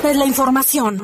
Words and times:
esta 0.00 0.12
es 0.12 0.16
la 0.16 0.24
información. 0.24 0.98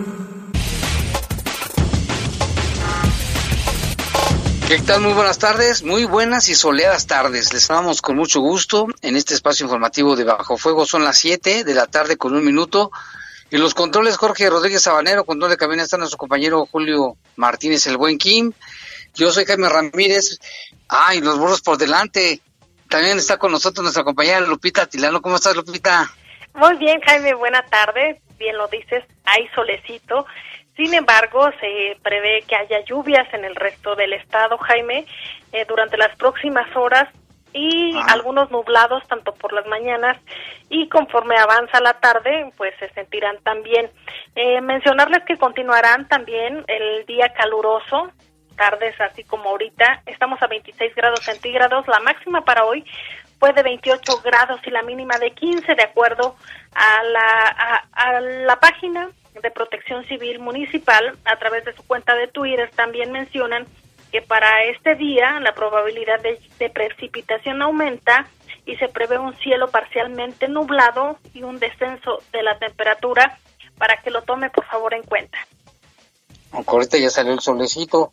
¿Qué 4.67 4.79
tal? 4.79 5.03
Muy 5.03 5.13
buenas 5.13 5.39
tardes, 5.39 5.83
muy 5.83 6.07
buenas 6.07 6.49
y 6.49 6.55
soleadas 6.55 7.07
tardes. 7.07 7.53
Les 7.53 7.69
damos 7.69 8.01
con 8.01 8.17
mucho 8.17 8.41
gusto 8.41 8.87
en 9.03 9.17
este 9.17 9.35
espacio 9.35 9.65
informativo 9.65 10.17
de 10.17 10.25
Bajo 10.25 10.57
Fuego. 10.57 10.87
Son 10.87 11.05
las 11.05 11.19
7 11.19 11.65
de 11.65 11.75
la 11.75 11.87
tarde 11.87 12.17
con 12.17 12.35
un 12.35 12.43
minuto. 12.43 12.91
Y 13.51 13.59
los 13.59 13.75
controles 13.75 14.17
Jorge 14.17 14.49
Rodríguez 14.49 14.81
Sabanero, 14.85 15.27
control 15.27 15.51
de 15.51 15.59
cabina 15.59 15.83
está 15.83 15.99
nuestro 15.99 16.17
compañero 16.17 16.65
Julio 16.65 17.19
Martínez, 17.37 17.87
el 17.89 17.99
buen 17.99 18.17
Kim. 18.17 18.55
Yo 19.15 19.31
soy 19.31 19.45
Jaime 19.45 19.69
Ramírez. 19.69 20.39
Ay, 20.89 21.21
los 21.21 21.39
burros 21.39 21.61
por 21.61 21.77
delante. 21.77 22.41
También 22.89 23.19
está 23.19 23.37
con 23.37 23.53
nosotros 23.53 23.83
nuestra 23.83 24.05
compañera 24.05 24.41
Lupita 24.41 24.87
Tilano. 24.87 25.21
¿Cómo 25.21 25.37
estás, 25.37 25.55
Lupita? 25.55 26.11
Muy 26.55 26.79
bien, 26.79 26.99
Jaime, 27.03 27.35
buena 27.35 27.63
tarde. 27.67 28.23
Bien 28.39 28.57
lo 28.57 28.69
dices, 28.69 29.05
hay 29.25 29.49
solecito. 29.49 30.27
Sin 30.77 30.93
embargo, 30.95 31.51
se 31.59 31.97
prevé 32.03 32.43
que 32.47 32.57
haya 32.57 32.81
lluvias 32.85 33.33
en 33.33 33.45
el 33.45 33.55
resto 33.55 33.95
del 33.97 34.13
estado, 34.13 34.59
Jaime, 34.59 35.07
eh, 35.53 35.65
durante 35.67 35.97
las 35.97 36.15
próximas 36.17 36.75
horas 36.77 37.09
y 37.53 37.97
ah. 37.97 38.07
algunos 38.11 38.51
nublados 38.51 39.03
tanto 39.09 39.33
por 39.33 39.53
las 39.55 39.67
mañanas 39.67 40.19
y 40.69 40.89
conforme 40.89 41.37
avanza 41.37 41.81
la 41.81 41.95
tarde, 41.95 42.51
pues 42.57 42.75
se 42.79 42.91
sentirán 42.91 43.39
también. 43.43 43.91
Eh, 44.35 44.61
mencionarles 44.61 45.25
que 45.25 45.39
continuarán 45.39 46.07
también 46.09 46.65
el 46.69 47.07
día 47.07 47.33
caluroso, 47.33 48.13
tardes 48.57 49.01
así 49.01 49.25
como 49.25 49.51
ahorita. 49.51 50.03
Estamos 50.07 50.43
a 50.43 50.47
26 50.47 50.95
grados 50.95 51.21
centígrados. 51.21 51.87
La 51.89 52.01
máxima 52.01 52.45
para 52.45 52.65
hoy 52.65 52.85
fue 53.39 53.53
de 53.53 53.63
28 53.63 54.23
grados 54.25 54.61
y 54.67 54.71
la 54.71 54.83
mínima 54.83 55.19
de 55.19 55.33
15, 55.33 55.75
de 55.75 55.83
acuerdo 55.83 56.37
a 56.75 57.03
la, 57.05 57.87
a, 57.93 58.21
la 58.21 58.59
página 58.59 59.11
de 59.43 59.51
Protección 59.51 60.05
Civil 60.07 60.39
Municipal, 60.39 61.19
a 61.25 61.37
través 61.39 61.65
de 61.65 61.75
su 61.75 61.83
cuenta 61.83 62.15
de 62.15 62.29
Twitter, 62.29 62.71
también 62.75 63.13
mencionan 63.13 63.67
que 64.11 64.23
para 64.23 64.65
este 64.65 64.95
día 64.95 65.41
la 65.41 65.55
probabilidad 65.55 66.21
de, 66.21 66.41
de, 66.59 66.71
precipitación 66.71 67.61
aumenta 67.61 68.27
y 68.65 68.77
se 68.77 68.89
prevé 68.89 69.19
un 69.19 69.37
cielo 69.37 69.69
parcialmente 69.69 70.49
nublado 70.49 71.19
y 71.35 71.43
un 71.43 71.59
descenso 71.59 72.23
de 72.33 72.43
la 72.43 72.59
temperatura 72.59 73.39
para 73.77 74.01
que 74.01 74.11
lo 74.11 74.23
tome 74.23 74.49
por 74.51 74.65
favor 74.67 74.95
en 74.95 75.03
cuenta. 75.03 75.39
Ya 76.99 77.11
salió 77.11 77.35
el 77.35 77.41
solecito, 77.41 78.13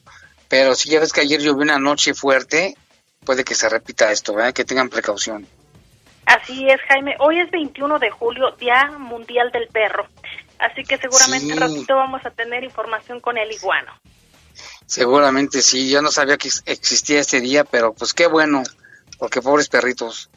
pero 0.49 0.75
si 0.75 0.89
ya 0.89 0.99
ves 0.99 1.13
que 1.13 1.21
ayer 1.21 1.39
llovió 1.39 1.63
una 1.63 1.79
noche 1.79 2.13
fuerte, 2.13 2.75
puede 3.23 3.43
que 3.43 3.55
se 3.55 3.69
repita 3.69 4.11
esto, 4.11 4.33
¿verdad? 4.33 4.53
Que 4.53 4.65
tengan 4.65 4.89
precaución. 4.89 5.47
Así 6.25 6.67
es, 6.69 6.79
Jaime. 6.87 7.15
Hoy 7.19 7.39
es 7.39 7.51
21 7.51 7.99
de 7.99 8.09
julio, 8.09 8.51
Día 8.51 8.91
Mundial 8.97 9.51
del 9.51 9.67
Perro. 9.67 10.07
Así 10.59 10.83
que 10.83 10.97
seguramente 10.97 11.55
ratito 11.55 11.95
vamos 11.95 12.25
a 12.25 12.31
tener 12.31 12.63
información 12.63 13.19
con 13.19 13.37
el 13.37 13.51
iguano. 13.51 13.91
Seguramente 14.85 15.61
sí, 15.61 15.89
yo 15.89 16.01
no 16.01 16.11
sabía 16.11 16.37
que 16.37 16.49
existía 16.65 17.19
este 17.19 17.41
día, 17.41 17.63
pero 17.63 17.93
pues 17.93 18.13
qué 18.13 18.27
bueno, 18.27 18.63
porque 19.17 19.41
pobres 19.41 19.67
perritos. 19.67 20.29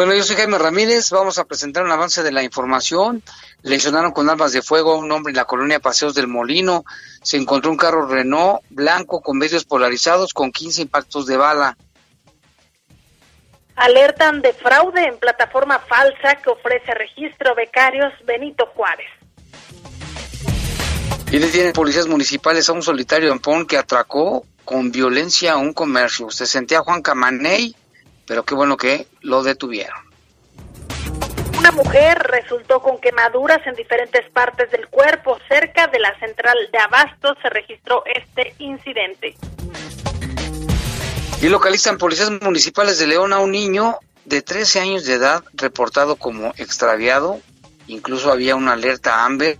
Bueno, 0.00 0.14
yo 0.14 0.22
soy 0.22 0.36
Jaime 0.36 0.56
Ramírez, 0.56 1.10
vamos 1.10 1.38
a 1.38 1.44
presentar 1.44 1.84
un 1.84 1.92
avance 1.92 2.22
de 2.22 2.32
la 2.32 2.42
información. 2.42 3.22
Lesionaron 3.60 4.12
con 4.12 4.30
armas 4.30 4.54
de 4.54 4.62
fuego 4.62 4.94
a 4.94 4.96
un 4.96 5.12
hombre 5.12 5.32
en 5.32 5.36
la 5.36 5.44
colonia 5.44 5.78
Paseos 5.78 6.14
del 6.14 6.26
Molino. 6.26 6.86
Se 7.22 7.36
encontró 7.36 7.70
un 7.70 7.76
carro 7.76 8.06
Renault 8.06 8.62
blanco 8.70 9.20
con 9.20 9.36
medios 9.36 9.66
polarizados 9.66 10.32
con 10.32 10.52
15 10.52 10.80
impactos 10.80 11.26
de 11.26 11.36
bala. 11.36 11.76
Alertan 13.76 14.40
de 14.40 14.54
fraude 14.54 15.04
en 15.04 15.18
plataforma 15.18 15.78
falsa 15.80 16.36
que 16.36 16.48
ofrece 16.48 16.94
registro 16.94 17.54
becarios 17.54 18.14
Benito 18.24 18.70
Juárez. 18.74 19.10
Y 21.30 21.38
detienen 21.40 21.74
policías 21.74 22.06
municipales 22.06 22.66
a 22.70 22.72
un 22.72 22.82
solitario 22.82 23.30
en 23.30 23.38
Pon 23.38 23.66
que 23.66 23.76
atracó 23.76 24.46
con 24.64 24.90
violencia 24.90 25.52
a 25.52 25.56
un 25.58 25.74
comercio. 25.74 26.30
Se 26.30 26.46
sentía 26.46 26.80
Juan 26.80 27.02
Camaney, 27.02 27.76
pero 28.30 28.44
qué 28.44 28.54
bueno 28.54 28.76
que 28.76 29.08
lo 29.22 29.42
detuvieron. 29.42 29.98
Una 31.58 31.72
mujer 31.72 32.16
resultó 32.30 32.80
con 32.80 33.00
quemaduras 33.00 33.58
en 33.66 33.74
diferentes 33.74 34.30
partes 34.30 34.70
del 34.70 34.86
cuerpo. 34.86 35.36
Cerca 35.48 35.88
de 35.88 35.98
la 35.98 36.16
central 36.20 36.56
de 36.70 36.78
Abasto 36.78 37.34
se 37.42 37.50
registró 37.50 38.04
este 38.06 38.54
incidente. 38.60 39.34
Y 41.42 41.48
localizan 41.48 41.98
policías 41.98 42.30
municipales 42.40 43.00
de 43.00 43.08
León 43.08 43.32
a 43.32 43.40
un 43.40 43.50
niño 43.50 43.98
de 44.26 44.42
13 44.42 44.78
años 44.78 45.06
de 45.06 45.14
edad 45.14 45.42
reportado 45.54 46.14
como 46.14 46.54
extraviado. 46.56 47.40
Incluso 47.88 48.30
había 48.30 48.54
una 48.54 48.74
alerta 48.74 49.24
Amber. 49.24 49.58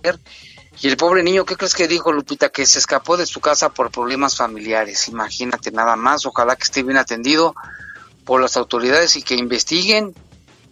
Y 0.79 0.87
el 0.87 0.95
pobre 0.95 1.23
niño, 1.23 1.43
¿qué 1.43 1.57
crees 1.57 1.75
que 1.75 1.89
dijo 1.89 2.13
Lupita? 2.13 2.47
Que 2.47 2.65
se 2.65 2.79
escapó 2.79 3.17
de 3.17 3.25
su 3.25 3.41
casa 3.41 3.67
por 3.67 3.91
problemas 3.91 4.37
familiares. 4.37 5.09
Imagínate 5.09 5.71
nada 5.71 5.97
más. 5.97 6.25
Ojalá 6.25 6.55
que 6.55 6.63
esté 6.63 6.83
bien 6.83 6.97
atendido 6.97 7.53
por 8.25 8.41
las 8.41 8.57
autoridades 8.57 9.15
y 9.15 9.23
que 9.23 9.35
investiguen 9.35 10.13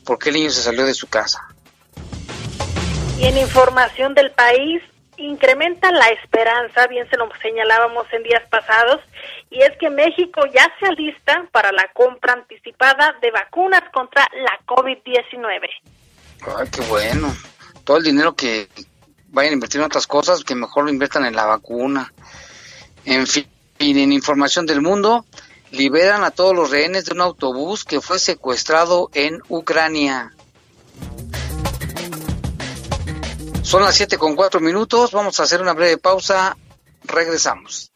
por 0.05 0.19
qué 0.19 0.29
el 0.29 0.35
niño 0.35 0.49
se 0.49 0.61
salió 0.61 0.85
de 0.85 0.93
su 0.93 1.07
casa. 1.07 1.47
Y 3.19 3.25
en 3.25 3.37
información 3.37 4.13
del 4.13 4.31
país, 4.31 4.81
incrementa 5.17 5.91
la 5.91 6.07
esperanza, 6.09 6.87
bien 6.87 7.09
se 7.09 7.17
lo 7.17 7.29
señalábamos 7.41 8.07
en 8.13 8.23
días 8.23 8.43
pasados, 8.49 9.01
y 9.49 9.61
es 9.61 9.71
que 9.79 9.89
México 9.89 10.41
ya 10.53 10.71
se 10.79 10.87
alista 10.87 11.45
para 11.51 11.71
la 11.71 11.87
compra 11.93 12.33
anticipada 12.33 13.15
de 13.21 13.31
vacunas 13.31 13.83
contra 13.91 14.25
la 14.33 14.59
COVID-19. 14.65 15.69
Ay, 16.57 16.67
qué 16.71 16.81
bueno. 16.81 17.35
Todo 17.83 17.97
el 17.97 18.03
dinero 18.03 18.35
que 18.35 18.69
vayan 19.27 19.51
a 19.51 19.53
invertir 19.55 19.81
en 19.81 19.87
otras 19.87 20.07
cosas, 20.07 20.43
que 20.43 20.55
mejor 20.55 20.85
lo 20.85 20.89
inviertan 20.89 21.25
en 21.25 21.35
la 21.35 21.45
vacuna. 21.45 22.13
En 23.05 23.27
fin, 23.27 23.47
en 23.79 24.11
información 24.11 24.65
del 24.65 24.81
mundo, 24.81 25.25
liberan 25.71 26.23
a 26.23 26.31
todos 26.31 26.55
los 26.55 26.71
rehenes 26.71 27.05
de 27.05 27.13
un 27.13 27.21
autobús 27.21 27.83
que 27.83 28.01
fue 28.01 28.17
secuestrado 28.19 29.09
en 29.13 29.39
Ucrania. 29.49 30.33
Son 33.61 33.83
las 33.83 33.93
7 33.95 34.17
con 34.17 34.35
4 34.35 34.59
minutos, 34.59 35.11
vamos 35.11 35.39
a 35.39 35.43
hacer 35.43 35.61
una 35.61 35.73
breve 35.73 35.97
pausa, 35.97 36.57
regresamos. 37.03 37.91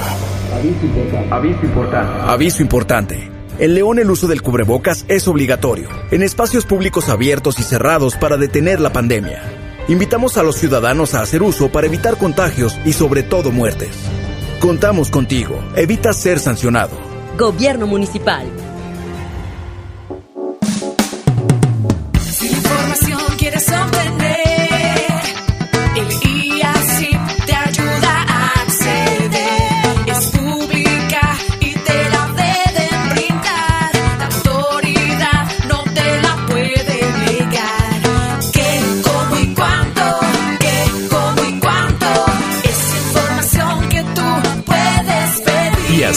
Aviso 1.29 1.65
importante. 1.65 2.21
Aviso 2.21 2.61
importante. 2.61 3.31
En 3.59 3.73
León 3.73 3.99
el 3.99 4.09
uso 4.09 4.27
del 4.27 4.41
cubrebocas 4.41 5.03
es 5.09 5.27
obligatorio, 5.27 5.89
en 6.09 6.23
espacios 6.23 6.65
públicos 6.65 7.09
abiertos 7.09 7.59
y 7.59 7.63
cerrados 7.63 8.15
para 8.15 8.37
detener 8.37 8.79
la 8.79 8.93
pandemia. 8.93 9.41
Invitamos 9.89 10.37
a 10.37 10.43
los 10.43 10.55
ciudadanos 10.55 11.15
a 11.15 11.21
hacer 11.21 11.43
uso 11.43 11.69
para 11.69 11.87
evitar 11.87 12.17
contagios 12.17 12.79
y 12.85 12.93
sobre 12.93 13.23
todo 13.23 13.51
muertes. 13.51 13.97
Contamos 14.61 15.11
contigo. 15.11 15.61
Evita 15.75 16.13
ser 16.13 16.39
sancionado. 16.39 16.97
Gobierno 17.37 17.87
Municipal. 17.87 18.47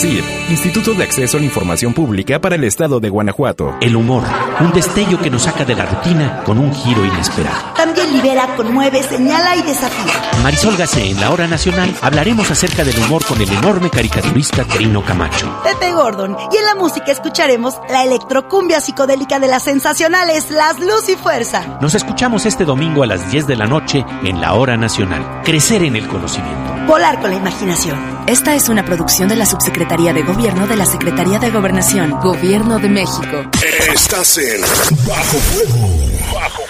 IACIR, 0.00 0.25
Instituto 0.49 0.94
de 0.94 1.05
Acceso 1.05 1.37
a 1.37 1.41
la 1.41 1.47
Información 1.47 1.93
Pública 1.93 2.41
para 2.41 2.55
el 2.55 2.64
Estado 2.64 3.00
de 3.00 3.11
Guanajuato. 3.11 3.76
El 3.82 3.97
humor, 3.97 4.23
un 4.61 4.73
destello 4.73 5.20
que 5.20 5.29
nos 5.29 5.43
saca 5.43 5.64
de 5.67 5.75
la 5.75 5.85
rutina 5.85 6.43
con 6.44 6.58
un 6.58 6.73
giro 6.73 7.05
inesperado. 7.05 7.75
Libera, 8.10 8.56
conmueve, 8.56 9.02
señala 9.02 9.56
y 9.56 9.62
desafía. 9.62 10.12
Marisol 10.42 10.76
Gacé, 10.76 11.10
en 11.10 11.20
la 11.20 11.30
hora 11.30 11.46
nacional, 11.46 11.94
hablaremos 12.02 12.50
acerca 12.50 12.82
del 12.84 12.98
humor 12.98 13.24
con 13.24 13.40
el 13.40 13.50
enorme 13.50 13.90
caricaturista 13.90 14.64
Trino 14.64 15.04
Camacho. 15.04 15.60
Pepe 15.62 15.92
Gordon. 15.92 16.36
Y 16.52 16.56
en 16.56 16.64
la 16.64 16.74
música 16.74 17.12
escucharemos 17.12 17.78
la 17.88 18.04
electrocumbia 18.04 18.80
psicodélica 18.80 19.38
de 19.38 19.48
las 19.48 19.62
sensacionales 19.62 20.50
Las 20.50 20.80
Luz 20.80 21.08
y 21.08 21.16
Fuerza. 21.16 21.78
Nos 21.80 21.94
escuchamos 21.94 22.46
este 22.46 22.64
domingo 22.64 23.02
a 23.02 23.06
las 23.06 23.30
10 23.30 23.46
de 23.46 23.56
la 23.56 23.66
noche 23.66 24.04
en 24.24 24.40
la 24.40 24.54
hora 24.54 24.76
nacional. 24.76 25.42
Crecer 25.44 25.82
en 25.84 25.96
el 25.96 26.08
conocimiento. 26.08 26.74
Volar 26.86 27.20
con 27.20 27.30
la 27.30 27.36
imaginación. 27.36 28.24
Esta 28.26 28.54
es 28.54 28.68
una 28.68 28.84
producción 28.84 29.28
de 29.28 29.36
la 29.36 29.46
Subsecretaría 29.46 30.12
de 30.12 30.22
Gobierno 30.22 30.66
de 30.66 30.76
la 30.76 30.86
Secretaría 30.86 31.38
de 31.38 31.50
Gobernación, 31.50 32.10
Gobierno 32.20 32.78
de 32.78 32.88
México. 32.88 33.44
Estás 33.92 34.38
en 34.38 34.60
Bajo 35.06 35.38
Fuego. 35.38 35.88
Bajo 36.34 36.62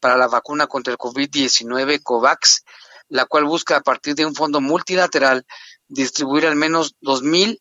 para 0.06 0.18
la 0.18 0.28
vacuna 0.28 0.68
contra 0.68 0.92
el 0.92 1.00
COVID-19 1.00 2.04
COVAX, 2.04 2.64
la 3.08 3.26
cual 3.26 3.46
busca 3.46 3.78
a 3.78 3.82
partir 3.82 4.14
de 4.14 4.24
un 4.24 4.36
fondo 4.36 4.62
multilateral 4.62 5.48
distribuir 5.88 6.46
al 6.46 6.56
menos 6.56 6.94
dos 7.02 7.24
mil 7.24 7.60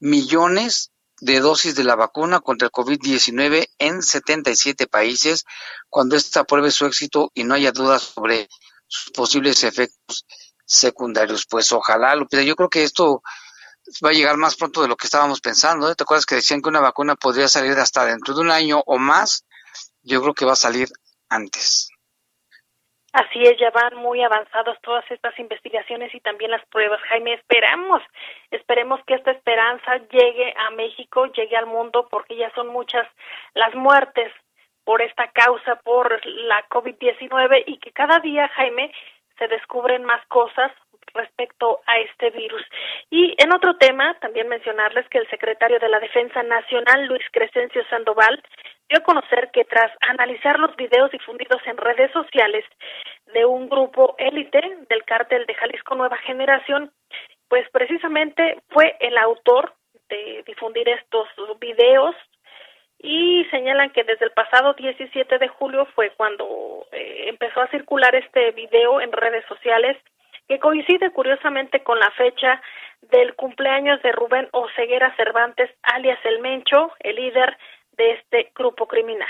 millones 0.00 0.90
de 1.20 1.38
dosis 1.38 1.76
de 1.76 1.84
la 1.84 1.94
vacuna 1.94 2.40
contra 2.40 2.66
el 2.66 2.72
COVID-19 2.72 3.68
en 3.78 4.02
77 4.02 4.88
países 4.88 5.44
cuando 5.88 6.16
ésta 6.16 6.42
pruebe 6.42 6.72
su 6.72 6.84
éxito 6.84 7.30
y 7.32 7.44
no 7.44 7.54
haya 7.54 7.70
dudas 7.70 8.02
sobre 8.02 8.48
sus 8.88 9.12
posibles 9.12 9.62
efectos 9.62 10.26
secundarios. 10.66 11.46
Pues 11.48 11.70
ojalá, 11.70 12.16
Lupita, 12.16 12.42
yo 12.42 12.56
creo 12.56 12.70
que 12.70 12.82
esto 12.82 13.22
va 14.04 14.10
a 14.10 14.14
llegar 14.14 14.36
más 14.36 14.56
pronto 14.56 14.82
de 14.82 14.88
lo 14.88 14.96
que 14.96 15.06
estábamos 15.06 15.40
pensando. 15.40 15.88
¿eh? 15.88 15.94
¿Te 15.94 16.02
acuerdas 16.02 16.26
que 16.26 16.34
decían 16.34 16.60
que 16.60 16.70
una 16.70 16.80
vacuna 16.80 17.14
podría 17.14 17.46
salir 17.46 17.78
hasta 17.78 18.04
dentro 18.04 18.34
de 18.34 18.40
un 18.40 18.50
año 18.50 18.82
o 18.84 18.98
más? 18.98 19.44
Yo 20.02 20.20
creo 20.20 20.34
que 20.34 20.44
va 20.44 20.54
a 20.54 20.56
salir 20.56 20.88
antes. 21.34 21.90
Así 23.14 23.42
es, 23.44 23.56
ya 23.60 23.70
van 23.70 23.94
muy 23.94 24.24
avanzadas 24.24 24.76
todas 24.82 25.08
estas 25.08 25.38
investigaciones 25.38 26.12
y 26.12 26.20
también 26.20 26.50
las 26.50 26.66
pruebas. 26.66 27.00
Jaime, 27.02 27.34
esperamos, 27.34 28.02
esperemos 28.50 29.00
que 29.06 29.14
esta 29.14 29.30
esperanza 29.30 29.98
llegue 30.10 30.52
a 30.56 30.70
México, 30.70 31.26
llegue 31.26 31.56
al 31.56 31.66
mundo, 31.66 32.08
porque 32.10 32.34
ya 32.34 32.52
son 32.56 32.68
muchas 32.68 33.06
las 33.54 33.72
muertes 33.76 34.32
por 34.82 35.00
esta 35.00 35.30
causa, 35.30 35.76
por 35.76 36.26
la 36.26 36.66
COVID-19 36.68 37.62
y 37.68 37.78
que 37.78 37.92
cada 37.92 38.18
día, 38.18 38.48
Jaime, 38.48 38.92
se 39.38 39.46
descubren 39.46 40.04
más 40.04 40.26
cosas 40.26 40.72
respecto 41.14 41.82
a 41.86 41.98
este 41.98 42.30
virus. 42.30 42.62
Y 43.10 43.34
en 43.38 43.54
otro 43.54 43.76
tema, 43.76 44.18
también 44.20 44.48
mencionarles 44.48 45.08
que 45.08 45.18
el 45.18 45.30
secretario 45.30 45.78
de 45.78 45.88
la 45.88 46.00
Defensa 46.00 46.42
Nacional, 46.42 47.06
Luis 47.06 47.22
Crescencio 47.30 47.84
Sandoval, 47.88 48.42
dio 48.88 48.98
a 48.98 49.02
conocer 49.02 49.50
que 49.52 49.64
tras 49.64 49.90
analizar 50.08 50.58
los 50.58 50.74
videos 50.76 51.10
difundidos 51.10 51.60
en 51.66 51.76
redes 51.76 52.10
sociales 52.12 52.64
de 53.32 53.44
un 53.44 53.68
grupo 53.68 54.14
élite 54.18 54.60
del 54.88 55.04
cártel 55.04 55.46
de 55.46 55.54
Jalisco 55.54 55.94
Nueva 55.94 56.18
Generación, 56.18 56.92
pues 57.48 57.68
precisamente 57.70 58.62
fue 58.68 58.96
el 59.00 59.16
autor 59.18 59.74
de 60.08 60.42
difundir 60.46 60.88
estos 60.88 61.28
videos 61.60 62.14
y 62.98 63.44
señalan 63.50 63.90
que 63.90 64.04
desde 64.04 64.26
el 64.26 64.32
pasado 64.32 64.74
17 64.74 65.38
de 65.38 65.48
julio 65.48 65.86
fue 65.94 66.10
cuando 66.10 66.86
eh, 66.92 67.26
empezó 67.28 67.60
a 67.60 67.68
circular 67.68 68.14
este 68.14 68.52
video 68.52 69.00
en 69.00 69.12
redes 69.12 69.44
sociales 69.46 69.96
que 70.48 70.58
coincide 70.58 71.10
curiosamente 71.10 71.82
con 71.82 71.98
la 71.98 72.10
fecha 72.12 72.60
del 73.02 73.34
cumpleaños 73.34 74.00
de 74.02 74.12
Rubén 74.12 74.48
Oceguera 74.52 75.14
Cervantes, 75.16 75.70
alias 75.82 76.18
El 76.24 76.40
Mencho, 76.40 76.92
el 77.00 77.16
líder 77.16 77.56
de 77.96 78.12
este 78.12 78.52
grupo 78.54 78.86
criminal. 78.86 79.28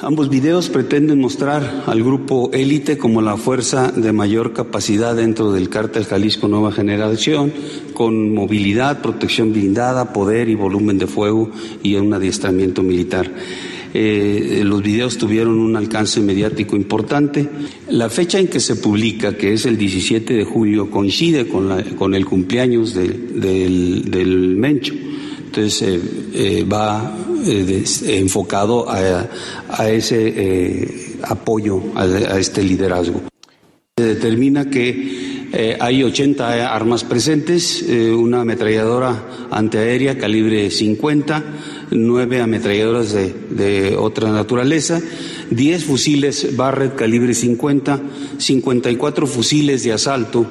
Ambos 0.00 0.30
videos 0.30 0.70
pretenden 0.70 1.20
mostrar 1.20 1.84
al 1.86 2.02
grupo 2.02 2.50
élite 2.52 2.96
como 2.96 3.20
la 3.20 3.36
fuerza 3.36 3.92
de 3.92 4.12
mayor 4.12 4.54
capacidad 4.54 5.14
dentro 5.14 5.52
del 5.52 5.68
cártel 5.68 6.06
Jalisco 6.06 6.48
Nueva 6.48 6.72
Generación, 6.72 7.52
con 7.92 8.34
movilidad, 8.34 9.02
protección 9.02 9.52
blindada, 9.52 10.14
poder 10.14 10.48
y 10.48 10.54
volumen 10.54 10.98
de 10.98 11.06
fuego 11.06 11.50
y 11.82 11.96
un 11.96 12.14
adiestramiento 12.14 12.82
militar. 12.82 13.30
Eh, 13.94 14.62
los 14.64 14.82
videos 14.82 15.18
tuvieron 15.18 15.58
un 15.58 15.76
alcance 15.76 16.20
mediático 16.20 16.74
importante. 16.74 17.46
La 17.90 18.08
fecha 18.08 18.38
en 18.38 18.48
que 18.48 18.60
se 18.60 18.76
publica, 18.76 19.36
que 19.36 19.52
es 19.52 19.66
el 19.66 19.76
17 19.76 20.32
de 20.32 20.44
julio, 20.44 20.90
coincide 20.90 21.46
con, 21.46 21.68
la, 21.68 21.84
con 21.96 22.14
el 22.14 22.24
cumpleaños 22.24 22.94
del, 22.94 23.40
del 24.10 24.56
Mencho. 24.56 24.94
Entonces 25.54 25.82
eh, 25.82 26.00
eh, 26.32 26.64
va 26.64 27.14
eh, 27.46 27.84
enfocado 28.06 28.88
a, 28.88 29.28
a 29.68 29.90
ese 29.90 31.18
apoyo 31.24 31.82
a, 31.94 32.04
a, 32.04 32.38
este 32.38 32.62
liderazgo. 32.62 33.20
Se 33.98 34.02
determina 34.02 34.70
que 34.70 35.76
hay 35.78 36.02
80 36.02 36.74
armas 36.74 37.04
presentes, 37.04 37.82
una 37.82 38.40
ametralladora 38.40 39.48
antiaérea 39.50 40.16
calibre 40.16 40.70
50, 40.70 41.44
nueve 41.90 42.40
ametralladoras 42.40 43.12
de, 43.12 43.34
de 43.50 43.96
otra 43.96 44.30
naturaleza, 44.30 45.02
10 45.50 45.84
fusiles 45.84 46.56
Barrett 46.56 46.94
calibre 46.94 47.34
50, 47.34 48.00
54 48.38 49.26
fusiles 49.26 49.82
de 49.82 49.92
asalto, 49.92 50.46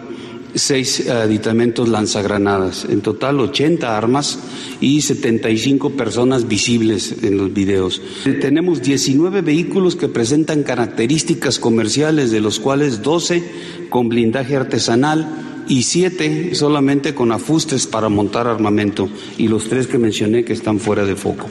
seis 0.55 1.08
aditamentos 1.10 1.88
lanzagranadas, 1.89 2.86
en 2.86 3.01
total 3.01 3.39
80 3.39 3.98
armas 3.98 4.39
y 4.79 5.01
75 5.01 5.91
personas 5.91 6.48
visibles 6.48 7.24
en 7.24 7.38
los 7.38 7.53
videos. 7.53 8.01
Tenemos 8.39 8.81
19 8.81 9.41
vehículos 9.41 9.96
que 9.96 10.08
presentan 10.08 10.63
características 10.63 11.60
comerciales, 11.60 12.31
de 12.31 12.41
los 12.41 12.60
cuales 12.60 13.01
12 13.01 13.43
con 13.89 14.10
blindaje 14.10 14.55
artesanal 14.55 15.63
y 15.67 15.84
7 15.84 16.55
solamente 16.55 17.13
con 17.13 17.31
afustes 17.31 17.88
para 17.88 18.10
montar 18.10 18.48
armamento 18.48 19.10
y 19.38 19.48
los 19.48 19.70
tres 19.70 19.88
que 19.88 19.98
mencioné 19.98 20.43
que 20.43 20.53
están 20.53 20.79
fuera 20.79 21.05
de 21.05 21.15
foco. 21.15 21.48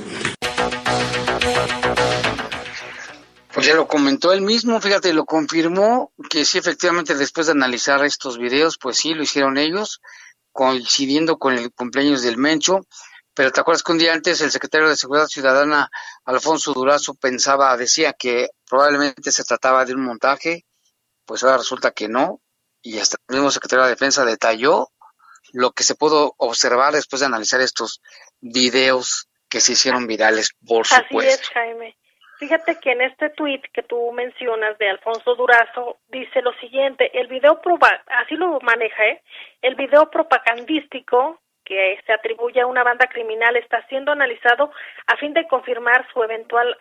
Comentó 3.91 4.33
él 4.33 4.41
mismo, 4.41 4.81
fíjate, 4.81 5.13
lo 5.13 5.25
confirmó 5.25 6.13
que 6.31 6.45
sí, 6.45 6.59
efectivamente, 6.59 7.17
después 7.17 7.49
de 7.49 7.53
analizar 7.53 8.05
estos 8.05 8.39
videos, 8.39 8.79
pues 8.79 8.97
sí, 8.99 9.15
lo 9.15 9.25
hicieron 9.25 9.59
ellos, 9.59 10.01
coincidiendo 10.53 11.39
con 11.39 11.59
el 11.59 11.73
cumpleaños 11.73 12.23
del 12.23 12.39
Mencho, 12.39 12.87
Pero 13.35 13.51
te 13.51 13.61
acuerdas 13.61 13.83
que 13.83 13.93
un 13.93 13.99
día 13.99 14.13
antes 14.13 14.41
el 14.41 14.51
secretario 14.51 14.89
de 14.89 14.97
Seguridad 14.97 15.27
Ciudadana, 15.27 15.91
Alfonso 16.25 16.73
Durazo, 16.73 17.15
pensaba, 17.15 17.77
decía 17.77 18.13
que 18.13 18.51
probablemente 18.69 19.33
se 19.33 19.45
trataba 19.45 19.85
de 19.85 19.95
un 19.95 20.05
montaje, 20.05 20.67
pues 21.25 21.43
ahora 21.43 21.59
resulta 21.59 21.91
que 21.91 22.09
no, 22.09 22.41
y 22.83 22.99
hasta 22.99 23.17
el 23.29 23.37
mismo 23.37 23.51
secretario 23.51 23.85
de 23.85 23.91
Defensa 23.91 24.25
detalló 24.25 24.91
lo 25.53 25.73
que 25.73 25.83
se 25.83 25.97
pudo 25.97 26.35
observar 26.39 26.93
después 26.93 27.21
de 27.21 27.27
analizar 27.27 27.61
estos 27.61 28.03
videos 28.41 29.29
que 29.49 29.61
se 29.61 29.73
hicieron 29.73 30.07
virales, 30.07 30.51
por 30.65 30.87
supuesto. 30.87 31.43
Es, 31.43 31.49
Jaime. 31.51 31.97
Fíjate 32.41 32.81
que 32.81 32.93
en 32.93 33.03
este 33.03 33.29
tuit 33.29 33.63
que 33.71 33.83
tú 33.83 34.11
mencionas 34.13 34.79
de 34.79 34.89
Alfonso 34.89 35.35
Durazo 35.35 35.99
dice 36.09 36.41
lo 36.41 36.55
siguiente, 36.55 37.11
el 37.21 37.27
video, 37.27 37.61
así 38.07 38.35
lo 38.35 38.59
maneja, 38.63 39.05
¿eh? 39.05 39.21
el 39.61 39.75
video 39.75 40.11
propagandístico 40.11 41.39
que 41.67 42.01
se 42.07 42.13
atribuye 42.15 42.63
a 42.63 42.67
una 42.67 42.83
banda 42.83 43.09
criminal 43.09 43.57
está 43.57 43.87
siendo 43.89 44.13
analizado 44.13 44.73
a 45.07 45.17
fin 45.19 45.35
de 45.35 45.47
confirmar 45.47 46.07
su 46.15 46.23
eventual 46.23 46.75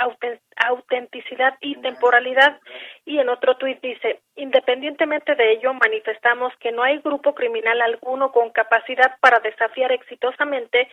autenticidad 0.56 1.58
y 1.60 1.76
temporalidad. 1.76 2.58
Y 3.06 3.20
en 3.20 3.28
otro 3.28 3.58
tuit 3.58 3.82
dice, 3.82 4.22
independientemente 4.38 5.36
de 5.36 5.52
ello, 5.52 5.74
manifestamos 5.74 6.54
que 6.62 6.72
no 6.72 6.84
hay 6.84 7.00
grupo 7.00 7.36
criminal 7.36 7.82
alguno 7.82 8.32
con 8.32 8.52
capacidad 8.52 9.18
para 9.20 9.40
desafiar 9.42 9.92
exitosamente 9.92 10.88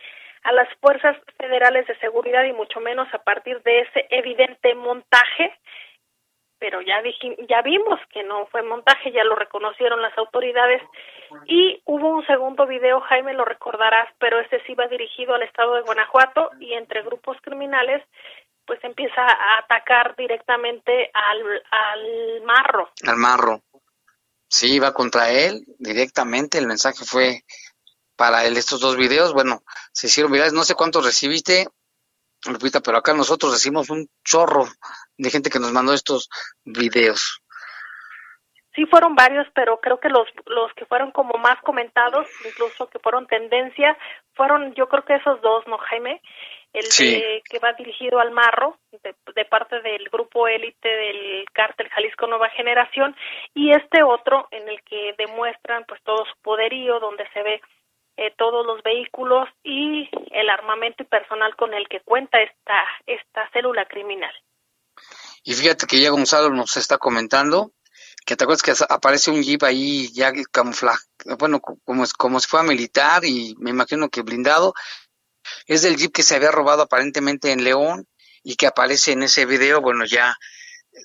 a 0.46 0.52
las 0.52 0.68
fuerzas 0.80 1.16
federales 1.38 1.86
de 1.86 1.98
seguridad 1.98 2.44
y 2.44 2.52
mucho 2.52 2.80
menos 2.80 3.08
a 3.12 3.18
partir 3.18 3.62
de 3.62 3.80
ese 3.80 4.06
evidente 4.10 4.74
montaje 4.74 5.52
pero 6.58 6.80
ya 6.80 7.02
ya 7.48 7.62
vimos 7.62 8.00
que 8.12 8.22
no 8.22 8.46
fue 8.46 8.62
montaje, 8.62 9.12
ya 9.12 9.24
lo 9.24 9.34
reconocieron 9.34 10.00
las 10.00 10.16
autoridades 10.16 10.82
y 11.46 11.82
hubo 11.84 12.08
un 12.08 12.26
segundo 12.26 12.66
video, 12.66 13.00
Jaime 13.00 13.34
lo 13.34 13.44
recordarás, 13.44 14.08
pero 14.18 14.40
este 14.40 14.62
sí 14.64 14.74
va 14.74 14.88
dirigido 14.88 15.34
al 15.34 15.42
estado 15.42 15.74
de 15.74 15.82
Guanajuato 15.82 16.50
y 16.60 16.72
entre 16.72 17.02
grupos 17.02 17.36
criminales 17.42 18.02
pues 18.66 18.82
empieza 18.82 19.20
a 19.22 19.58
atacar 19.58 20.16
directamente 20.16 21.10
al, 21.14 21.62
al 21.70 22.42
marro. 22.42 22.90
Al 23.06 23.16
marro. 23.16 23.60
Sí, 24.48 24.78
va 24.80 24.92
contra 24.92 25.30
él 25.30 25.64
directamente, 25.78 26.58
el 26.58 26.66
mensaje 26.66 27.04
fue 27.04 27.42
para 28.16 28.44
él 28.44 28.56
estos 28.56 28.80
dos 28.80 28.96
videos, 28.96 29.32
bueno, 29.32 29.62
se 29.92 30.06
hicieron 30.06 30.32
virales, 30.32 30.52
no 30.52 30.64
sé 30.64 30.74
cuántos 30.74 31.04
recibiste, 31.04 31.68
Lupita, 32.44 32.80
pero 32.80 32.98
acá 32.98 33.12
nosotros 33.14 33.52
decimos 33.52 33.90
un 33.90 34.08
chorro 34.24 34.66
de 35.16 35.30
gente 35.30 35.50
que 35.50 35.58
nos 35.58 35.72
mandó 35.72 35.92
estos 35.92 36.28
videos. 36.64 37.42
Sí, 38.76 38.84
fueron 38.84 39.14
varios, 39.14 39.46
pero 39.54 39.80
creo 39.80 39.98
que 39.98 40.10
los, 40.10 40.28
los 40.44 40.70
que 40.74 40.84
fueron 40.84 41.10
como 41.10 41.38
más 41.38 41.58
comentados, 41.62 42.26
incluso 42.44 42.90
que 42.90 42.98
fueron 42.98 43.26
tendencia, 43.26 43.96
fueron 44.34 44.74
yo 44.74 44.86
creo 44.88 45.02
que 45.02 45.14
esos 45.14 45.40
dos, 45.40 45.66
¿no, 45.66 45.78
Jaime? 45.78 46.20
El 46.74 46.84
de, 46.98 47.42
que 47.48 47.58
va 47.58 47.72
dirigido 47.72 48.20
al 48.20 48.32
marro, 48.32 48.78
de, 49.02 49.44
parte 49.46 49.80
del 49.80 50.10
grupo 50.10 50.46
élite 50.46 50.88
del 50.88 51.46
cártel 51.54 51.88
Jalisco 51.88 52.26
Nueva 52.26 52.50
Generación, 52.50 53.16
y 53.54 53.70
este 53.70 54.02
otro 54.02 54.46
en 54.50 54.68
el 54.68 54.82
que 54.82 55.14
demuestran 55.16 55.86
pues 55.88 56.02
todo 56.02 56.26
su 56.26 56.34
poderío, 56.42 57.00
donde 57.00 57.26
se 57.32 57.42
ve 57.42 57.62
eh, 58.16 58.32
todos 58.36 58.66
los 58.66 58.82
vehículos 58.82 59.48
y 59.62 60.08
el 60.30 60.48
armamento 60.50 61.02
y 61.02 61.06
personal 61.06 61.54
con 61.56 61.74
el 61.74 61.88
que 61.88 62.00
cuenta 62.00 62.40
esta, 62.40 62.82
esta 63.06 63.48
célula 63.52 63.86
criminal. 63.86 64.32
Y 65.44 65.54
fíjate 65.54 65.86
que 65.86 66.00
ya 66.00 66.10
Gonzalo 66.10 66.50
nos 66.50 66.76
está 66.76 66.98
comentando 66.98 67.72
que 68.26 68.34
te 68.34 68.42
acuerdas 68.42 68.62
que 68.62 68.72
aparece 68.88 69.30
un 69.30 69.40
jeep 69.40 69.62
ahí 69.62 70.12
ya 70.12 70.32
camuflaje, 70.50 71.04
bueno, 71.38 71.60
como, 71.60 72.04
como 72.18 72.40
si 72.40 72.48
fuera 72.48 72.66
militar 72.66 73.24
y 73.24 73.54
me 73.58 73.70
imagino 73.70 74.08
que 74.08 74.22
blindado. 74.22 74.74
Es 75.66 75.82
del 75.82 75.96
jeep 75.96 76.12
que 76.12 76.24
se 76.24 76.34
había 76.34 76.50
robado 76.50 76.82
aparentemente 76.82 77.52
en 77.52 77.62
León 77.62 78.08
y 78.42 78.56
que 78.56 78.66
aparece 78.66 79.12
en 79.12 79.22
ese 79.22 79.46
video, 79.46 79.80
bueno, 79.80 80.04
ya 80.04 80.34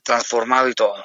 transformado 0.03 0.67
y 0.67 0.73
todo. 0.73 0.95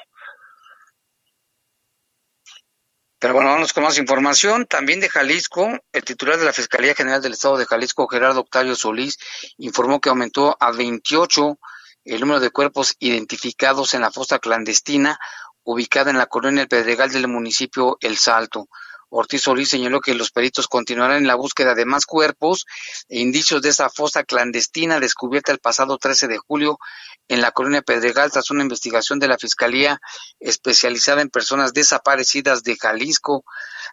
Pero 3.19 3.33
bueno, 3.33 3.49
vamos 3.49 3.73
con 3.73 3.83
más 3.83 3.97
información. 3.97 4.67
También 4.67 4.99
de 4.99 5.09
Jalisco, 5.09 5.67
el 5.91 6.03
titular 6.03 6.37
de 6.37 6.45
la 6.45 6.53
Fiscalía 6.53 6.93
General 6.93 7.19
del 7.19 7.33
Estado 7.33 7.57
de 7.57 7.65
Jalisco, 7.65 8.07
Gerardo 8.07 8.41
Octavio 8.41 8.75
Solís, 8.75 9.17
informó 9.57 9.99
que 9.99 10.09
aumentó 10.09 10.55
a 10.59 10.71
28 10.71 11.57
el 12.05 12.19
número 12.19 12.39
de 12.39 12.51
cuerpos 12.51 12.95
identificados 12.99 13.95
en 13.95 14.01
la 14.01 14.11
fosa 14.11 14.37
clandestina 14.37 15.19
ubicada 15.63 16.11
en 16.11 16.17
la 16.19 16.27
colonia 16.27 16.61
El 16.61 16.69
Pedregal 16.69 17.11
del 17.11 17.27
municipio 17.27 17.97
El 18.01 18.17
Salto. 18.17 18.67
Ortiz 19.09 19.41
Solís 19.41 19.69
señaló 19.69 19.99
que 19.99 20.13
los 20.13 20.31
peritos 20.31 20.67
continuarán 20.67 21.17
en 21.17 21.27
la 21.27 21.35
búsqueda 21.35 21.73
de 21.73 21.85
más 21.85 22.05
cuerpos 22.05 22.65
e 23.09 23.19
indicios 23.19 23.61
de 23.61 23.69
esa 23.69 23.89
fosa 23.89 24.23
clandestina 24.25 24.99
descubierta 24.99 25.51
el 25.51 25.59
pasado 25.59 25.97
13 25.97 26.27
de 26.27 26.37
julio 26.37 26.77
en 27.27 27.41
la 27.41 27.51
colonia 27.51 27.81
Pedregal 27.81 28.31
tras 28.31 28.51
una 28.51 28.63
investigación 28.63 29.19
de 29.19 29.27
la 29.27 29.37
Fiscalía 29.37 29.99
especializada 30.39 31.21
en 31.21 31.29
personas 31.29 31.73
desaparecidas 31.73 32.63
de 32.63 32.77
Jalisco. 32.77 33.43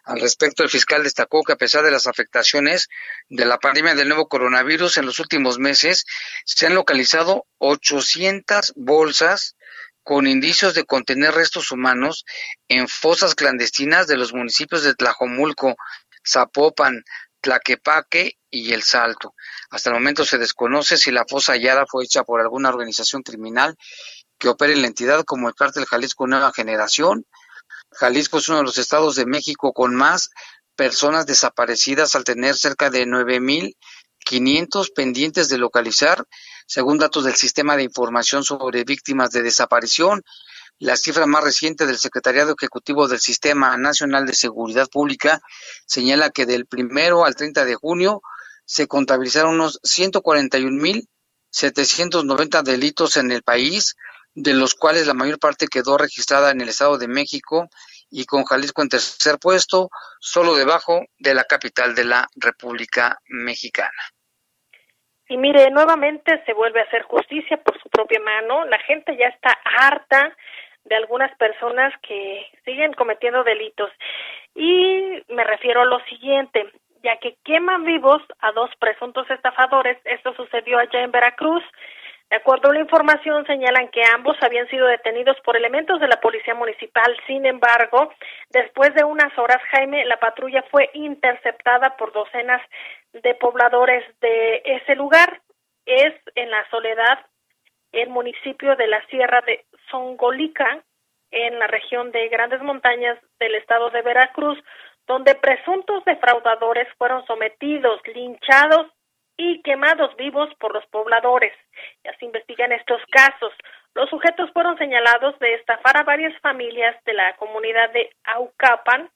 Al 0.03 0.19
respecto, 0.21 0.63
el 0.63 0.69
fiscal 0.69 1.03
destacó 1.03 1.43
que 1.43 1.53
a 1.53 1.57
pesar 1.57 1.83
de 1.83 1.91
las 1.91 2.07
afectaciones 2.07 2.87
de 3.29 3.45
la 3.45 3.57
pandemia 3.57 3.95
del 3.95 4.07
nuevo 4.07 4.27
coronavirus 4.27 4.97
en 4.97 5.05
los 5.05 5.19
últimos 5.19 5.59
meses, 5.59 6.05
se 6.45 6.67
han 6.67 6.75
localizado 6.75 7.45
800 7.57 8.73
bolsas 8.75 9.55
con 10.03 10.27
indicios 10.27 10.75
de 10.75 10.85
contener 10.85 11.33
restos 11.33 11.71
humanos 11.71 12.25
en 12.67 12.87
fosas 12.87 13.33
clandestinas 13.33 14.05
de 14.05 14.17
los 14.17 14.33
municipios 14.33 14.83
de 14.83 14.93
Tlajomulco, 14.93 15.75
Zapopan, 16.27 17.03
Tlaquepaque 17.45 18.39
y 18.49 18.73
El 18.73 18.81
Salto. 18.81 19.35
Hasta 19.69 19.91
el 19.91 19.93
momento 19.93 20.25
se 20.25 20.39
desconoce 20.39 20.97
si 20.97 21.11
la 21.11 21.25
fosa 21.29 21.53
hallada 21.53 21.85
fue 21.87 22.03
hecha 22.03 22.23
por 22.23 22.41
alguna 22.41 22.69
organización 22.69 23.21
criminal 23.21 23.77
que 24.39 24.49
opere 24.49 24.73
en 24.73 24.81
la 24.81 24.87
entidad 24.87 25.23
como 25.25 25.47
el 25.47 25.53
cártel 25.53 25.85
Jalisco 25.85 26.25
Nueva 26.25 26.51
Generación. 26.53 27.27
Jalisco 27.91 28.39
es 28.39 28.49
uno 28.49 28.57
de 28.57 28.63
los 28.63 28.79
estados 28.79 29.15
de 29.15 29.27
México 29.27 29.73
con 29.73 29.93
más 29.93 30.31
personas 30.75 31.27
desaparecidas 31.27 32.15
al 32.15 32.23
tener 32.23 32.55
cerca 32.55 32.89
de 32.89 33.05
nueve 33.05 33.39
mil 33.39 33.77
500 34.25 34.89
pendientes 34.89 35.47
de 35.47 35.59
localizar, 35.59 36.25
según 36.65 36.97
datos 36.97 37.25
del 37.25 37.35
Sistema 37.35 37.77
de 37.77 37.83
Información 37.83 38.43
sobre 38.43 38.83
Víctimas 38.83 39.29
de 39.29 39.43
Desaparición. 39.43 40.23
La 40.79 40.97
cifra 40.97 41.25
más 41.25 41.41
reciente 41.41 41.85
del 41.85 41.97
Secretariado 41.97 42.53
Ejecutivo 42.59 43.07
del 43.07 43.19
Sistema 43.19 43.77
Nacional 43.77 44.25
de 44.25 44.33
Seguridad 44.33 44.89
Pública 44.89 45.39
señala 45.85 46.31
que 46.31 46.45
del 46.45 46.65
primero 46.65 47.23
al 47.23 47.37
30 47.37 47.63
de 47.63 47.75
junio 47.75 48.21
se 48.65 48.87
contabilizaron 48.87 49.55
unos 49.55 49.81
141.790 49.83 52.61
delitos 52.63 53.15
en 53.15 53.31
el 53.31 53.41
país, 53.41 53.95
de 54.33 54.53
los 54.53 54.75
cuales 54.75 55.07
la 55.07 55.13
mayor 55.13 55.39
parte 55.39 55.67
quedó 55.67 55.97
registrada 55.97 56.51
en 56.51 56.59
el 56.59 56.67
Estado 56.67 56.97
de 56.97 57.07
México 57.07 57.69
y 58.11 58.25
con 58.25 58.43
Jalisco 58.43 58.81
en 58.81 58.89
tercer 58.89 59.39
puesto, 59.39 59.89
solo 60.19 60.55
debajo 60.55 61.05
de 61.17 61.35
la 61.35 61.45
capital 61.45 61.95
de 61.95 62.03
la 62.03 62.27
República 62.35 63.17
Mexicana. 63.29 63.93
Y 65.29 65.37
mire, 65.37 65.71
nuevamente 65.71 66.43
se 66.45 66.51
vuelve 66.53 66.81
a 66.81 66.83
hacer 66.83 67.03
justicia 67.03 67.55
por 67.63 67.81
su 67.81 67.87
propia 67.89 68.19
mano. 68.19 68.65
La 68.65 68.79
gente 68.79 69.15
ya 69.17 69.27
está 69.27 69.57
harta 69.63 70.35
de 70.85 70.95
algunas 70.95 71.35
personas 71.37 71.93
que 72.01 72.47
siguen 72.63 72.93
cometiendo 72.93 73.43
delitos. 73.43 73.91
Y 74.53 75.23
me 75.29 75.43
refiero 75.43 75.81
a 75.81 75.85
lo 75.85 75.99
siguiente, 76.05 76.71
ya 77.03 77.17
que 77.17 77.35
queman 77.43 77.83
vivos 77.83 78.21
a 78.39 78.51
dos 78.51 78.69
presuntos 78.79 79.29
estafadores. 79.29 79.97
Esto 80.05 80.33
sucedió 80.35 80.77
allá 80.77 81.01
en 81.01 81.11
Veracruz. 81.11 81.63
De 82.29 82.37
acuerdo 82.37 82.69
a 82.69 82.73
la 82.73 82.79
información, 82.79 83.45
señalan 83.45 83.89
que 83.89 84.01
ambos 84.03 84.35
habían 84.41 84.67
sido 84.69 84.87
detenidos 84.87 85.37
por 85.41 85.55
elementos 85.55 85.99
de 85.99 86.07
la 86.07 86.19
Policía 86.19 86.55
Municipal. 86.55 87.15
Sin 87.27 87.45
embargo, 87.45 88.11
después 88.49 88.93
de 88.95 89.03
unas 89.03 89.37
horas, 89.37 89.61
Jaime, 89.71 90.05
la 90.05 90.17
patrulla 90.17 90.63
fue 90.71 90.89
interceptada 90.93 91.95
por 91.97 92.11
docenas 92.13 92.61
de 93.13 93.35
pobladores 93.35 94.03
de 94.21 94.63
ese 94.65 94.95
lugar. 94.95 95.41
Es 95.85 96.13
en 96.33 96.49
la 96.49 96.67
Soledad, 96.71 97.19
el 97.95 98.09
municipio 98.09 98.75
de 98.75 98.87
la 98.87 99.05
Sierra 99.07 99.41
de 99.41 99.65
Songolica, 99.89 100.83
en 101.31 101.59
la 101.59 101.67
región 101.67 102.11
de 102.11 102.29
Grandes 102.29 102.61
Montañas 102.61 103.17
del 103.39 103.55
estado 103.55 103.89
de 103.89 104.01
Veracruz, 104.01 104.57
donde 105.07 105.35
presuntos 105.35 106.03
defraudadores 106.05 106.87
fueron 106.97 107.25
sometidos, 107.25 107.99
linchados 108.13 108.87
y 109.37 109.61
quemados 109.61 110.15
vivos 110.15 110.49
por 110.59 110.73
los 110.73 110.85
pobladores. 110.87 111.53
Ya 112.03 112.15
se 112.17 112.25
investigan 112.25 112.71
estos 112.71 113.01
casos. 113.11 113.51
Los 113.93 114.09
sujetos 114.09 114.51
fueron 114.51 114.77
señalados 114.77 115.37
de 115.39 115.55
estafar 115.55 115.97
a 115.97 116.03
varias 116.03 116.37
familias 116.41 116.95
de 117.05 117.13
la 117.13 117.35
comunidad 117.37 117.91
de 117.91 118.09
Aucapan, 118.23 119.09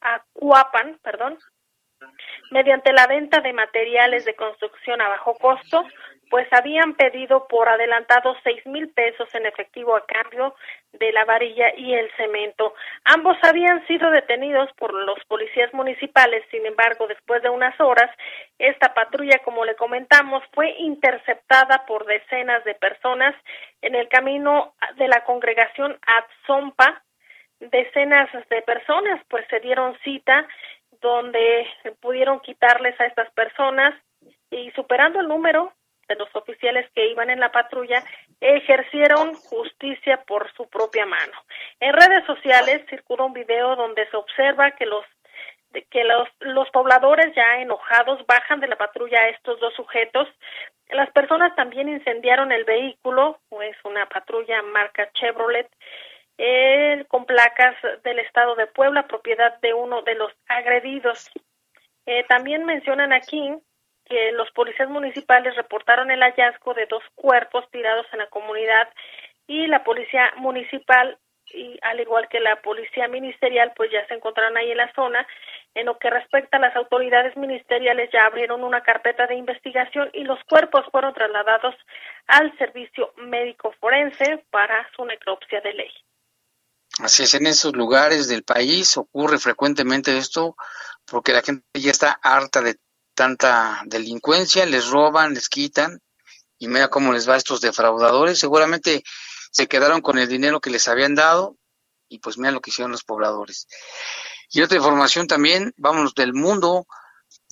Acuapan, 0.00 0.98
perdón, 1.02 1.38
mediante 2.50 2.92
la 2.92 3.06
venta 3.06 3.40
de 3.40 3.52
materiales 3.52 4.24
de 4.24 4.34
construcción 4.34 5.00
a 5.00 5.08
bajo 5.08 5.34
costo, 5.34 5.84
pues 6.30 6.48
habían 6.52 6.94
pedido 6.94 7.46
por 7.46 7.68
adelantado 7.68 8.34
seis 8.42 8.64
mil 8.66 8.88
pesos 8.88 9.32
en 9.34 9.46
efectivo 9.46 9.94
a 9.94 10.04
cambio 10.06 10.54
de 10.92 11.12
la 11.12 11.24
varilla 11.24 11.72
y 11.76 11.94
el 11.94 12.10
cemento. 12.16 12.74
Ambos 13.04 13.36
habían 13.42 13.86
sido 13.86 14.10
detenidos 14.10 14.68
por 14.72 14.92
los 14.94 15.22
policías 15.26 15.72
municipales, 15.74 16.42
sin 16.50 16.66
embargo, 16.66 17.06
después 17.06 17.42
de 17.42 17.50
unas 17.50 17.78
horas, 17.80 18.10
esta 18.58 18.94
patrulla, 18.94 19.38
como 19.44 19.64
le 19.64 19.76
comentamos, 19.76 20.42
fue 20.52 20.70
interceptada 20.78 21.84
por 21.86 22.04
decenas 22.06 22.64
de 22.64 22.74
personas 22.74 23.34
en 23.82 23.94
el 23.94 24.08
camino 24.08 24.74
de 24.96 25.08
la 25.08 25.24
congregación 25.24 25.98
Atzompa. 26.06 27.02
Decenas 27.60 28.28
de 28.50 28.62
personas 28.62 29.20
pues 29.28 29.46
se 29.48 29.60
dieron 29.60 29.96
cita 30.00 30.46
donde 31.04 31.66
pudieron 32.00 32.40
quitarles 32.40 32.98
a 32.98 33.04
estas 33.04 33.30
personas 33.32 33.94
y 34.50 34.70
superando 34.70 35.20
el 35.20 35.28
número 35.28 35.70
de 36.08 36.16
los 36.16 36.34
oficiales 36.34 36.90
que 36.94 37.08
iban 37.08 37.28
en 37.28 37.40
la 37.40 37.52
patrulla 37.52 38.02
ejercieron 38.40 39.34
justicia 39.34 40.22
por 40.26 40.50
su 40.54 40.66
propia 40.68 41.04
mano. 41.04 41.32
En 41.78 41.92
redes 41.92 42.24
sociales 42.24 42.86
circula 42.88 43.24
un 43.24 43.34
video 43.34 43.76
donde 43.76 44.08
se 44.08 44.16
observa 44.16 44.70
que 44.72 44.86
los 44.86 45.04
que 45.90 46.04
los, 46.04 46.28
los 46.38 46.70
pobladores 46.70 47.34
ya 47.34 47.60
enojados 47.60 48.24
bajan 48.26 48.60
de 48.60 48.68
la 48.68 48.76
patrulla 48.76 49.18
a 49.18 49.28
estos 49.28 49.58
dos 49.58 49.74
sujetos. 49.74 50.28
Las 50.88 51.10
personas 51.10 51.54
también 51.56 51.88
incendiaron 51.88 52.52
el 52.52 52.64
vehículo, 52.64 53.40
pues 53.48 53.76
una 53.84 54.06
patrulla 54.06 54.62
marca 54.62 55.10
Chevrolet, 55.14 55.68
eh, 56.38 57.04
con 57.08 57.26
placas 57.26 57.76
del 58.02 58.18
estado 58.18 58.54
de 58.56 58.66
Puebla, 58.66 59.06
propiedad 59.06 59.58
de 59.60 59.74
uno 59.74 60.02
de 60.02 60.14
los 60.14 60.32
agredidos. 60.48 61.30
Eh, 62.06 62.24
también 62.28 62.64
mencionan 62.64 63.12
aquí 63.12 63.54
que 64.04 64.32
los 64.32 64.50
policías 64.50 64.88
municipales 64.88 65.56
reportaron 65.56 66.10
el 66.10 66.20
hallazgo 66.20 66.74
de 66.74 66.86
dos 66.86 67.02
cuerpos 67.14 67.64
tirados 67.70 68.06
en 68.12 68.18
la 68.18 68.26
comunidad 68.28 68.88
y 69.46 69.66
la 69.66 69.84
policía 69.84 70.32
municipal 70.36 71.18
y 71.46 71.78
al 71.82 72.00
igual 72.00 72.28
que 72.28 72.40
la 72.40 72.60
policía 72.62 73.08
ministerial 73.08 73.72
pues 73.76 73.90
ya 73.90 74.06
se 74.06 74.14
encontraron 74.14 74.56
ahí 74.56 74.70
en 74.70 74.78
la 74.78 74.92
zona 74.94 75.26
en 75.74 75.86
lo 75.86 75.98
que 75.98 76.10
respecta 76.10 76.56
a 76.56 76.60
las 76.60 76.74
autoridades 76.76 77.36
ministeriales 77.36 78.10
ya 78.12 78.26
abrieron 78.26 78.64
una 78.64 78.82
carpeta 78.82 79.26
de 79.26 79.36
investigación 79.36 80.10
y 80.12 80.24
los 80.24 80.42
cuerpos 80.44 80.84
fueron 80.90 81.14
trasladados 81.14 81.74
al 82.26 82.56
servicio 82.58 83.12
médico 83.16 83.72
forense 83.80 84.44
para 84.50 84.88
su 84.94 85.04
necropsia 85.04 85.60
de 85.60 85.74
ley. 85.74 85.90
Así 87.00 87.24
es, 87.24 87.34
en 87.34 87.46
esos 87.46 87.74
lugares 87.74 88.28
del 88.28 88.44
país 88.44 88.96
ocurre 88.96 89.38
frecuentemente 89.38 90.16
esto 90.16 90.56
porque 91.04 91.32
la 91.32 91.42
gente 91.42 91.64
ya 91.74 91.90
está 91.90 92.12
harta 92.22 92.60
de 92.60 92.78
tanta 93.14 93.82
delincuencia, 93.86 94.64
les 94.66 94.88
roban, 94.88 95.34
les 95.34 95.48
quitan 95.48 96.00
y 96.58 96.68
mira 96.68 96.88
cómo 96.88 97.12
les 97.12 97.28
va 97.28 97.34
a 97.34 97.38
estos 97.38 97.60
defraudadores. 97.60 98.38
Seguramente 98.38 99.02
se 99.50 99.66
quedaron 99.66 100.00
con 100.00 100.18
el 100.18 100.28
dinero 100.28 100.60
que 100.60 100.70
les 100.70 100.88
habían 100.88 101.14
dado 101.14 101.56
y 102.08 102.20
pues 102.20 102.38
mira 102.38 102.52
lo 102.52 102.60
que 102.60 102.70
hicieron 102.70 102.92
los 102.92 103.04
pobladores. 103.04 103.66
Y 104.50 104.62
otra 104.62 104.76
información 104.76 105.26
también, 105.26 105.72
vámonos 105.76 106.14
del 106.14 106.32
mundo, 106.32 106.86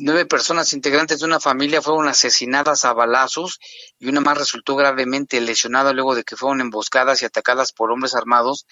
nueve 0.02 0.26
personas 0.26 0.72
integrantes 0.72 1.20
de 1.20 1.26
una 1.26 1.38
familia 1.38 1.80
fueron 1.80 2.08
asesinadas 2.08 2.84
a 2.84 2.92
balazos 2.92 3.60
y 4.00 4.08
una 4.08 4.20
más 4.20 4.36
resultó 4.36 4.74
gravemente 4.74 5.40
lesionada 5.40 5.92
luego 5.92 6.16
de 6.16 6.24
que 6.24 6.36
fueron 6.36 6.60
emboscadas 6.60 7.22
y 7.22 7.24
atacadas 7.24 7.72
por 7.72 7.92
hombres 7.92 8.16
armados 8.16 8.66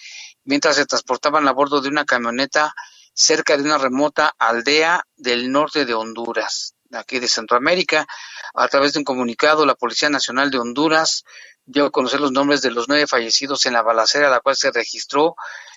mientras 0.44 0.74
se 0.74 0.86
transportaban 0.86 1.46
a 1.46 1.52
bordo 1.52 1.80
de 1.80 1.88
una 1.88 2.04
camioneta 2.04 2.74
cerca 3.14 3.56
de 3.56 3.62
una 3.62 3.78
remota 3.78 4.34
aldea 4.38 5.04
del 5.16 5.52
norte 5.52 5.84
de 5.84 5.94
Honduras 5.94 6.74
aquí 6.92 7.20
de 7.20 7.28
Centroamérica. 7.28 8.06
A 8.54 8.66
través 8.66 8.92
de 8.92 8.98
un 8.98 9.04
comunicado, 9.04 9.64
la 9.64 9.76
Policía 9.76 10.10
Nacional 10.10 10.50
de 10.50 10.58
Honduras 10.58 11.22
dio 11.64 11.86
a 11.86 11.90
conocer 11.90 12.20
los 12.20 12.32
nombres 12.32 12.62
de 12.62 12.72
los 12.72 12.88
nueve 12.88 13.06
fallecidos 13.06 13.66
en 13.66 13.74
la 13.74 13.82
balacera, 13.82 14.30
la 14.30 14.40
cual 14.40 14.56
se 14.56 14.72
registró 14.72 15.36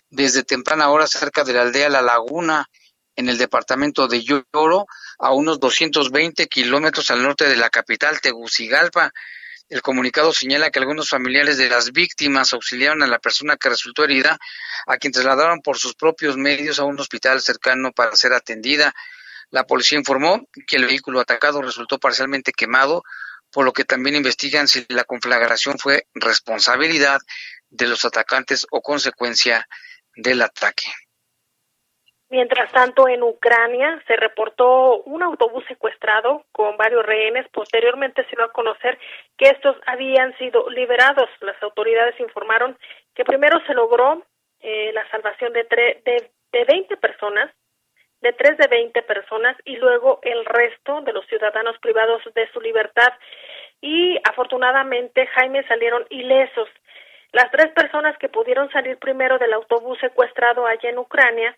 desde 0.10 0.44
temprana 0.44 0.90
hora 0.90 1.06
cerca 1.06 1.44
de 1.44 1.54
la 1.54 1.62
aldea 1.62 1.90
La 1.90 2.02
Laguna, 2.02 2.68
en 3.16 3.30
el 3.30 3.38
departamento 3.38 4.08
de 4.08 4.24
Lloro, 4.24 4.88
a 5.20 5.32
unos 5.32 5.60
220 5.60 6.48
kilómetros 6.48 7.12
al 7.12 7.24
norte 7.24 7.48
de 7.48 7.56
la 7.56 7.70
capital, 7.70 8.22
Tegucigalpa. 8.22 9.14
El 9.70 9.82
comunicado 9.82 10.34
señala 10.34 10.70
que 10.70 10.80
algunos 10.80 11.10
familiares 11.10 11.58
de 11.58 11.70
las 11.70 11.92
víctimas 11.92 12.54
auxiliaron 12.54 13.02
a 13.02 13.08
la 13.08 13.20
persona 13.20 13.58
que 13.58 13.70
resultó 13.70 14.04
herida, 14.04 14.38
a 14.86 14.98
quien 14.98 15.14
trasladaron 15.14 15.62
por 15.62 15.78
sus 15.78 15.96
propios 15.96 16.38
medios 16.38 16.80
a 16.80 16.84
un 16.84 17.00
hospital 17.00 17.42
cercano 17.42 17.92
para 17.92 18.16
ser 18.16 18.34
atendida. 18.34 18.94
La 19.50 19.66
policía 19.66 19.98
informó 19.98 20.48
que 20.68 20.78
el 20.78 20.86
vehículo 20.86 21.20
atacado 21.20 21.62
resultó 21.62 22.00
parcialmente 22.00 22.52
quemado, 22.52 23.04
por 23.52 23.66
lo 23.66 23.72
que 23.72 23.86
también 23.86 24.16
investigan 24.16 24.68
si 24.68 24.86
la 24.90 25.04
conflagración 25.04 25.78
fue 25.78 26.08
responsabilidad 26.16 27.22
de 27.70 27.88
los 27.88 28.04
atacantes 28.04 28.66
o 28.72 28.82
consecuencia 28.82 29.68
del 30.16 30.42
ataque. 30.42 30.84
Mientras 32.34 32.72
tanto, 32.72 33.08
en 33.08 33.22
Ucrania 33.22 34.02
se 34.08 34.16
reportó 34.16 35.04
un 35.04 35.22
autobús 35.22 35.64
secuestrado 35.68 36.44
con 36.52 36.78
varios 36.78 37.06
rehenes. 37.06 37.48
Posteriormente 37.50 38.24
se 38.24 38.36
dio 38.36 38.44
a 38.44 38.52
conocer 38.52 38.98
que 39.38 39.50
estos 39.50 39.78
habían 39.86 40.36
sido 40.40 40.68
liberados. 40.72 41.30
Las 41.42 41.62
autoridades 41.62 42.20
informaron 42.20 42.76
que 43.14 43.24
primero 43.24 43.62
se 43.68 43.76
logró 43.76 44.26
eh, 44.62 44.92
la 44.94 45.08
salvación 45.12 45.54
de, 45.54 45.62
de, 45.64 46.32
de 46.52 46.66
20 46.66 46.98
personas 46.98 47.52
de 48.22 48.34
tres 48.34 48.58
de 48.58 48.68
veinte 48.68 49.04
personas 49.04 49.56
y 49.64 49.76
luego 49.76 50.20
el 50.24 50.44
resto 50.44 51.02
de 51.02 51.14
los 51.14 51.28
ciudadanos 51.28 51.78
privados 51.84 52.24
de 52.34 52.50
su 52.52 52.60
libertad. 52.62 53.14
Y 53.80 54.18
afortunadamente, 54.28 55.28
Jaime, 55.28 55.68
salieron 55.68 56.04
ilesos. 56.10 56.68
Las 57.32 57.52
tres 57.52 57.68
personas 57.74 58.18
que 58.18 58.30
pudieron 58.30 58.72
salir 58.72 58.98
primero 58.98 59.38
del 59.38 59.54
autobús 59.54 60.00
secuestrado 60.00 60.66
allá 60.66 60.90
en 60.90 60.98
Ucrania 60.98 61.56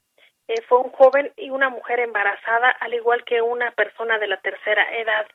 eh, 0.47 0.61
fue 0.67 0.79
un 0.79 0.91
joven 0.91 1.31
y 1.37 1.49
una 1.49 1.69
mujer 1.69 1.99
embarazada, 1.99 2.69
al 2.79 2.93
igual 2.93 3.23
que 3.23 3.41
una 3.41 3.71
persona 3.71 4.17
de 4.19 4.27
la 4.27 4.37
tercera 4.37 4.83
edad. 4.95 5.25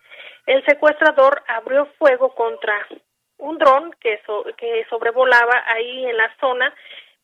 El 0.47 0.65
secuestrador 0.65 1.43
abrió 1.49 1.87
fuego 1.99 2.35
contra 2.35 2.87
un 3.39 3.59
dron 3.59 3.93
que, 4.01 4.21
que 4.57 4.87
sobrevolaba 4.89 5.65
ahí 5.67 6.07
en 6.07 6.17
la 6.17 6.35
zona 6.39 6.75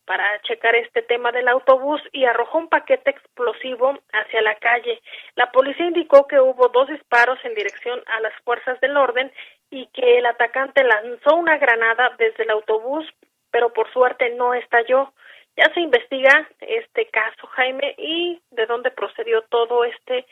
para 0.07 0.41
checar 0.43 0.75
este 0.77 1.03
tema 1.03 1.33
del 1.33 1.49
autobús 1.49 2.01
y 2.13 2.25
arrojó 2.25 2.59
un 2.59 2.69
paquete 2.69 3.11
explosivo 3.11 3.99
hacia 4.13 4.41
la 4.41 4.55
calle. 4.55 5.03
La 5.35 5.51
policía 5.51 5.87
indicó 5.87 6.27
que 6.27 6.41
hubo 6.41 6.69
dos 6.69 6.89
disparos 6.89 7.39
en 7.45 7.55
dirección 7.55 8.01
a 8.07 8.21
las 8.21 8.33
fuerzas 8.45 8.81
del 8.81 8.97
orden 8.97 9.33
y 9.71 9.87
que 9.89 10.19
el 10.19 10.27
atacante 10.27 10.85
lanzó 10.85 11.35
una 11.35 11.59
granada 11.59 12.13
desde 12.19 12.45
el 12.45 12.51
autobús, 12.51 13.05
pero 13.51 13.73
por 13.73 13.93
suerte 13.93 14.31
no 14.31 14.55
estalló. 14.55 15.13
Ya 15.57 15.73
se 15.73 15.81
investiga 15.81 16.49
este 16.61 17.09
caso, 17.09 17.47
Jaime, 17.49 17.95
y 17.99 18.43
de 18.51 18.67
dónde 18.67 18.91
procedió 18.91 19.43
todo 19.43 19.85
este 19.85 20.27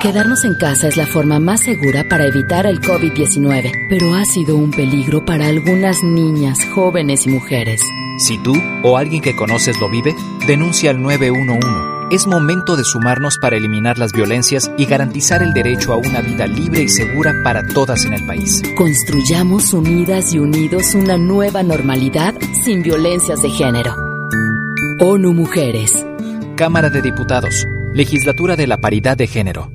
Quedarnos 0.00 0.44
en 0.44 0.54
casa 0.54 0.88
es 0.88 0.96
la 0.96 1.06
forma 1.06 1.38
más 1.40 1.60
segura 1.60 2.08
para 2.08 2.26
evitar 2.26 2.66
el 2.66 2.80
COVID-19, 2.80 3.72
pero 3.88 4.14
ha 4.14 4.24
sido 4.24 4.56
un 4.56 4.70
peligro 4.70 5.24
para 5.24 5.46
algunas 5.46 6.02
niñas, 6.02 6.58
jóvenes 6.74 7.26
y 7.26 7.30
mujeres. 7.30 7.80
Si 8.18 8.38
tú 8.38 8.54
o 8.82 8.96
alguien 8.96 9.22
que 9.22 9.36
conoces 9.36 9.78
lo 9.80 9.88
vive, 9.88 10.14
denuncia 10.46 10.90
al 10.90 11.00
911 11.02 11.97
Es 12.10 12.26
momento 12.26 12.74
de 12.76 12.84
sumarnos 12.84 13.36
para 13.36 13.56
eliminar 13.56 13.98
las 13.98 14.12
violencias 14.12 14.70
y 14.78 14.86
garantizar 14.86 15.42
el 15.42 15.52
derecho 15.52 15.92
a 15.92 15.98
una 15.98 16.22
vida 16.22 16.46
libre 16.46 16.84
y 16.84 16.88
segura 16.88 17.34
para 17.44 17.66
todas 17.66 18.06
en 18.06 18.14
el 18.14 18.24
país. 18.26 18.62
Construyamos 18.78 19.74
unidas 19.74 20.32
y 20.32 20.38
unidos 20.38 20.94
una 20.94 21.18
nueva 21.18 21.62
normalidad 21.62 22.34
sin 22.64 22.82
violencias 22.82 23.42
de 23.42 23.50
género. 23.50 23.94
ONU 25.00 25.34
Mujeres. 25.34 26.06
Cámara 26.56 26.88
de 26.88 27.02
Diputados. 27.02 27.66
Legislatura 27.92 28.56
de 28.56 28.66
la 28.66 28.78
Paridad 28.78 29.18
de 29.18 29.26
Género. 29.26 29.70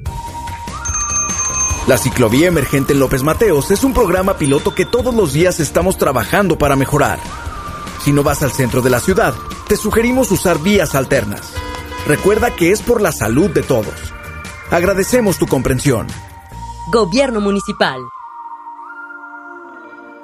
La 1.86 2.00
ciclovía 2.00 2.48
emergente 2.48 2.94
en 2.94 3.00
López 3.00 3.22
Mateos 3.22 3.70
es 3.70 3.84
un 3.84 3.94
programa 3.94 4.38
piloto 4.40 4.74
que 4.74 4.86
todos 4.88 5.14
los 5.14 5.34
días 5.34 5.60
estamos 5.60 6.00
trabajando 6.00 6.58
para 6.58 6.76
mejorar. 6.76 7.20
Si 8.04 8.12
no 8.12 8.24
vas 8.24 8.42
al 8.42 8.52
centro 8.52 8.82
de 8.82 8.90
la 8.90 9.00
ciudad, 9.00 9.36
te 9.68 9.78
sugerimos 9.78 10.32
usar 10.32 10.58
vías 10.58 10.96
alternas. 10.96 11.54
Recuerda 12.06 12.54
que 12.54 12.72
es 12.72 12.82
por 12.82 13.02
la 13.02 13.14
salud 13.14 13.50
de 13.50 13.64
todos. 13.64 14.14
Agradecemos 14.72 15.38
tu 15.38 15.48
comprensión. 15.48 16.08
Gobierno 16.92 17.40
Municipal. 17.40 18.02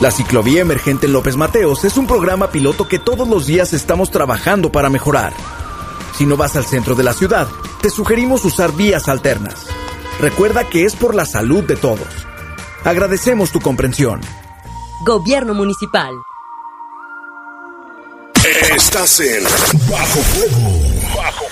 La 0.00 0.10
ciclovía 0.10 0.60
emergente 0.60 1.06
en 1.06 1.12
López 1.12 1.36
Mateos 1.36 1.84
es 1.84 1.96
un 1.96 2.06
programa 2.06 2.50
piloto 2.50 2.88
que 2.88 2.98
todos 2.98 3.28
los 3.28 3.46
días 3.46 3.72
estamos 3.72 4.10
trabajando 4.10 4.72
para 4.72 4.90
mejorar. 4.90 5.32
Si 6.16 6.26
no 6.26 6.36
vas 6.36 6.56
al 6.56 6.64
centro 6.64 6.94
de 6.94 7.04
la 7.04 7.12
ciudad, 7.12 7.48
te 7.80 7.90
sugerimos 7.90 8.44
usar 8.44 8.72
vías 8.72 9.08
alternas. 9.08 9.66
Recuerda 10.20 10.68
que 10.68 10.84
es 10.84 10.96
por 10.96 11.14
la 11.14 11.24
salud 11.24 11.62
de 11.64 11.76
todos. 11.76 12.08
Agradecemos 12.84 13.50
tu 13.50 13.60
comprensión. 13.60 14.20
Gobierno 15.04 15.54
Municipal. 15.54 16.12
Estás 18.76 19.20
en 19.20 19.44
Bajo 19.90 20.20
Fuego. 20.20 21.16
Bajo 21.16 21.43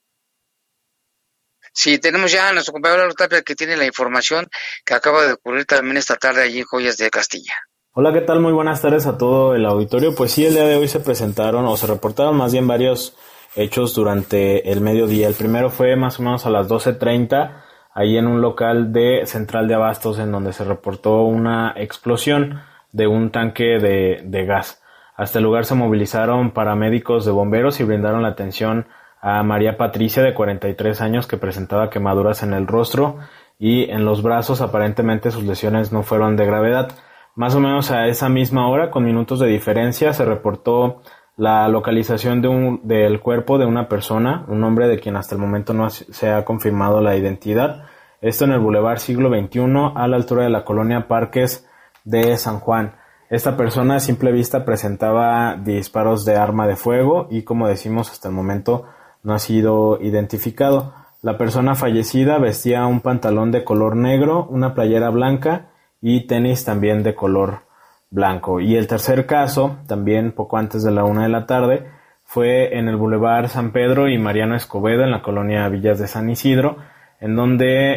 Sí, 1.74 1.98
tenemos 1.98 2.32
ya 2.32 2.50
a 2.50 2.54
nuestro 2.54 2.72
compañero 2.72 3.12
Tapia 3.14 3.42
que 3.42 3.56
tiene 3.56 3.76
la 3.76 3.86
información 3.86 4.48
que 4.86 4.94
acaba 4.94 5.26
de 5.26 5.34
ocurrir 5.34 5.66
también 5.66 5.98
esta 5.98 6.16
tarde 6.16 6.44
allí 6.44 6.60
en 6.60 6.66
Joyas 6.66 6.98
de 6.98 7.10
Castilla. 7.10 7.54
Hola, 7.94 8.14
¿qué 8.14 8.22
tal? 8.22 8.40
Muy 8.40 8.54
buenas 8.54 8.82
tardes 8.82 9.08
a 9.08 9.18
todo 9.18 9.56
el 9.56 9.66
auditorio. 9.66 10.14
Pues 10.14 10.32
sí, 10.32 10.46
el 10.46 10.54
día 10.54 10.66
de 10.66 10.78
hoy 10.78 10.88
se 10.88 11.00
presentaron 11.00 11.66
o 11.66 11.76
se 11.76 11.88
reportaron 11.88 12.38
más 12.38 12.52
bien 12.52 12.68
varios 12.68 13.18
hechos 13.56 13.96
durante 13.96 14.72
el 14.72 14.82
mediodía. 14.82 15.28
El 15.28 15.34
primero 15.34 15.72
fue 15.72 15.96
más 15.96 16.20
o 16.20 16.24
menos 16.24 16.46
a 16.46 16.52
las 16.52 16.68
12.30, 16.68 17.64
ahí 17.94 18.18
en 18.18 18.28
un 18.28 18.42
local 18.42 18.94
de 18.94 19.26
Central 19.26 19.68
de 19.68 19.74
Abastos, 19.74 20.20
en 20.20 20.32
donde 20.32 20.54
se 20.54 20.64
reportó 20.64 21.24
una 21.24 21.74
explosión 21.76 22.62
de 22.92 23.08
un 23.08 23.32
tanque 23.32 23.80
de, 23.80 24.22
de 24.24 24.46
gas. 24.46 24.82
Hasta 25.16 25.40
el 25.40 25.46
lugar 25.46 25.66
se 25.66 25.76
movilizaron 25.76 26.52
paramédicos 26.52 27.26
de 27.26 27.32
bomberos 27.32 27.80
y 27.80 27.84
brindaron 27.84 28.22
la 28.22 28.30
atención 28.30 28.88
a 29.24 29.42
María 29.42 29.78
Patricia 29.78 30.22
de 30.22 30.34
43 30.34 31.00
años 31.00 31.28
que 31.28 31.38
presentaba 31.38 31.90
quemaduras 31.90 32.44
en 32.44 32.54
el 32.54 32.68
rostro 32.68 33.20
y 33.58 33.90
en 33.90 34.04
los 34.04 34.22
brazos. 34.22 34.60
Aparentemente 34.60 35.32
sus 35.32 35.46
lesiones 35.46 35.94
no 35.94 36.04
fueron 36.04 36.36
de 36.36 36.46
gravedad. 36.46 36.92
Más 37.34 37.56
o 37.56 37.62
menos 37.62 37.90
a 37.90 38.08
esa 38.08 38.28
misma 38.28 38.68
hora, 38.68 38.92
con 38.92 39.06
minutos 39.06 39.40
de 39.40 39.48
diferencia, 39.48 40.12
se 40.12 40.26
reportó 40.26 41.02
la 41.38 41.70
localización 41.70 42.42
de 42.42 42.50
un, 42.50 42.82
del 42.84 43.22
cuerpo 43.22 43.58
de 43.58 43.66
una 43.66 43.88
persona, 43.88 44.44
un 44.50 44.62
hombre 44.66 44.90
de 44.90 45.00
quien 45.00 45.16
hasta 45.16 45.36
el 45.36 45.42
momento 45.42 45.74
no 45.74 45.90
se 45.90 46.30
ha 46.30 46.44
confirmado 46.44 47.00
la 47.00 47.16
identidad. 47.16 47.86
Esto 48.20 48.44
en 48.44 48.52
el 48.52 48.60
Boulevard 48.60 49.00
Siglo 49.00 49.30
XXI, 49.30 49.62
a 49.96 50.08
la 50.10 50.18
altura 50.18 50.44
de 50.44 50.50
la 50.50 50.66
colonia 50.66 51.08
Parques 51.08 51.66
de 52.04 52.36
San 52.36 52.60
Juan. 52.60 52.98
Esta 53.30 53.56
persona 53.56 53.96
a 53.96 54.00
simple 54.02 54.34
vista 54.34 54.66
presentaba 54.66 55.56
disparos 55.56 56.26
de 56.26 56.36
arma 56.36 56.68
de 56.68 56.76
fuego 56.76 57.28
y 57.32 57.44
como 57.44 57.70
decimos 57.70 58.12
hasta 58.12 58.28
el 58.28 58.36
momento 58.36 58.86
no 59.24 59.34
ha 59.34 59.40
sido 59.40 60.00
identificado. 60.02 60.94
La 61.22 61.38
persona 61.38 61.76
fallecida 61.76 62.38
vestía 62.38 62.86
un 62.86 63.00
pantalón 63.00 63.52
de 63.52 63.64
color 63.64 63.96
negro, 63.96 64.46
una 64.50 64.74
playera 64.74 65.10
blanca 65.10 65.70
y 66.02 66.28
tenis 66.28 66.66
también 66.66 67.02
de 67.02 67.16
color 67.16 67.62
blanco. 68.10 68.60
Y 68.60 68.76
el 68.76 68.88
tercer 68.88 69.26
caso, 69.26 69.78
también 69.88 70.34
poco 70.34 70.58
antes 70.58 70.84
de 70.84 70.92
la 70.92 71.06
una 71.06 71.24
de 71.24 71.30
la 71.30 71.46
tarde, 71.46 71.88
fue 72.24 72.78
en 72.78 72.88
el 72.88 72.98
Boulevard 72.98 73.48
San 73.48 73.72
Pedro 73.72 74.10
y 74.10 74.18
Mariano 74.18 74.56
Escobedo, 74.56 75.04
en 75.04 75.12
la 75.12 75.22
colonia 75.22 75.68
Villas 75.70 76.00
de 76.00 76.08
San 76.08 76.30
Isidro, 76.30 76.78
en 77.22 77.36
donde 77.36 77.96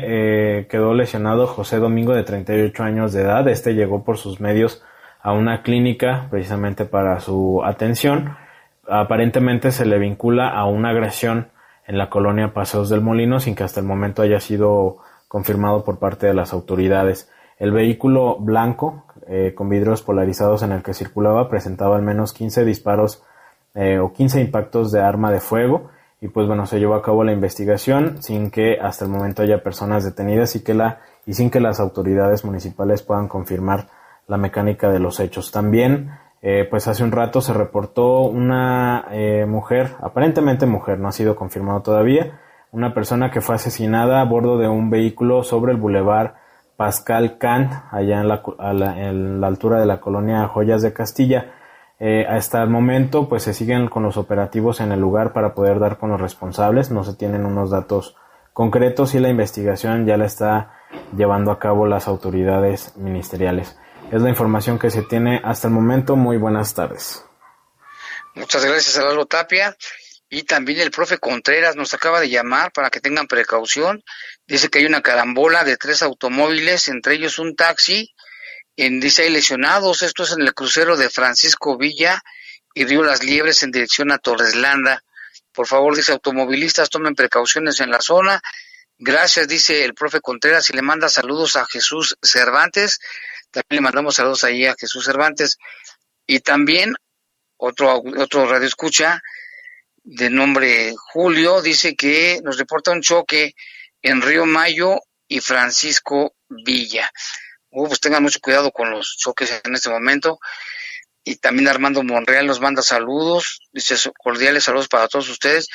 eh, 0.60 0.66
quedó 0.68 0.94
lesionado 0.94 1.48
José 1.48 1.78
Domingo 1.78 2.14
de 2.14 2.22
38 2.22 2.82
años 2.82 3.12
de 3.12 3.22
edad. 3.22 3.48
Este 3.48 3.74
llegó 3.74 4.04
por 4.04 4.18
sus 4.18 4.40
medios 4.40 4.84
a 5.20 5.32
una 5.32 5.62
clínica 5.62 6.28
precisamente 6.30 6.84
para 6.84 7.18
su 7.18 7.62
atención 7.64 8.36
aparentemente 8.88 9.72
se 9.72 9.86
le 9.86 9.98
vincula 9.98 10.48
a 10.48 10.66
una 10.66 10.90
agresión 10.90 11.48
en 11.86 11.98
la 11.98 12.10
colonia 12.10 12.52
Paseos 12.52 12.88
del 12.88 13.00
Molino 13.00 13.40
sin 13.40 13.54
que 13.54 13.64
hasta 13.64 13.80
el 13.80 13.86
momento 13.86 14.22
haya 14.22 14.40
sido 14.40 14.98
confirmado 15.28 15.84
por 15.84 15.98
parte 15.98 16.26
de 16.26 16.34
las 16.34 16.52
autoridades. 16.52 17.30
El 17.58 17.72
vehículo 17.72 18.36
blanco 18.38 19.04
eh, 19.28 19.54
con 19.54 19.68
vidrios 19.68 20.02
polarizados 20.02 20.62
en 20.62 20.72
el 20.72 20.82
que 20.82 20.94
circulaba 20.94 21.48
presentaba 21.48 21.96
al 21.96 22.02
menos 22.02 22.32
15 22.32 22.64
disparos 22.64 23.22
eh, 23.74 23.98
o 23.98 24.12
15 24.12 24.40
impactos 24.40 24.92
de 24.92 25.00
arma 25.00 25.30
de 25.30 25.40
fuego 25.40 25.90
y 26.20 26.28
pues 26.28 26.46
bueno 26.46 26.66
se 26.66 26.78
llevó 26.78 26.94
a 26.94 27.02
cabo 27.02 27.24
la 27.24 27.32
investigación 27.32 28.22
sin 28.22 28.50
que 28.50 28.78
hasta 28.80 29.04
el 29.04 29.10
momento 29.10 29.42
haya 29.42 29.62
personas 29.62 30.04
detenidas 30.04 30.56
y 30.56 30.62
que 30.62 30.74
la 30.74 31.00
y 31.26 31.34
sin 31.34 31.50
que 31.50 31.60
las 31.60 31.80
autoridades 31.80 32.44
municipales 32.44 33.02
puedan 33.02 33.28
confirmar 33.28 33.88
la 34.28 34.36
mecánica 34.36 34.90
de 34.90 35.00
los 35.00 35.20
hechos. 35.20 35.50
También 35.50 36.10
eh, 36.48 36.64
pues 36.70 36.86
hace 36.86 37.02
un 37.02 37.10
rato 37.10 37.40
se 37.40 37.52
reportó 37.52 38.20
una 38.20 39.06
eh, 39.10 39.46
mujer, 39.48 39.96
aparentemente 40.00 40.64
mujer, 40.64 41.00
no 41.00 41.08
ha 41.08 41.12
sido 41.12 41.34
confirmado 41.34 41.82
todavía, 41.82 42.38
una 42.70 42.94
persona 42.94 43.32
que 43.32 43.40
fue 43.40 43.56
asesinada 43.56 44.20
a 44.20 44.24
bordo 44.26 44.56
de 44.56 44.68
un 44.68 44.88
vehículo 44.88 45.42
sobre 45.42 45.72
el 45.72 45.78
bulevar 45.78 46.36
Pascal 46.76 47.38
Kant, 47.38 47.72
allá 47.90 48.20
en 48.20 48.28
la, 48.28 48.42
en 48.96 49.40
la 49.40 49.46
altura 49.48 49.80
de 49.80 49.86
la 49.86 49.98
colonia 49.98 50.46
Joyas 50.46 50.82
de 50.82 50.92
Castilla. 50.92 51.52
Eh, 51.98 52.24
hasta 52.28 52.62
el 52.62 52.70
momento, 52.70 53.28
pues 53.28 53.42
se 53.42 53.52
siguen 53.52 53.88
con 53.88 54.04
los 54.04 54.16
operativos 54.16 54.80
en 54.80 54.92
el 54.92 55.00
lugar 55.00 55.32
para 55.32 55.52
poder 55.52 55.80
dar 55.80 55.98
con 55.98 56.10
los 56.10 56.20
responsables. 56.20 56.92
No 56.92 57.02
se 57.02 57.14
tienen 57.14 57.44
unos 57.44 57.70
datos 57.70 58.14
concretos 58.52 59.16
y 59.16 59.18
la 59.18 59.30
investigación 59.30 60.06
ya 60.06 60.16
la 60.16 60.26
está 60.26 60.70
llevando 61.16 61.50
a 61.50 61.58
cabo 61.58 61.88
las 61.88 62.06
autoridades 62.06 62.96
ministeriales. 62.96 63.76
Es 64.12 64.22
la 64.22 64.28
información 64.28 64.78
que 64.78 64.90
se 64.90 65.02
tiene 65.02 65.40
hasta 65.44 65.68
el 65.68 65.74
momento. 65.74 66.14
Muy 66.14 66.36
buenas 66.36 66.74
tardes. 66.74 67.24
Muchas 68.34 68.64
gracias, 68.64 68.96
Lalo 68.96 69.26
Tapia. 69.26 69.76
Y 70.28 70.44
también 70.44 70.80
el 70.80 70.90
profe 70.90 71.18
Contreras 71.18 71.76
nos 71.76 71.94
acaba 71.94 72.20
de 72.20 72.28
llamar 72.28 72.72
para 72.72 72.90
que 72.90 73.00
tengan 73.00 73.26
precaución. 73.26 74.02
Dice 74.46 74.68
que 74.68 74.78
hay 74.78 74.86
una 74.86 75.02
carambola 75.02 75.64
de 75.64 75.76
tres 75.76 76.02
automóviles, 76.02 76.88
entre 76.88 77.14
ellos 77.14 77.38
un 77.38 77.56
taxi. 77.56 78.14
En, 78.76 79.00
dice 79.00 79.22
hay 79.22 79.30
lesionados. 79.30 80.02
Esto 80.02 80.22
es 80.22 80.32
en 80.32 80.42
el 80.42 80.54
crucero 80.54 80.96
de 80.96 81.10
Francisco 81.10 81.76
Villa 81.76 82.22
y 82.74 82.84
Río 82.84 83.02
Las 83.02 83.24
Liebres 83.24 83.62
en 83.62 83.72
dirección 83.72 84.12
a 84.12 84.18
Torreslanda. 84.18 85.02
Por 85.52 85.66
favor, 85.66 85.96
dice 85.96 86.12
automovilistas, 86.12 86.90
tomen 86.90 87.14
precauciones 87.14 87.80
en 87.80 87.90
la 87.90 88.00
zona. 88.00 88.40
Gracias, 88.98 89.48
dice 89.48 89.84
el 89.84 89.94
profe 89.94 90.20
Contreras, 90.20 90.70
y 90.70 90.74
le 90.74 90.82
manda 90.82 91.08
saludos 91.08 91.56
a 91.56 91.66
Jesús 91.66 92.16
Cervantes. 92.22 93.00
También 93.56 93.76
le 93.76 93.80
mandamos 93.80 94.16
saludos 94.16 94.44
ahí 94.44 94.66
a 94.66 94.76
Jesús 94.78 95.06
Cervantes. 95.06 95.56
Y 96.26 96.40
también 96.40 96.94
otro, 97.56 98.02
otro 98.18 98.46
radio 98.46 98.66
escucha 98.66 99.22
de 100.04 100.28
nombre 100.28 100.94
Julio 101.14 101.62
dice 101.62 101.96
que 101.96 102.38
nos 102.44 102.58
reporta 102.58 102.90
un 102.90 103.00
choque 103.00 103.54
en 104.02 104.20
Río 104.20 104.44
Mayo 104.44 104.98
y 105.26 105.40
Francisco 105.40 106.34
Villa. 106.50 107.10
Uh, 107.70 107.88
pues 107.88 107.98
tengan 107.98 108.22
mucho 108.22 108.40
cuidado 108.42 108.70
con 108.72 108.90
los 108.90 109.16
choques 109.16 109.58
en 109.64 109.74
este 109.74 109.88
momento. 109.88 110.38
Y 111.24 111.36
también 111.36 111.68
Armando 111.68 112.02
Monreal 112.02 112.46
nos 112.46 112.60
manda 112.60 112.82
saludos, 112.82 113.62
dice 113.72 113.96
cordiales 114.18 114.64
saludos 114.64 114.88
para 114.88 115.08
todos 115.08 115.30
ustedes 115.30 115.68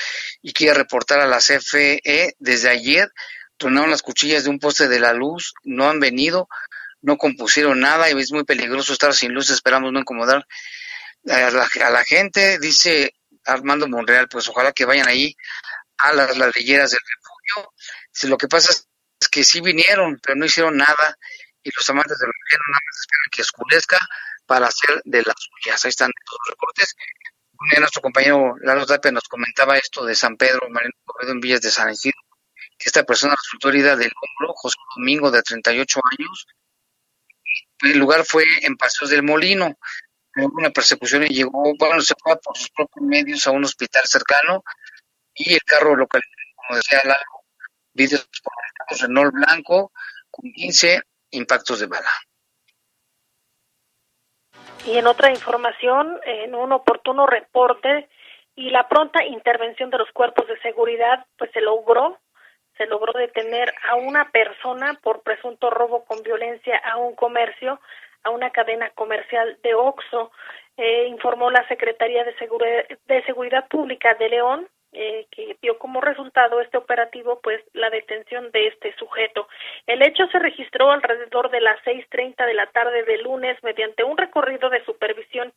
y 0.43 0.53
quiere 0.53 0.75
reportar 0.75 1.19
a 1.19 1.25
la 1.25 1.39
CFE 1.39 2.35
desde 2.37 2.69
ayer 2.69 3.11
tronaron 3.61 3.91
las 3.91 4.01
cuchillas 4.01 4.43
de 4.43 4.49
un 4.49 4.57
poste 4.57 4.87
de 4.87 4.99
la 4.99 5.13
luz, 5.13 5.53
no 5.63 5.87
han 5.87 5.99
venido, 5.99 6.49
no 7.01 7.17
compusieron 7.17 7.79
nada 7.79 8.09
y 8.09 8.19
es 8.19 8.31
muy 8.31 8.43
peligroso 8.43 8.93
estar 8.93 9.13
sin 9.13 9.33
luz, 9.33 9.49
esperamos 9.49 9.91
no 9.91 9.99
incomodar 9.99 10.45
a 11.29 11.51
la, 11.51 12.03
gente, 12.03 12.57
dice 12.59 13.13
Armando 13.45 13.87
Monreal, 13.87 14.27
pues 14.27 14.47
ojalá 14.49 14.71
que 14.71 14.85
vayan 14.85 15.07
ahí 15.07 15.35
a 15.97 16.13
las 16.13 16.37
ladrilleras 16.37 16.91
del 16.91 16.99
refugio. 16.99 17.73
Si 18.11 18.27
lo 18.27 18.37
que 18.37 18.47
pasa 18.47 18.71
es 18.71 19.27
que 19.29 19.43
sí 19.43 19.61
vinieron, 19.61 20.19
pero 20.21 20.35
no 20.35 20.45
hicieron 20.45 20.77
nada 20.77 21.17
y 21.63 21.69
los 21.75 21.87
amantes 21.89 22.17
del 22.17 22.27
refugio 22.27 22.59
nada 22.67 22.79
más 22.85 22.99
esperan 22.99 23.29
que 23.31 23.41
oscurezca 23.41 23.99
para 24.45 24.67
hacer 24.67 25.01
de 25.05 25.21
las 25.21 25.35
suyas. 25.37 25.85
Ahí 25.85 25.89
están 25.89 26.11
todos 26.25 26.39
los 26.45 26.55
reportes. 26.55 26.95
Un 27.59 27.69
día 27.69 27.79
nuestro 27.79 28.01
compañero 28.01 28.55
Lalo 28.61 28.85
Tapia 28.87 29.11
nos 29.11 29.27
comentaba 29.27 29.77
esto 29.77 30.03
de 30.03 30.15
San 30.15 30.35
Pedro, 30.35 30.67
Marino 30.69 30.93
Corredo 31.05 31.33
en 31.33 31.39
Villas 31.39 31.61
de 31.61 31.69
San 31.69 31.91
Isidro, 31.91 32.19
que 32.77 32.89
esta 32.89 33.03
persona 33.03 33.35
resultó 33.35 33.69
herida 33.69 33.95
del 33.95 34.11
hombro, 34.11 34.53
José 34.55 34.77
Domingo 34.95 35.29
de 35.29 35.43
38 35.43 36.01
años. 36.17 36.47
El 37.81 37.97
lugar 37.97 38.23
fue 38.25 38.43
en 38.61 38.77
Paseos 38.77 39.09
del 39.09 39.23
Molino 39.23 39.77
hubo 40.37 40.57
una 40.57 40.69
persecución 40.69 41.23
y 41.23 41.35
llegó, 41.35 41.73
bueno, 41.77 42.01
se 42.01 42.13
fue 42.21 42.37
por 42.39 42.57
sus 42.57 42.69
propios 42.69 43.05
medios 43.05 43.47
a 43.47 43.51
un 43.51 43.63
hospital 43.63 44.03
cercano 44.05 44.63
y 45.33 45.53
el 45.53 45.63
carro 45.63 45.95
local, 45.95 46.21
como 46.55 46.77
decía 46.77 47.01
Lalo, 47.03 47.19
vídeos 47.93 48.27
por 48.43 48.53
el 48.89 48.99
Renault 48.99 49.33
blanco 49.33 49.91
con 50.29 50.51
15 50.51 51.01
impactos 51.31 51.79
de 51.79 51.87
bala. 51.87 52.11
Y 54.85 54.97
en 54.97 55.05
otra 55.05 55.29
información, 55.29 56.19
en 56.25 56.55
un 56.55 56.71
oportuno 56.71 57.27
reporte 57.27 58.09
y 58.55 58.69
la 58.71 58.87
pronta 58.87 59.23
intervención 59.23 59.89
de 59.89 59.99
los 59.99 60.11
cuerpos 60.11 60.47
de 60.47 60.59
seguridad, 60.61 61.25
pues 61.37 61.51
se 61.51 61.61
logró, 61.61 62.19
se 62.81 62.87
logró 62.87 63.13
detener 63.13 63.71
a 63.87 63.95
una 63.95 64.31
persona 64.31 64.97
por 65.03 65.21
presunto 65.21 65.69
robo 65.69 66.03
con 66.05 66.23
violencia 66.23 66.77
a 66.77 66.97
un 66.97 67.13
comercio 67.15 67.79
a 68.23 68.31
una 68.31 68.49
cadena 68.49 68.89
comercial 68.91 69.57
de 69.63 69.73
Oxo, 69.73 70.31
eh, 70.77 71.05
informó 71.07 71.51
la 71.51 71.67
Secretaría 71.67 72.23
de 72.23 72.35
Seguridad, 72.37 72.85
de 73.07 73.23
Seguridad 73.23 73.67
Pública 73.67 74.15
de 74.15 74.29
León, 74.29 74.67
eh, 74.93 75.27
que 75.31 75.57
dio 75.61 75.77
como 75.79 76.01
resultado 76.01 76.59
este 76.59 76.77
operativo, 76.77 77.39
pues 77.41 77.63
la 77.73 77.89
detención 77.89 78.51
de 78.51 78.67
este 78.67 78.95
sujeto. 78.95 79.47
El 79.87 80.01
hecho 80.01 80.27
se 80.27 80.39
registró 80.39 80.91
alrededor 80.91 81.49
de 81.49 81.61
las 81.61 81.79
6:30 81.83 82.45
de 82.45 82.53
la 82.53 82.67
tarde 82.67 83.03
de 83.03 83.17
lunes 83.19 83.57
mediante 83.63 84.03
un 84.03 84.17
recorrido 84.17 84.69
de 84.69 84.83
supervisión 84.85 85.53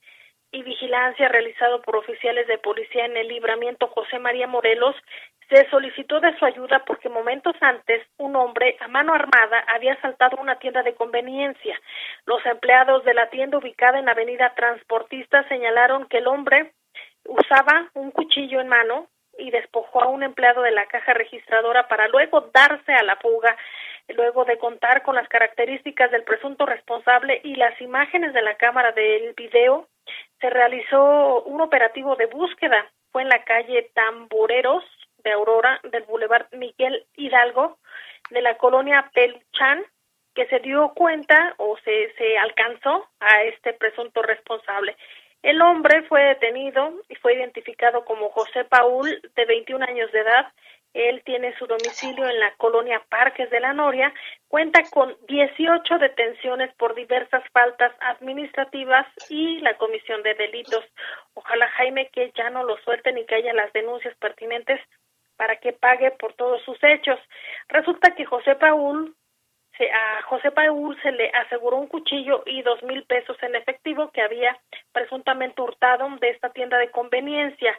y 0.54 0.62
vigilancia 0.62 1.28
realizado 1.28 1.82
por 1.82 1.96
oficiales 1.96 2.46
de 2.46 2.58
policía 2.58 3.06
en 3.06 3.16
el 3.16 3.26
libramiento 3.26 3.88
José 3.88 4.20
María 4.20 4.46
Morelos, 4.46 4.94
se 5.48 5.68
solicitó 5.70 6.20
de 6.20 6.36
su 6.38 6.44
ayuda 6.44 6.82
porque 6.86 7.08
momentos 7.08 7.54
antes 7.60 8.06
un 8.18 8.36
hombre 8.36 8.76
a 8.80 8.88
mano 8.88 9.14
armada 9.14 9.64
había 9.68 9.94
asaltado 9.94 10.36
una 10.38 10.58
tienda 10.58 10.82
de 10.82 10.94
conveniencia. 10.94 11.78
Los 12.26 12.44
empleados 12.46 13.04
de 13.04 13.14
la 13.14 13.28
tienda 13.30 13.58
ubicada 13.58 13.98
en 13.98 14.08
Avenida 14.08 14.54
Transportista 14.54 15.46
señalaron 15.48 16.06
que 16.06 16.18
el 16.18 16.26
hombre 16.26 16.72
usaba 17.26 17.90
un 17.94 18.10
cuchillo 18.10 18.60
en 18.60 18.68
mano 18.68 19.08
y 19.38 19.50
despojó 19.50 20.02
a 20.02 20.08
un 20.08 20.22
empleado 20.22 20.62
de 20.62 20.70
la 20.70 20.86
caja 20.86 21.12
registradora 21.12 21.88
para 21.88 22.08
luego 22.08 22.50
darse 22.52 22.92
a 22.92 23.02
la 23.02 23.16
fuga 23.16 23.56
luego 24.08 24.44
de 24.44 24.58
contar 24.58 25.02
con 25.02 25.14
las 25.14 25.28
características 25.28 26.10
del 26.10 26.24
presunto 26.24 26.66
responsable 26.66 27.40
y 27.42 27.56
las 27.56 27.80
imágenes 27.80 28.34
de 28.34 28.42
la 28.42 28.56
cámara 28.56 28.92
del 28.92 29.32
video, 29.34 29.88
se 30.40 30.50
realizó 30.50 31.42
un 31.44 31.60
operativo 31.60 32.16
de 32.16 32.26
búsqueda. 32.26 32.90
Fue 33.12 33.22
en 33.22 33.28
la 33.28 33.44
calle 33.44 33.90
Tamboreros 33.94 34.84
de 35.24 35.32
Aurora 35.32 35.80
del 35.90 36.04
Boulevard 36.04 36.46
Miguel 36.52 37.06
Hidalgo 37.16 37.78
de 38.30 38.42
la 38.42 38.56
colonia 38.56 39.10
Peluchán 39.12 39.84
que 40.34 40.46
se 40.46 40.58
dio 40.60 40.92
cuenta 40.94 41.54
o 41.58 41.76
se, 41.84 42.12
se 42.14 42.38
alcanzó 42.38 43.08
a 43.20 43.42
este 43.44 43.72
presunto 43.72 44.20
responsable. 44.22 44.96
El 45.42 45.60
hombre 45.62 46.02
fue 46.04 46.22
detenido 46.24 46.92
y 47.08 47.14
fue 47.16 47.34
identificado 47.34 48.04
como 48.04 48.30
José 48.30 48.64
Paul, 48.64 49.20
de 49.36 49.44
21 49.44 49.84
años 49.84 50.10
de 50.10 50.20
edad, 50.20 50.52
él 50.94 51.22
tiene 51.24 51.52
su 51.58 51.66
domicilio 51.66 52.28
en 52.28 52.38
la 52.38 52.54
colonia 52.54 53.02
Parques 53.08 53.50
de 53.50 53.58
la 53.58 53.72
Noria, 53.72 54.14
cuenta 54.46 54.80
con 54.90 55.16
18 55.26 55.98
detenciones 55.98 56.72
por 56.76 56.94
diversas 56.94 57.42
faltas 57.52 57.92
administrativas 57.98 59.04
y 59.28 59.58
la 59.58 59.76
comisión 59.76 60.22
de 60.22 60.34
delitos. 60.34 60.84
Ojalá 61.34 61.68
Jaime 61.70 62.08
que 62.10 62.32
ya 62.36 62.48
no 62.50 62.62
lo 62.62 62.76
suelten 62.78 63.18
y 63.18 63.26
que 63.26 63.34
haya 63.34 63.52
las 63.52 63.72
denuncias 63.72 64.16
pertinentes 64.18 64.80
para 65.36 65.56
que 65.56 65.72
pague 65.72 66.10
por 66.12 66.34
todos 66.34 66.62
sus 66.64 66.78
hechos. 66.82 67.18
Resulta 67.68 68.14
que 68.14 68.24
José 68.24 68.54
Paul 68.56 69.14
a 69.80 70.22
José 70.28 70.52
Paul 70.52 70.96
se 71.02 71.10
le 71.10 71.30
aseguró 71.30 71.78
un 71.78 71.88
cuchillo 71.88 72.42
y 72.46 72.62
dos 72.62 72.82
mil 72.84 73.04
pesos 73.04 73.36
en 73.42 73.56
efectivo 73.56 74.10
que 74.12 74.22
había 74.22 74.56
presuntamente 74.92 75.60
hurtado 75.60 76.08
de 76.20 76.30
esta 76.30 76.50
tienda 76.50 76.78
de 76.78 76.90
conveniencia. 76.90 77.76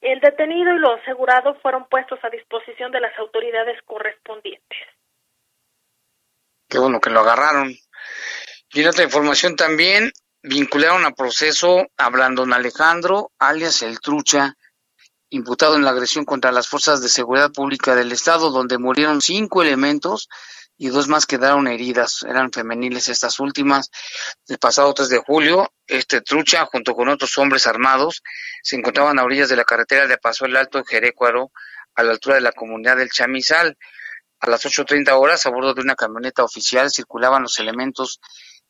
El 0.00 0.20
detenido 0.20 0.74
y 0.74 0.78
lo 0.78 0.94
asegurado 0.94 1.54
fueron 1.62 1.88
puestos 1.88 2.18
a 2.22 2.30
disposición 2.30 2.90
de 2.90 3.00
las 3.00 3.16
autoridades 3.18 3.80
correspondientes. 3.82 4.78
Qué 6.68 6.78
bueno 6.78 7.00
que 7.00 7.10
lo 7.10 7.20
agarraron. 7.20 7.72
Y 8.72 8.80
en 8.80 8.88
otra 8.88 9.04
información 9.04 9.54
también 9.54 10.10
vincularon 10.42 11.04
a 11.04 11.12
proceso 11.12 11.86
a 11.96 12.10
Blandon 12.10 12.52
Alejandro, 12.52 13.30
alias 13.38 13.82
El 13.82 14.00
Trucha, 14.00 14.56
imputado 15.36 15.76
en 15.76 15.84
la 15.84 15.90
agresión 15.90 16.24
contra 16.24 16.52
las 16.52 16.68
fuerzas 16.68 17.00
de 17.00 17.08
seguridad 17.08 17.52
pública 17.52 17.94
del 17.94 18.12
Estado, 18.12 18.50
donde 18.50 18.78
murieron 18.78 19.20
cinco 19.20 19.62
elementos 19.62 20.28
y 20.78 20.88
dos 20.88 21.08
más 21.08 21.26
quedaron 21.26 21.68
heridas, 21.68 22.24
eran 22.28 22.52
femeniles 22.52 23.08
estas 23.08 23.40
últimas. 23.40 23.90
El 24.46 24.58
pasado 24.58 24.92
3 24.92 25.08
de 25.08 25.18
julio, 25.18 25.72
este 25.86 26.20
trucha, 26.20 26.66
junto 26.66 26.94
con 26.94 27.08
otros 27.08 27.36
hombres 27.38 27.66
armados, 27.66 28.22
se 28.62 28.76
encontraban 28.76 29.18
a 29.18 29.24
orillas 29.24 29.48
de 29.48 29.56
la 29.56 29.64
carretera 29.64 30.06
de 30.06 30.18
Paso 30.18 30.44
el 30.44 30.56
Alto 30.56 30.84
Jerecuaro, 30.84 31.50
a 31.94 32.02
la 32.02 32.12
altura 32.12 32.34
de 32.34 32.42
la 32.42 32.52
comunidad 32.52 32.96
del 32.98 33.10
Chamizal. 33.10 33.78
A 34.40 34.50
las 34.50 34.66
8.30 34.66 35.12
horas, 35.18 35.46
a 35.46 35.50
bordo 35.50 35.72
de 35.72 35.80
una 35.80 35.94
camioneta 35.94 36.44
oficial, 36.44 36.90
circulaban 36.90 37.42
los 37.42 37.58
elementos 37.58 38.20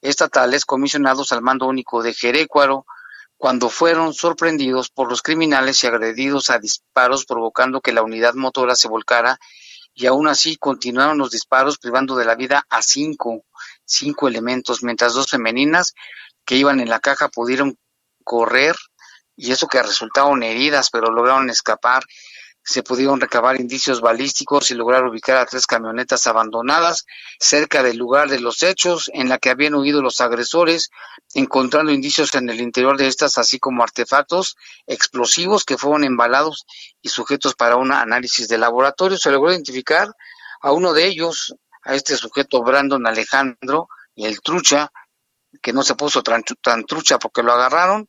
estatales 0.01 0.65
comisionados 0.65 1.33
al 1.33 1.43
mando 1.43 1.67
único 1.67 2.03
de 2.05 2.15
Jerecuaro, 2.15 2.87
cuando 3.37 3.69
fueron 3.69 4.15
sorprendidos 4.15 4.91
por 4.91 5.11
los 5.11 5.23
criminales 5.23 5.83
y 5.83 5.87
agredidos 5.87 6.51
a 6.51 6.59
disparos, 6.59 7.27
provocando 7.27 7.81
que 7.81 7.93
la 7.93 8.03
unidad 8.03 8.35
motora 8.35 8.75
se 8.75 8.89
volcara 8.89 9.39
y 9.95 10.07
aún 10.07 10.29
así 10.29 10.57
continuaron 10.57 11.19
los 11.19 11.31
disparos 11.31 11.79
privando 11.79 12.17
de 12.17 12.25
la 12.25 12.35
vida 12.35 12.67
a 12.69 12.83
cinco, 12.83 13.45
cinco 13.85 14.29
elementos, 14.29 14.83
mientras 14.83 15.15
dos 15.15 15.29
femeninas 15.29 15.95
que 16.45 16.57
iban 16.57 16.81
en 16.81 16.91
la 16.91 17.01
caja 17.01 17.29
pudieron 17.29 17.79
correr 18.25 18.77
y 19.37 19.53
eso 19.53 19.69
que 19.69 19.83
resultaron 19.83 20.43
heridas, 20.43 20.91
pero 20.91 21.11
lograron 21.11 21.51
escapar. 21.51 22.03
Se 22.67 22.83
pudieron 22.83 23.21
recabar 23.21 23.61
indicios 23.61 24.01
balísticos 24.01 24.73
y 24.73 24.75
lograr 24.75 25.05
ubicar 25.05 25.37
a 25.37 25.47
tres 25.47 25.69
camionetas 25.69 26.27
abandonadas 26.27 27.07
cerca 27.39 27.85
del 27.85 27.97
lugar 27.97 28.29
de 28.29 28.41
los 28.41 28.65
hechos 28.65 29.09
en 29.15 29.29
la 29.29 29.39
que 29.39 29.51
habían 29.51 29.77
huido 29.77 30.03
los 30.03 30.21
agresores, 30.21 30.91
encontrando 31.33 31.93
indicios 31.93 32.35
en 32.35 32.51
el 32.51 32.61
interior 32.61 32.97
de 32.97 33.07
estas, 33.07 33.39
así 33.39 33.61
como 33.61 33.85
artefactos 33.85 34.57
explosivos 34.89 35.65
que 35.65 35.79
fueron 35.79 36.03
embalados 36.03 36.67
y 37.01 37.09
sujetos 37.09 37.55
para 37.55 37.77
un 37.77 37.93
análisis 37.93 38.49
de 38.49 38.59
laboratorio. 38.59 39.17
Se 39.17 39.31
logró 39.31 39.53
identificar 39.53 40.13
a 40.61 40.73
uno 40.73 40.93
de 40.93 41.07
ellos, 41.07 41.55
a 41.85 41.95
este 41.95 42.17
sujeto 42.17 42.65
Brandon 42.65 43.07
Alejandro, 43.07 43.89
el 44.17 44.41
trucha, 44.41 44.91
que 45.63 45.73
no 45.73 45.85
se 45.85 45.95
puso 45.95 46.21
tan, 46.25 46.43
tan 46.61 46.85
trucha 46.85 47.21
porque 47.21 47.45
lo 47.45 47.53
agarraron, 47.53 48.09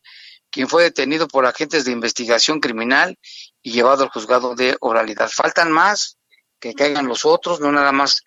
quien 0.50 0.68
fue 0.68 0.82
detenido 0.82 1.28
por 1.28 1.46
agentes 1.46 1.86
de 1.86 1.92
investigación 1.92 2.60
criminal 2.60 3.20
y 3.68 3.72
llevado 3.72 4.04
al 4.06 4.10
juzgado 4.10 4.56
de 4.56 4.78
oralidad. 4.80 5.28
Faltan 5.28 5.74
más 5.74 6.18
que 6.58 6.74
caigan 6.74 7.06
los 7.06 7.26
otros, 7.26 7.60
no 7.60 7.70
nada 7.70 7.92
más 7.92 8.24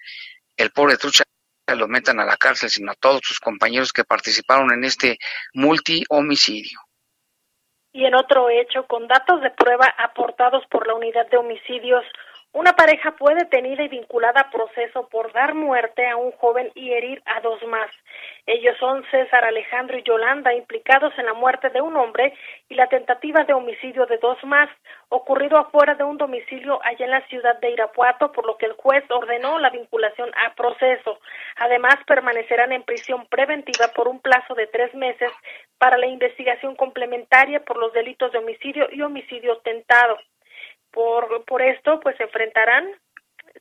el 0.55 0.70
pobre 0.70 0.98
trucha 0.98 1.24
lo 1.74 1.88
metan 1.88 2.20
a 2.20 2.26
la 2.26 2.37
cárcel, 2.37 2.68
sino 2.68 2.92
a 2.92 2.94
todos 2.94 3.22
sus 3.24 3.40
compañeros 3.40 3.94
que 3.94 4.05
participaron 4.05 4.70
en 4.70 4.85
este 4.85 5.18
multi-homicidio. 5.55 6.79
Y 7.92 8.05
en 8.05 8.14
otro 8.14 8.50
hecho, 8.50 8.87
con 8.87 9.09
datos 9.09 9.40
de 9.40 9.50
prueba 9.50 9.87
aportados 9.96 10.62
por 10.70 10.87
la 10.87 10.94
unidad 10.94 11.26
de 11.31 11.38
homicidios 11.38 12.05
una 12.53 12.73
pareja 12.73 13.13
fue 13.13 13.37
detenida 13.37 13.85
y 13.85 13.89
vinculada 13.89 14.41
a 14.41 14.51
proceso 14.51 15.09
por 15.09 15.33
dar 15.33 15.55
muerte 15.55 16.09
a 16.09 16.17
un 16.17 16.33
joven 16.33 16.71
y 16.75 16.91
herir 16.91 17.23
a 17.25 17.41
dos 17.41 17.63
más. 17.69 17.89
Ellos 18.45 18.77
son 18.79 19.05
César 19.13 19.45
Alejandro 19.45 19.97
y 19.97 20.03
Yolanda, 20.03 20.53
implicados 20.53 21.17
en 21.17 21.27
la 21.27 21.33
muerte 21.33 21.71
de 21.71 21.81
un 21.81 21.97
hombre 21.97 22.35
y 22.69 22.75
la 22.75 22.89
tentativa 22.89 23.45
de 23.45 23.53
homicidio 23.53 24.05
de 24.07 24.19
dos 24.19 24.43
más, 24.43 24.69
ocurrido 25.11 25.59
afuera 25.59 25.95
de 25.95 26.03
un 26.03 26.19
domicilio 26.19 26.81
allá 26.83 27.05
en 27.05 27.13
la 27.13 27.27
ciudad 27.29 27.59
de 27.61 27.71
Irapuato, 27.71 28.33
por 28.33 28.45
lo 28.45 28.57
que 28.57 28.67
el 28.67 28.73
juez 28.73 29.05
ordenó 29.11 29.61
la 29.61 29.71
vinculación 29.71 30.31
a 30.45 30.53
proceso. 30.55 31.21
Además, 31.57 31.97
permanecerán 32.05 32.73
en 32.73 32.83
prisión 32.83 33.27
preventiva 33.27 33.89
por 33.95 34.09
un 34.09 34.19
plazo 34.19 34.55
de 34.55 34.67
tres 34.67 34.93
meses 34.95 35.31
para 35.79 35.97
la 35.97 36.09
investigación 36.09 36.75
complementaria 36.75 37.65
por 37.65 37.77
los 37.77 37.93
delitos 37.93 38.33
de 38.33 38.39
homicidio 38.39 38.89
y 38.91 39.03
homicidio 39.03 39.59
tentado 39.59 40.19
por, 40.92 41.44
por 41.44 41.62
esto 41.62 42.00
pues 42.00 42.16
se 42.16 42.24
enfrentarán 42.24 42.88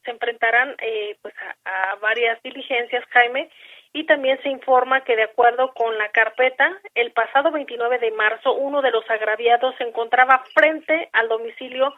se 0.03 0.11
enfrentarán 0.11 0.75
eh, 0.79 1.17
pues 1.21 1.33
a, 1.65 1.95
varias 1.95 2.41
diligencias 2.43 3.03
Jaime 3.09 3.49
y 3.91 4.05
también 4.05 4.39
se 4.43 4.49
informa 4.49 5.03
que 5.03 5.15
de 5.15 5.23
acuerdo 5.23 5.73
con 5.73 5.97
la 5.97 6.09
carpeta 6.09 6.77
el 6.95 7.11
pasado 7.11 7.51
29 7.51 7.99
de 7.99 8.11
marzo 8.11 8.53
uno 8.53 8.81
de 8.81 8.91
los 8.91 9.09
agraviados 9.09 9.75
se 9.77 9.83
encontraba 9.83 10.43
frente 10.53 11.09
al 11.13 11.27
domicilio 11.27 11.93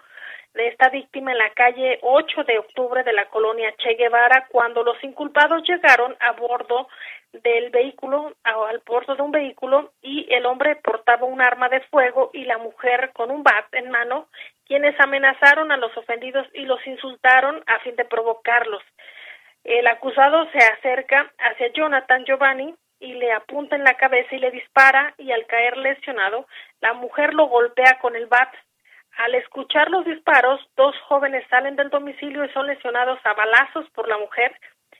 de 0.54 0.68
esta 0.68 0.90
víctima 0.90 1.32
en 1.32 1.38
la 1.38 1.50
calle 1.52 2.00
8 2.02 2.44
de 2.44 2.60
octubre 2.60 3.04
de 3.04 3.14
la 3.14 3.26
colonia 3.26 3.74
Che 3.78 3.96
Guevara 3.96 4.48
cuando 4.50 4.84
los 4.84 5.02
inculpados 5.04 5.64
llegaron 5.68 6.16
a 6.20 6.34
bordo 6.34 6.90
del 7.32 7.70
vehículo 7.70 8.34
al 8.44 8.82
bordo 8.86 9.16
de 9.16 9.22
un 9.22 9.32
vehículo 9.32 9.94
y 10.02 10.28
el 10.34 10.46
hombre 10.46 10.76
portaba 10.76 11.26
un 11.26 11.42
arma 11.42 11.70
de 11.70 11.80
fuego 11.82 12.30
y 12.34 12.44
la 12.44 12.58
mujer 12.58 13.12
con 13.14 13.32
un 13.32 13.44
bat 13.44 13.74
en 13.74 13.90
mano 13.90 14.28
quienes 14.72 14.98
amenazaron 15.02 15.70
a 15.74 15.76
los 15.76 15.92
ofendidos 15.98 16.48
y 16.54 16.62
los 16.62 16.80
insultaron 16.88 17.62
a 17.68 17.80
fin 17.80 17.94
de 17.98 18.06
provocarlos. 18.06 18.82
El 19.66 19.86
acusado 19.86 20.50
se 20.54 20.60
acerca 20.60 21.30
hacia 21.40 21.74
Jonathan 21.74 22.24
Giovanni 22.24 22.74
y 23.02 23.16
le 23.16 23.34
apunta 23.34 23.76
en 23.76 23.84
la 23.84 23.96
cabeza 23.96 24.34
y 24.34 24.40
le 24.40 24.50
dispara 24.50 25.14
y 25.18 25.34
al 25.34 25.46
caer 25.46 25.76
lesionado, 25.76 26.48
la 26.80 26.94
mujer 26.94 27.34
lo 27.34 27.48
golpea 27.48 28.00
con 28.00 28.16
el 28.16 28.28
bat. 28.28 28.48
Al 29.18 29.36
escuchar 29.36 29.90
los 29.90 30.06
disparos, 30.06 30.62
dos 30.78 30.96
jóvenes 31.10 31.46
salen 31.50 31.76
del 31.76 31.90
domicilio 31.90 32.46
y 32.46 32.54
son 32.54 32.66
lesionados 32.68 33.20
a 33.26 33.34
balazos 33.34 33.90
por 33.90 34.08
la 34.08 34.18
mujer, 34.20 34.58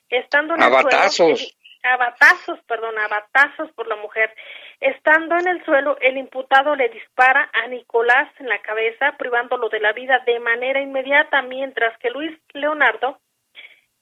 estando 0.10 0.56
en 0.56 0.64
el 0.64 1.12
suelo 1.14 1.38
a 1.84 1.98
batazos, 1.98 2.60
perdón, 2.68 2.98
a 3.00 3.08
batazos 3.08 3.72
por 3.74 3.88
la 3.88 3.96
mujer. 3.96 4.34
Estando 4.80 5.38
en 5.38 5.48
el 5.48 5.64
suelo, 5.66 5.98
el 6.00 6.18
imputado 6.18 6.76
le 6.76 6.90
dispara 6.90 7.50
a 7.54 7.68
Nicolás 7.68 8.30
en 8.40 8.48
la 8.48 8.62
cabeza, 8.62 9.16
privándolo 9.18 9.70
de 9.70 9.80
la 9.80 9.94
vida 9.94 10.20
de 10.26 10.40
manera 10.40 10.82
inmediata, 10.82 11.42
mientras 11.42 11.98
que 12.00 12.10
Luis 12.10 12.38
Leonardo, 12.54 13.20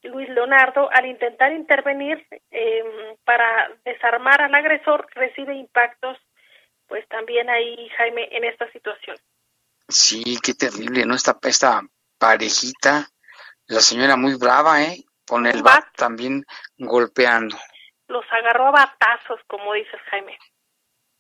Luis 0.04 0.30
Leonardo, 0.30 0.90
al 0.92 1.06
intentar 1.06 1.52
intervenir 1.52 2.26
eh, 2.52 3.16
para 3.26 3.70
desarmar 3.84 4.42
al 4.42 4.56
agresor, 4.56 5.08
recibe 5.14 5.56
impactos, 5.56 6.18
pues 6.88 7.08
también 7.08 7.50
ahí, 7.50 7.90
Jaime, 7.98 8.30
en 8.32 8.46
esta 8.46 8.72
situación. 8.72 9.18
Sí, 9.88 10.38
qué 10.44 10.54
terrible, 10.54 11.06
¿no? 11.06 11.16
Esta, 11.16 11.38
esta 11.44 11.82
parejita, 12.18 13.08
la 13.68 13.82
señora 13.82 14.16
muy 14.16 14.36
brava, 14.36 14.82
¿eh? 14.84 15.04
Con 15.30 15.48
el 15.48 15.64
bat 15.64 15.86
también 15.96 16.46
golpeando 16.78 17.58
los 18.10 18.26
agarró 18.32 18.68
a 18.68 18.72
batazos, 18.72 19.40
como 19.48 19.74
dices, 19.74 20.02
Jaime. 20.10 20.38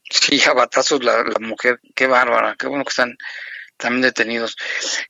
Sí, 0.09 0.41
a 0.43 0.51
batazos 0.53 1.01
la, 1.03 1.23
mujer, 1.39 1.79
qué 1.95 2.07
bárbara, 2.07 2.55
qué 2.57 2.67
bueno 2.67 2.83
que 2.83 2.89
están 2.89 3.15
también 3.77 4.01
detenidos. 4.01 4.57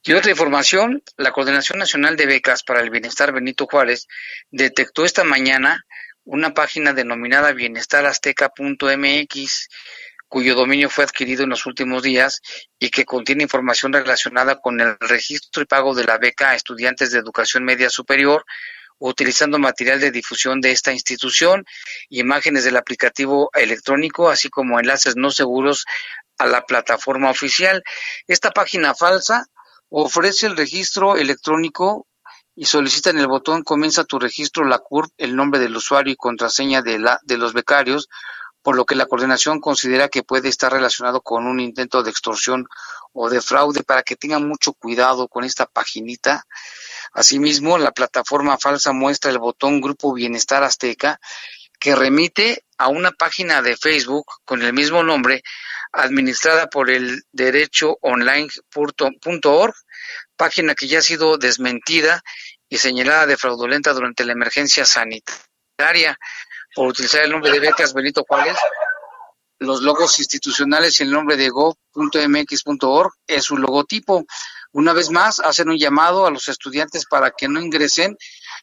Y 0.03 0.12
otra 0.13 0.29
información, 0.29 1.01
la 1.17 1.31
Coordinación 1.31 1.79
Nacional 1.79 2.15
de 2.17 2.27
Becas 2.27 2.63
para 2.63 2.81
el 2.81 2.89
Bienestar 2.89 3.31
Benito 3.31 3.65
Juárez 3.65 4.07
detectó 4.51 5.05
esta 5.05 5.23
mañana 5.23 5.85
una 6.25 6.53
página 6.53 6.91
denominada 6.93 7.53
bienestarazteca.mx 7.53 9.69
cuyo 10.27 10.53
dominio 10.53 10.89
fue 10.91 11.05
adquirido 11.05 11.43
en 11.43 11.49
los 11.49 11.65
últimos 11.65 12.03
días 12.03 12.41
y 12.77 12.91
que 12.91 13.05
contiene 13.05 13.41
información 13.41 13.91
relacionada 13.91 14.59
con 14.59 14.79
el 14.79 14.95
registro 14.99 15.63
y 15.63 15.65
pago 15.65 15.95
de 15.95 16.03
la 16.03 16.19
beca 16.19 16.51
a 16.51 16.55
estudiantes 16.55 17.12
de 17.12 17.17
educación 17.17 17.63
media 17.63 17.89
superior, 17.89 18.45
utilizando 18.99 19.57
material 19.57 19.99
de 19.99 20.12
difusión 20.12 20.62
de 20.62 20.71
esta 20.71 20.91
institución, 20.91 21.65
imágenes 22.09 22.65
del 22.65 22.77
aplicativo 22.77 23.49
electrónico, 23.53 24.29
así 24.29 24.49
como 24.49 24.79
enlaces 24.79 25.15
no 25.15 25.31
seguros 25.31 25.85
a 26.38 26.45
la 26.45 26.65
plataforma 26.65 27.29
oficial. 27.29 27.83
Esta 28.27 28.51
página 28.51 28.93
falsa 28.93 29.47
ofrece 29.89 30.47
el 30.47 30.57
registro 30.57 31.17
electrónico 31.17 32.07
y 32.55 32.65
solicita 32.65 33.09
en 33.09 33.19
el 33.19 33.27
botón 33.27 33.63
Comienza 33.63 34.03
tu 34.03 34.19
registro 34.19 34.65
la 34.65 34.79
CURP 34.79 35.12
el 35.17 35.35
nombre 35.35 35.59
del 35.59 35.75
usuario 35.75 36.12
y 36.12 36.17
contraseña 36.17 36.81
de, 36.81 36.99
la, 36.99 37.19
de 37.23 37.38
los 37.38 37.53
becarios, 37.53 38.09
por 38.62 38.75
lo 38.75 38.85
que 38.85 38.95
la 38.95 39.05
coordinación 39.05 39.62
considera 39.62 40.09
que 40.09 40.23
puede 40.23 40.49
estar 40.49 40.71
relacionado 40.71 41.21
con 41.21 41.47
un 41.47 41.62
intento 41.62 42.03
de 42.03 42.12
extorsión 42.12 42.67
o 43.13 43.29
de 43.29 43.41
fraude 43.41 43.83
para 43.83 44.03
que 44.03 44.17
tengan 44.17 44.47
mucho 44.47 44.73
cuidado 44.73 45.27
con 45.29 45.45
esta 45.45 45.65
paginita 45.65 46.45
Asimismo, 47.13 47.77
la 47.77 47.91
plataforma 47.91 48.57
falsa 48.57 48.93
muestra 48.93 49.31
el 49.31 49.39
botón 49.39 49.81
Grupo 49.81 50.13
Bienestar 50.13 50.63
Azteca 50.63 51.19
que 51.79 51.95
remite 51.95 52.65
a 52.77 52.89
una 52.89 53.12
página 53.12 53.62
de 53.62 53.77
Facebook 53.77 54.25
con 54.45 54.62
el 54.62 54.73
mismo 54.73 55.03
nombre 55.03 55.43
administrada 55.91 56.67
por 56.67 56.91
el 56.91 57.23
derechoonline.org, 57.31 59.73
página 60.35 60.75
que 60.75 60.88
ya 60.88 60.99
ha 60.99 61.01
sido 61.01 61.38
desmentida 61.38 62.21
y 62.67 62.77
señalada 62.77 63.25
de 63.25 63.38
fraudulenta 63.38 63.93
durante 63.93 64.25
la 64.25 64.33
emergencia 64.33 64.85
sanitaria 64.85 66.19
por 66.75 66.88
utilizar 66.88 67.23
el 67.23 67.31
nombre 67.31 67.51
de 67.51 67.59
becas 67.59 67.93
Benito 67.93 68.25
Juárez. 68.27 68.57
Los 69.59 69.81
logos 69.81 70.19
institucionales 70.19 70.99
y 70.99 71.03
el 71.03 71.12
nombre 71.12 71.35
de 71.35 71.49
go.mx.org 71.49 73.12
es 73.27 73.43
su 73.43 73.57
logotipo. 73.57 74.23
Una 74.71 74.93
vez 74.93 75.10
más, 75.10 75.39
hacen 75.39 75.69
un 75.69 75.77
llamado 75.77 76.27
a 76.27 76.32
los 76.32 76.47
estudiantes 76.47 77.05
para 77.05 77.32
que 77.32 77.47
no 77.47 77.60
ingresen 77.60 78.15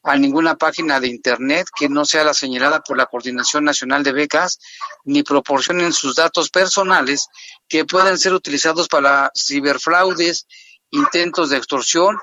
a 0.03 0.15
ninguna 0.15 0.55
página 0.55 1.01
de 1.01 1.07
Internet 1.07 1.67
que 1.75 1.89
no 1.89 2.05
sea 2.05 2.23
la 2.23 2.33
señalada 2.33 2.81
por 2.81 2.97
la 2.97 3.07
Coordinación 3.07 3.65
Nacional 3.65 4.03
de 4.03 4.13
Becas, 4.13 4.59
ni 5.03 5.23
proporcionen 5.23 5.91
sus 5.91 6.15
datos 6.15 6.49
personales 6.49 7.27
que 7.67 7.83
pueden 7.83 8.17
ser 8.17 8.33
utilizados 8.33 8.87
para 8.87 9.31
ciberfraudes, 9.35 10.47
intentos 10.91 11.49
de 11.49 11.57
extorsión 11.57 12.17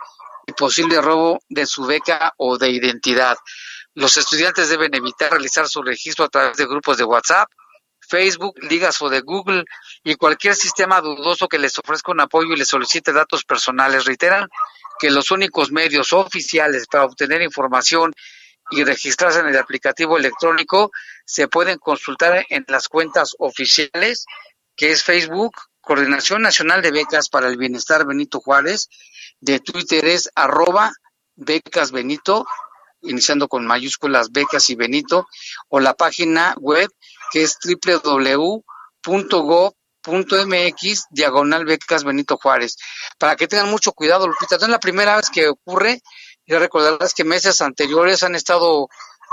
y 0.47 0.53
posible 0.53 1.01
robo 1.03 1.41
de 1.49 1.67
su 1.67 1.85
beca 1.85 2.33
o 2.39 2.57
de 2.57 2.71
identidad. 2.71 3.37
Los 3.95 4.17
estudiantes 4.17 4.71
deben 4.71 4.95
evitar 4.95 5.31
realizar 5.31 5.69
su 5.69 5.83
registro 5.83 6.25
a 6.25 6.29
través 6.29 6.57
de 6.57 6.67
grupos 6.67 6.97
de 6.97 7.05
WhatsApp 7.05 7.51
Facebook, 8.09 8.55
ligas 8.63 9.01
o 9.03 9.09
de 9.09 9.21
Google 9.21 9.65
y 10.03 10.15
cualquier 10.17 10.55
sistema 10.55 11.01
dudoso 11.01 11.49
que 11.49 11.59
les 11.59 11.79
ofrezca 11.79 12.13
un 12.13 12.21
apoyo 12.21 12.55
y 12.55 12.57
les 12.57 12.69
solicite 12.69 13.13
datos 13.13 13.45
personales. 13.45 14.05
Reiteran 14.05 14.49
que 14.99 15.11
los 15.11 15.31
únicos 15.31 15.73
medios 15.73 16.13
oficiales 16.13 16.87
para 16.87 17.05
obtener 17.05 17.43
información 17.43 18.15
y 18.71 18.85
registrarse 18.85 19.41
en 19.41 19.49
el 19.49 19.59
aplicativo 19.59 20.17
electrónico 20.17 20.91
se 21.25 21.49
pueden 21.49 21.79
consultar 21.79 22.45
en 22.49 22.65
las 22.69 22.89
cuentas 22.89 23.35
oficiales, 23.39 24.27
que 24.77 24.91
es 24.91 25.03
Facebook, 25.03 25.55
Coordinación 25.81 26.43
Nacional 26.43 26.81
de 26.81 26.91
Becas 26.91 27.29
para 27.29 27.49
el 27.49 27.59
Bienestar 27.59 28.07
Benito 28.07 28.41
Juárez, 28.41 28.89
de 29.41 29.61
Twitter 29.61 30.07
es 30.07 30.31
arroba 30.35 30.93
becas 31.37 31.91
Benito, 31.91 32.47
iniciando 33.03 33.49
con 33.49 33.67
mayúsculas 33.67 34.33
becas 34.33 34.71
y 34.71 34.75
Benito, 34.75 35.27
o 35.69 35.81
la 35.81 35.95
página 35.95 36.55
web 36.59 36.91
que 37.33 37.43
es 37.43 37.59
www.gov.mx 37.63 38.65
.mx 40.07 41.07
diagonal 41.11 41.65
becas 41.65 42.05
Benito 42.05 42.37
Juárez. 42.37 42.77
Para 43.19 43.37
que 43.37 43.49
tengan 43.49 43.71
mucho 43.71 43.93
cuidado, 43.93 44.27
Lupita. 44.27 44.59
No 44.59 44.65
es 44.65 44.71
la 44.71 44.81
primera 44.81 45.17
vez 45.17 45.31
que 45.31 45.49
ocurre. 45.49 46.03
Ya 46.47 46.59
recordarás 46.59 47.15
que 47.15 47.25
meses 47.25 47.63
anteriores 47.63 48.23
han 48.23 48.35
estado 48.35 48.89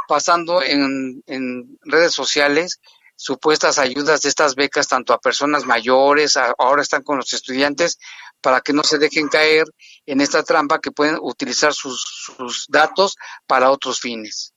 pasando 0.07 0.61
en, 0.61 1.21
en 1.27 1.77
redes 1.81 2.13
sociales 2.13 2.79
supuestas 3.15 3.77
ayudas 3.77 4.21
de 4.21 4.29
estas 4.29 4.55
becas 4.55 4.87
tanto 4.87 5.13
a 5.13 5.19
personas 5.19 5.65
mayores, 5.65 6.37
ahora 6.57 6.81
están 6.81 7.03
con 7.03 7.17
los 7.17 7.31
estudiantes, 7.33 7.99
para 8.41 8.61
que 8.61 8.73
no 8.73 8.81
se 8.83 8.97
dejen 8.97 9.27
caer 9.27 9.65
en 10.07 10.21
esta 10.21 10.41
trampa 10.41 10.79
que 10.79 10.91
pueden 10.91 11.19
utilizar 11.21 11.71
sus, 11.71 12.01
sus 12.35 12.65
datos 12.67 13.15
para 13.45 13.69
otros 13.69 13.99
fines. 13.99 14.53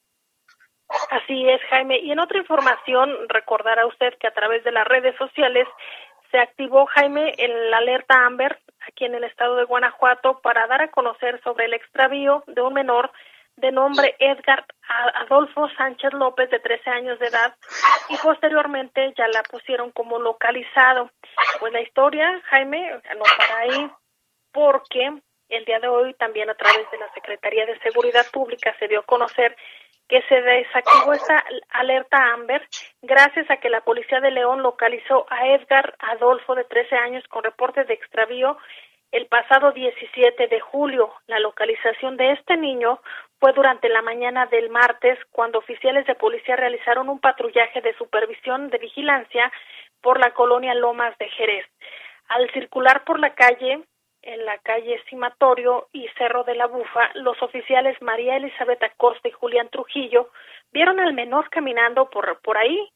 Así 1.10 1.48
es, 1.48 1.60
Jaime. 1.70 1.98
Y 1.98 2.12
en 2.12 2.18
otra 2.18 2.38
información, 2.38 3.10
recordará 3.28 3.86
usted 3.86 4.14
que 4.18 4.26
a 4.26 4.34
través 4.34 4.64
de 4.64 4.72
las 4.72 4.86
redes 4.86 5.16
sociales 5.16 5.66
se 6.30 6.38
activó, 6.38 6.86
Jaime, 6.86 7.32
el 7.38 7.72
alerta 7.72 8.26
Amber 8.26 8.58
aquí 8.88 9.04
en 9.04 9.14
el 9.14 9.24
estado 9.24 9.56
de 9.56 9.64
Guanajuato 9.64 10.40
para 10.40 10.66
dar 10.66 10.82
a 10.82 10.90
conocer 10.90 11.40
sobre 11.42 11.66
el 11.66 11.74
extravío 11.74 12.42
de 12.46 12.60
un 12.60 12.74
menor 12.74 13.10
de 13.56 13.70
nombre 13.70 14.16
Edgar 14.18 14.64
Adolfo 15.14 15.68
Sánchez 15.76 16.12
López, 16.12 16.50
de 16.50 16.58
13 16.58 16.90
años 16.90 17.18
de 17.18 17.28
edad, 17.28 17.54
y 18.08 18.16
posteriormente 18.16 19.14
ya 19.16 19.28
la 19.28 19.42
pusieron 19.44 19.92
como 19.92 20.18
localizado. 20.18 21.10
Pues 21.60 21.72
la 21.72 21.80
historia, 21.80 22.40
Jaime, 22.46 23.00
no 23.16 23.22
para 23.38 23.58
ahí, 23.60 23.90
porque 24.52 25.12
el 25.48 25.64
día 25.64 25.78
de 25.78 25.88
hoy 25.88 26.14
también 26.14 26.50
a 26.50 26.54
través 26.54 26.90
de 26.90 26.98
la 26.98 27.12
Secretaría 27.14 27.64
de 27.66 27.78
Seguridad 27.80 28.26
Pública 28.32 28.74
se 28.78 28.88
dio 28.88 29.00
a 29.00 29.04
conocer 29.04 29.56
que 30.08 30.22
se 30.22 30.40
desactivó 30.40 31.12
esta 31.12 31.44
alerta 31.70 32.32
Amber 32.32 32.66
gracias 33.02 33.50
a 33.50 33.56
que 33.56 33.70
la 33.70 33.80
policía 33.80 34.20
de 34.20 34.30
León 34.30 34.62
localizó 34.62 35.26
a 35.30 35.48
Edgar 35.48 35.94
Adolfo 35.98 36.54
de 36.54 36.64
13 36.64 36.96
años 36.96 37.24
con 37.28 37.42
reportes 37.42 37.86
de 37.88 37.94
extravío 37.94 38.58
el 39.12 39.26
pasado 39.26 39.70
17 39.70 40.48
de 40.48 40.60
julio. 40.60 41.12
La 41.28 41.38
localización 41.38 42.16
de 42.16 42.32
este 42.32 42.56
niño 42.56 43.00
fue 43.38 43.52
durante 43.52 43.88
la 43.88 44.02
mañana 44.02 44.46
del 44.46 44.70
martes 44.70 45.18
cuando 45.30 45.60
oficiales 45.60 46.04
de 46.06 46.16
policía 46.16 46.56
realizaron 46.56 47.08
un 47.08 47.20
patrullaje 47.20 47.80
de 47.80 47.94
supervisión 47.96 48.70
de 48.70 48.78
vigilancia 48.78 49.52
por 50.00 50.18
la 50.18 50.32
colonia 50.32 50.74
Lomas 50.74 51.16
de 51.18 51.28
Jerez. 51.28 51.64
Al 52.28 52.50
circular 52.52 53.04
por 53.04 53.20
la 53.20 53.34
calle, 53.34 53.84
en 54.24 54.44
la 54.44 54.58
calle 54.58 55.00
Cimatorio 55.08 55.88
y 55.92 56.08
Cerro 56.16 56.44
de 56.44 56.54
la 56.54 56.66
Bufa, 56.66 57.10
los 57.14 57.40
oficiales 57.42 58.00
María 58.00 58.36
Elizabeth 58.36 58.82
Acosta 58.82 59.28
y 59.28 59.32
Julián 59.32 59.68
Trujillo 59.68 60.30
vieron 60.72 60.98
al 60.98 61.12
menor 61.12 61.50
caminando 61.50 62.08
por, 62.10 62.40
por 62.40 62.56
ahí, 62.58 62.88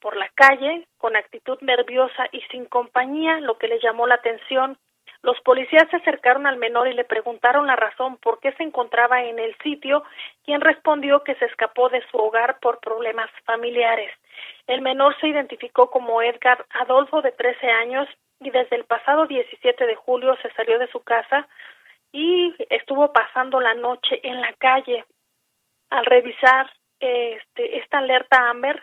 por 0.00 0.16
la 0.16 0.28
calle, 0.34 0.86
con 0.96 1.16
actitud 1.16 1.58
nerviosa 1.60 2.28
y 2.32 2.40
sin 2.50 2.64
compañía, 2.66 3.40
lo 3.40 3.58
que 3.58 3.68
le 3.68 3.80
llamó 3.80 4.06
la 4.06 4.14
atención. 4.14 4.78
Los 5.22 5.40
policías 5.40 5.88
se 5.90 5.96
acercaron 5.96 6.46
al 6.46 6.58
menor 6.58 6.86
y 6.86 6.94
le 6.94 7.04
preguntaron 7.04 7.66
la 7.66 7.74
razón 7.74 8.16
por 8.18 8.38
qué 8.38 8.52
se 8.52 8.62
encontraba 8.62 9.24
en 9.24 9.40
el 9.40 9.56
sitio, 9.58 10.04
quien 10.44 10.60
respondió 10.60 11.24
que 11.24 11.34
se 11.34 11.46
escapó 11.46 11.88
de 11.88 12.02
su 12.10 12.16
hogar 12.18 12.60
por 12.60 12.78
problemas 12.78 13.28
familiares. 13.44 14.12
El 14.68 14.80
menor 14.80 15.18
se 15.20 15.28
identificó 15.28 15.90
como 15.90 16.22
Edgar 16.22 16.64
Adolfo, 16.70 17.20
de 17.20 17.32
13 17.32 17.66
años, 17.68 18.08
y 18.40 18.50
desde 18.50 18.76
el 18.76 18.84
pasado 18.84 19.26
17 19.26 19.86
de 19.86 19.96
julio 19.96 20.36
se 20.42 20.50
salió 20.52 20.78
de 20.78 20.88
su 20.88 21.00
casa 21.02 21.48
y 22.12 22.54
estuvo 22.70 23.12
pasando 23.12 23.60
la 23.60 23.74
noche 23.74 24.20
en 24.22 24.40
la 24.40 24.52
calle. 24.54 25.04
Al 25.90 26.04
revisar 26.04 26.70
este, 27.00 27.78
esta 27.78 27.98
alerta 27.98 28.48
Amber 28.50 28.82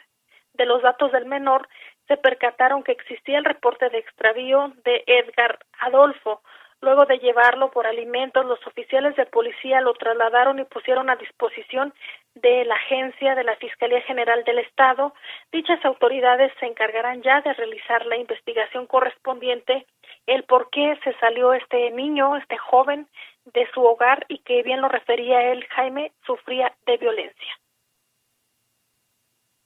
de 0.54 0.66
los 0.66 0.82
datos 0.82 1.12
del 1.12 1.26
menor, 1.26 1.68
se 2.08 2.18
percataron 2.18 2.84
que 2.84 2.92
existía 2.92 3.38
el 3.38 3.46
reporte 3.46 3.90
de 3.90 3.98
extravío 3.98 4.74
de 4.84 5.04
Edgar 5.06 5.60
Adolfo. 5.80 6.42
Luego 6.86 7.08
de 7.08 7.18
llevarlo 7.18 7.72
por 7.72 7.88
alimentos, 7.88 8.46
los 8.46 8.60
oficiales 8.68 9.16
de 9.16 9.26
policía 9.26 9.82
lo 9.82 9.96
trasladaron 9.96 10.60
y 10.60 10.66
pusieron 10.66 11.10
a 11.10 11.16
disposición 11.16 11.92
de 12.36 12.64
la 12.64 12.76
agencia 12.76 13.34
de 13.34 13.44
la 13.44 13.56
Fiscalía 13.56 14.02
General 14.02 14.44
del 14.44 14.60
Estado. 14.60 15.16
Dichas 15.52 15.84
autoridades 15.84 16.52
se 16.60 16.68
encargarán 16.68 17.24
ya 17.24 17.42
de 17.42 17.54
realizar 17.54 18.06
la 18.06 18.18
investigación 18.18 18.86
correspondiente, 18.86 19.88
el 20.28 20.44
por 20.44 20.70
qué 20.70 20.96
se 21.04 21.14
salió 21.18 21.54
este 21.54 21.90
niño, 21.90 22.38
este 22.38 22.56
joven, 22.60 23.08
de 23.46 23.68
su 23.74 23.82
hogar 23.82 24.24
y 24.30 24.44
que 24.44 24.62
bien 24.62 24.80
lo 24.80 24.88
refería 24.88 25.42
él, 25.54 25.66
Jaime, 25.76 26.12
sufría 26.24 26.72
de 26.86 26.98
violencia. 26.98 27.60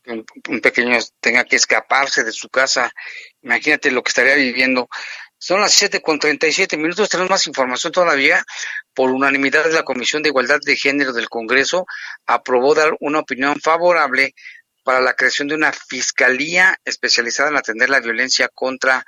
Un, 0.07 0.61
pequeño 0.61 0.97
tenga 1.20 1.43
que 1.43 1.57
escaparse 1.57 2.24
de 2.24 2.32
su 2.32 2.47
casa, 2.47 2.91
imagínate 3.43 3.91
lo 3.91 4.01
que 4.03 4.09
estaría 4.09 4.36
viviendo. 4.36 4.88
Son 5.41 5.61
las 5.61 5.73
siete 5.73 6.01
con 6.01 6.19
treinta 6.19 6.47
y 6.47 6.51
siete 6.51 6.75
minutos. 6.75 7.07
Tenemos 7.07 7.29
más 7.29 7.47
información 7.47 7.93
todavía. 7.93 8.43
Por 8.93 9.09
unanimidad 9.09 9.63
de 9.63 9.71
la 9.71 9.83
Comisión 9.83 10.21
de 10.21 10.29
Igualdad 10.29 10.59
de 10.61 10.75
Género 10.75 11.13
del 11.13 11.29
Congreso 11.29 11.85
aprobó 12.25 12.75
dar 12.75 12.97
una 12.99 13.19
opinión 13.19 13.57
favorable 13.59 14.35
para 14.83 14.99
la 14.99 15.13
creación 15.13 15.47
de 15.47 15.55
una 15.55 15.71
fiscalía 15.71 16.77
especializada 16.83 17.49
en 17.49 17.55
atender 17.55 17.89
la 17.89 18.01
violencia 18.01 18.49
contra 18.53 19.05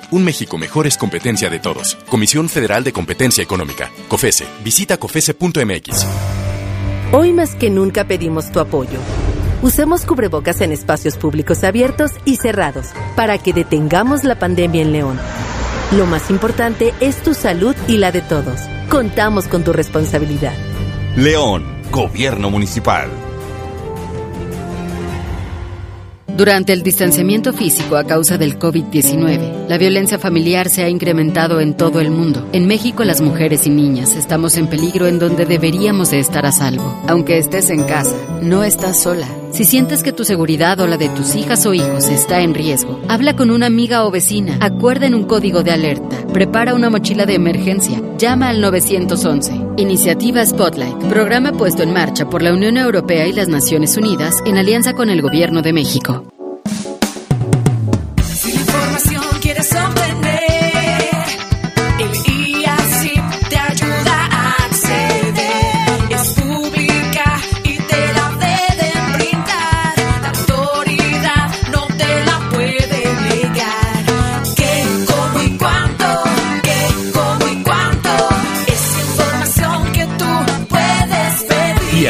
Un 0.11 0.25
México 0.25 0.57
mejor 0.57 0.87
es 0.87 0.97
competencia 0.97 1.49
de 1.49 1.59
todos. 1.59 1.95
Comisión 2.09 2.49
Federal 2.49 2.83
de 2.83 2.91
Competencia 2.91 3.41
Económica. 3.41 3.89
COFESE. 4.09 4.45
Visita 4.61 4.97
COFESE.mx. 4.97 6.05
Hoy 7.13 7.31
más 7.31 7.55
que 7.55 7.69
nunca 7.69 8.05
pedimos 8.05 8.51
tu 8.51 8.59
apoyo. 8.59 8.99
Usemos 9.61 10.05
cubrebocas 10.05 10.59
en 10.59 10.73
espacios 10.73 11.17
públicos 11.17 11.63
abiertos 11.63 12.11
y 12.25 12.35
cerrados 12.35 12.87
para 13.15 13.37
que 13.37 13.53
detengamos 13.53 14.25
la 14.25 14.37
pandemia 14.37 14.81
en 14.81 14.91
León. 14.91 15.19
Lo 15.95 16.05
más 16.05 16.29
importante 16.29 16.93
es 16.99 17.23
tu 17.23 17.33
salud 17.33 17.75
y 17.87 17.95
la 17.95 18.11
de 18.11 18.21
todos. 18.21 18.59
Contamos 18.89 19.47
con 19.47 19.63
tu 19.63 19.71
responsabilidad. 19.71 20.53
León, 21.15 21.63
Gobierno 21.89 22.49
Municipal. 22.49 23.09
Durante 26.37 26.73
el 26.73 26.81
distanciamiento 26.81 27.53
físico 27.53 27.97
a 27.97 28.05
causa 28.05 28.37
del 28.37 28.57
COVID-19, 28.57 29.67
la 29.67 29.77
violencia 29.77 30.17
familiar 30.17 30.69
se 30.69 30.83
ha 30.83 30.89
incrementado 30.89 31.59
en 31.59 31.75
todo 31.75 31.99
el 31.99 32.09
mundo. 32.09 32.47
En 32.53 32.67
México, 32.67 33.03
las 33.03 33.21
mujeres 33.21 33.67
y 33.67 33.69
niñas 33.69 34.15
estamos 34.15 34.57
en 34.57 34.67
peligro 34.67 35.07
en 35.07 35.19
donde 35.19 35.45
deberíamos 35.45 36.09
de 36.11 36.19
estar 36.19 36.45
a 36.45 36.51
salvo. 36.51 37.03
Aunque 37.07 37.37
estés 37.37 37.69
en 37.69 37.83
casa, 37.83 38.15
no 38.41 38.63
estás 38.63 39.01
sola. 39.01 39.27
Si 39.51 39.65
sientes 39.65 40.01
que 40.01 40.13
tu 40.13 40.23
seguridad 40.23 40.79
o 40.79 40.87
la 40.87 40.97
de 40.97 41.09
tus 41.09 41.35
hijas 41.35 41.65
o 41.65 41.73
hijos 41.73 42.07
está 42.07 42.39
en 42.39 42.53
riesgo, 42.53 43.01
habla 43.09 43.35
con 43.35 43.51
una 43.51 43.65
amiga 43.65 44.05
o 44.05 44.11
vecina, 44.11 44.57
acuerden 44.61 45.13
un 45.13 45.25
código 45.25 45.61
de 45.61 45.71
alerta, 45.71 46.25
prepara 46.31 46.73
una 46.73 46.89
mochila 46.89 47.25
de 47.25 47.35
emergencia, 47.35 48.01
llama 48.17 48.47
al 48.47 48.61
911. 48.61 49.53
Iniciativa 49.75 50.45
Spotlight, 50.45 50.97
programa 51.09 51.51
puesto 51.51 51.83
en 51.83 51.91
marcha 51.91 52.29
por 52.29 52.41
la 52.41 52.53
Unión 52.53 52.77
Europea 52.77 53.27
y 53.27 53.33
las 53.33 53.49
Naciones 53.49 53.97
Unidas 53.97 54.41
en 54.45 54.57
alianza 54.57 54.93
con 54.93 55.09
el 55.09 55.21
Gobierno 55.21 55.61
de 55.61 55.73
México. 55.73 56.23
Si 58.23 58.51
información 58.51 59.21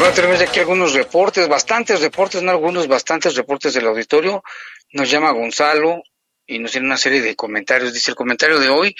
Bueno, 0.00 0.14
tenemos 0.14 0.40
aquí 0.40 0.60
algunos 0.60 0.94
reportes, 0.94 1.46
bastantes 1.46 2.00
reportes, 2.00 2.42
no 2.42 2.50
algunos, 2.50 2.88
bastantes 2.88 3.34
reportes 3.34 3.74
del 3.74 3.86
auditorio. 3.86 4.42
Nos 4.94 5.10
llama 5.10 5.30
Gonzalo 5.30 6.02
y 6.46 6.58
nos 6.58 6.72
tiene 6.72 6.86
una 6.86 6.96
serie 6.96 7.20
de 7.20 7.36
comentarios. 7.36 7.92
Dice 7.92 8.10
el 8.10 8.14
comentario 8.14 8.58
de 8.58 8.70
hoy, 8.70 8.96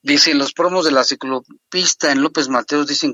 dice, 0.00 0.32
los 0.32 0.54
promos 0.54 0.86
de 0.86 0.92
la 0.92 1.04
ciclopista 1.04 2.12
en 2.12 2.22
López 2.22 2.48
Mateos 2.48 2.86
dicen 2.86 3.12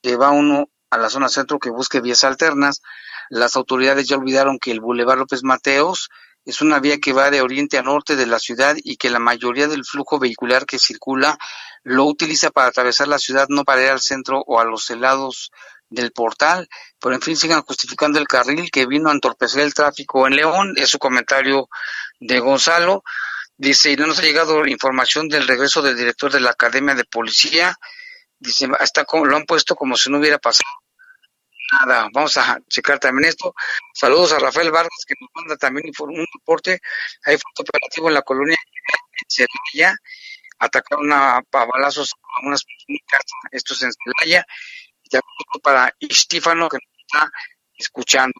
que, 0.00 0.16
va 0.16 0.30
uno 0.30 0.70
a 0.88 0.96
la 0.96 1.10
zona 1.10 1.28
centro 1.28 1.58
que 1.58 1.68
busque 1.68 2.00
vías 2.00 2.24
alternas. 2.24 2.80
Las 3.28 3.56
autoridades 3.56 4.08
ya 4.08 4.16
olvidaron 4.16 4.58
que 4.58 4.70
el 4.70 4.80
Boulevard 4.80 5.18
López 5.18 5.42
Mateos 5.42 6.08
es 6.46 6.62
una 6.62 6.78
vía 6.78 6.96
que 6.96 7.12
va 7.12 7.30
de 7.30 7.42
oriente 7.42 7.76
a 7.76 7.82
norte 7.82 8.16
de 8.16 8.24
la 8.24 8.38
ciudad 8.38 8.74
y 8.82 8.96
que 8.96 9.10
la 9.10 9.18
mayoría 9.18 9.68
del 9.68 9.84
flujo 9.84 10.18
vehicular 10.18 10.64
que 10.64 10.78
circula 10.78 11.36
lo 11.82 12.06
utiliza 12.06 12.50
para 12.50 12.68
atravesar 12.68 13.06
la 13.06 13.18
ciudad, 13.18 13.48
no 13.50 13.64
para 13.64 13.82
ir 13.82 13.90
al 13.90 14.00
centro 14.00 14.42
o 14.46 14.60
a 14.60 14.64
los 14.64 14.88
helados 14.88 15.50
del 15.90 16.12
portal, 16.12 16.68
pero 17.00 17.14
en 17.14 17.20
fin 17.20 17.36
sigan 17.36 17.62
justificando 17.62 18.18
el 18.18 18.28
carril 18.28 18.70
que 18.70 18.86
vino 18.86 19.10
a 19.10 19.12
entorpecer 19.12 19.60
el 19.62 19.74
tráfico 19.74 20.26
en 20.26 20.36
León, 20.36 20.74
es 20.76 20.88
su 20.88 20.98
comentario 20.98 21.68
de 22.20 22.38
Gonzalo. 22.38 23.02
Dice, 23.56 23.94
no 23.96 24.06
nos 24.06 24.20
ha 24.20 24.22
llegado 24.22 24.66
información 24.66 25.28
del 25.28 25.46
regreso 25.46 25.82
del 25.82 25.96
director 25.96 26.32
de 26.32 26.40
la 26.40 26.50
Academia 26.50 26.94
de 26.94 27.04
Policía. 27.04 27.76
Dice, 28.38 28.68
hasta 28.78 29.04
lo 29.12 29.36
han 29.36 29.44
puesto 29.44 29.74
como 29.76 29.96
si 29.96 30.10
no 30.10 30.18
hubiera 30.18 30.38
pasado 30.38 30.70
nada. 31.72 32.08
Vamos 32.12 32.36
a 32.38 32.58
checar 32.68 32.98
también 32.98 33.28
esto. 33.28 33.54
Saludos 33.92 34.32
a 34.32 34.38
Rafael 34.38 34.70
Vargas, 34.70 35.04
que 35.06 35.14
nos 35.20 35.28
manda 35.34 35.56
también 35.56 35.92
un 35.98 36.26
reporte. 36.38 36.80
Hay 37.24 37.36
foto 37.36 37.62
operativo 37.68 38.08
en 38.08 38.14
la 38.14 38.22
colonia 38.22 38.56
en 38.56 39.26
Celaya. 39.28 39.94
Atacaron 40.58 41.12
a, 41.12 41.36
a 41.36 41.64
balazos 41.66 42.14
a 42.22 42.46
unas 42.46 42.64
personas, 42.64 43.48
esto 43.50 43.74
es 43.74 43.82
en 43.82 43.90
Celaya 43.92 44.46
para 45.62 45.94
Estífano 45.98 46.68
que 46.68 46.78
nos 46.78 47.04
está 47.06 47.30
escuchando. 47.76 48.34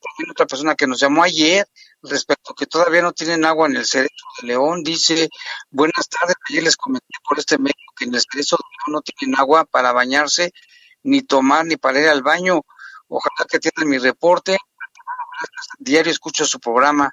También 0.00 0.30
otra 0.30 0.46
persona 0.46 0.74
que 0.74 0.86
nos 0.86 1.00
llamó 1.00 1.22
ayer 1.22 1.66
respecto 2.02 2.52
a 2.52 2.54
que 2.54 2.66
todavía 2.66 3.02
no 3.02 3.12
tienen 3.12 3.44
agua 3.44 3.66
en 3.66 3.76
el 3.76 3.86
Cerezo 3.86 4.26
de 4.40 4.48
León, 4.48 4.82
dice, 4.82 5.28
buenas 5.70 6.08
tardes, 6.08 6.36
ayer 6.48 6.62
les 6.62 6.76
comenté 6.76 7.06
por 7.28 7.38
este 7.38 7.58
medio 7.58 7.74
que 7.96 8.04
en 8.04 8.14
el 8.14 8.22
Cerezo 8.30 8.56
de 8.56 8.62
León 8.62 8.94
no 8.94 9.02
tienen 9.02 9.38
agua 9.38 9.64
para 9.64 9.92
bañarse, 9.92 10.52
ni 11.02 11.22
tomar, 11.22 11.64
ni 11.66 11.76
para 11.76 12.00
ir 12.00 12.08
al 12.08 12.22
baño. 12.22 12.62
Ojalá 13.08 13.46
que 13.48 13.58
tengan 13.58 13.88
mi 13.88 13.98
reporte. 13.98 14.58
Diario 15.78 16.12
escucho 16.12 16.44
su 16.44 16.58
programa. 16.60 17.12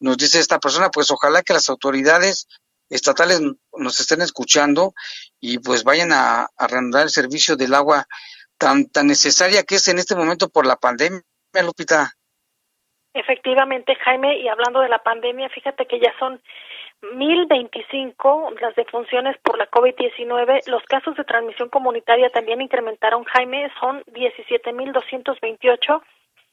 Nos 0.00 0.16
dice 0.16 0.38
esta 0.38 0.58
persona, 0.58 0.90
pues 0.90 1.10
ojalá 1.10 1.42
que 1.42 1.52
las 1.52 1.68
autoridades 1.68 2.46
estatales 2.88 3.40
nos 3.72 4.00
estén 4.00 4.22
escuchando 4.22 4.94
y 5.42 5.58
pues 5.58 5.84
vayan 5.84 6.12
a, 6.12 6.46
a 6.56 6.66
reanudar 6.68 7.02
el 7.02 7.10
servicio 7.10 7.56
del 7.56 7.74
agua 7.74 8.06
tan, 8.56 8.88
tan 8.88 9.08
necesaria 9.08 9.64
que 9.64 9.74
es 9.74 9.88
en 9.88 9.98
este 9.98 10.14
momento 10.14 10.48
por 10.48 10.64
la 10.64 10.76
pandemia, 10.76 11.20
Lupita. 11.64 12.12
Efectivamente, 13.12 13.96
Jaime, 13.96 14.38
y 14.38 14.46
hablando 14.48 14.80
de 14.80 14.88
la 14.88 15.02
pandemia, 15.02 15.50
fíjate 15.50 15.86
que 15.86 15.98
ya 15.98 16.14
son 16.18 16.40
1025 17.14 18.52
las 18.60 18.76
defunciones 18.76 19.36
por 19.42 19.58
la 19.58 19.68
COVID-19. 19.68 20.68
Los 20.68 20.84
casos 20.84 21.16
de 21.16 21.24
transmisión 21.24 21.70
comunitaria 21.70 22.30
también 22.30 22.60
incrementaron, 22.62 23.24
Jaime, 23.24 23.68
son 23.80 24.04
17.228. 24.04 26.02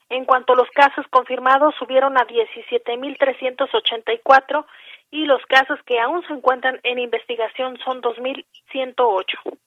En 0.10 0.26
cuanto 0.26 0.54
a 0.54 0.56
los 0.56 0.72
casos 0.72 1.06
confirmados, 1.12 1.76
subieron 1.78 2.18
a 2.18 2.26
17.384 2.26 4.66
y 5.12 5.26
los 5.26 5.41
casos 5.47 5.80
que 5.86 5.99
aún 5.99 6.24
se 6.28 6.34
encuentran 6.34 6.80
en 6.84 6.99
investigación 6.99 7.78
son 7.84 8.01
2.108. 8.01 9.60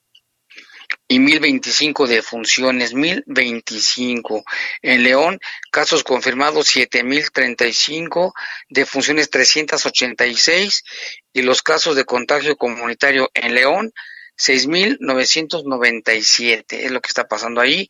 Y 1.09 1.19
1025 1.19 2.07
defunciones, 2.07 2.95
1025. 2.95 4.45
En 4.83 5.03
León, 5.03 5.41
casos 5.71 6.05
confirmados 6.05 6.69
7035, 6.69 8.35
defunciones 8.69 9.31
386 9.31 10.85
y 11.33 11.41
los 11.43 11.63
casos 11.63 11.97
de 11.97 12.05
contagio 12.05 12.57
comunitario 12.57 13.31
en 13.35 13.55
León 13.55 13.93
6997. 14.37 16.87
Es 16.87 16.91
lo 16.91 17.01
que 17.01 17.09
está 17.09 17.29
pasando 17.29 17.61
ahí. 17.61 17.89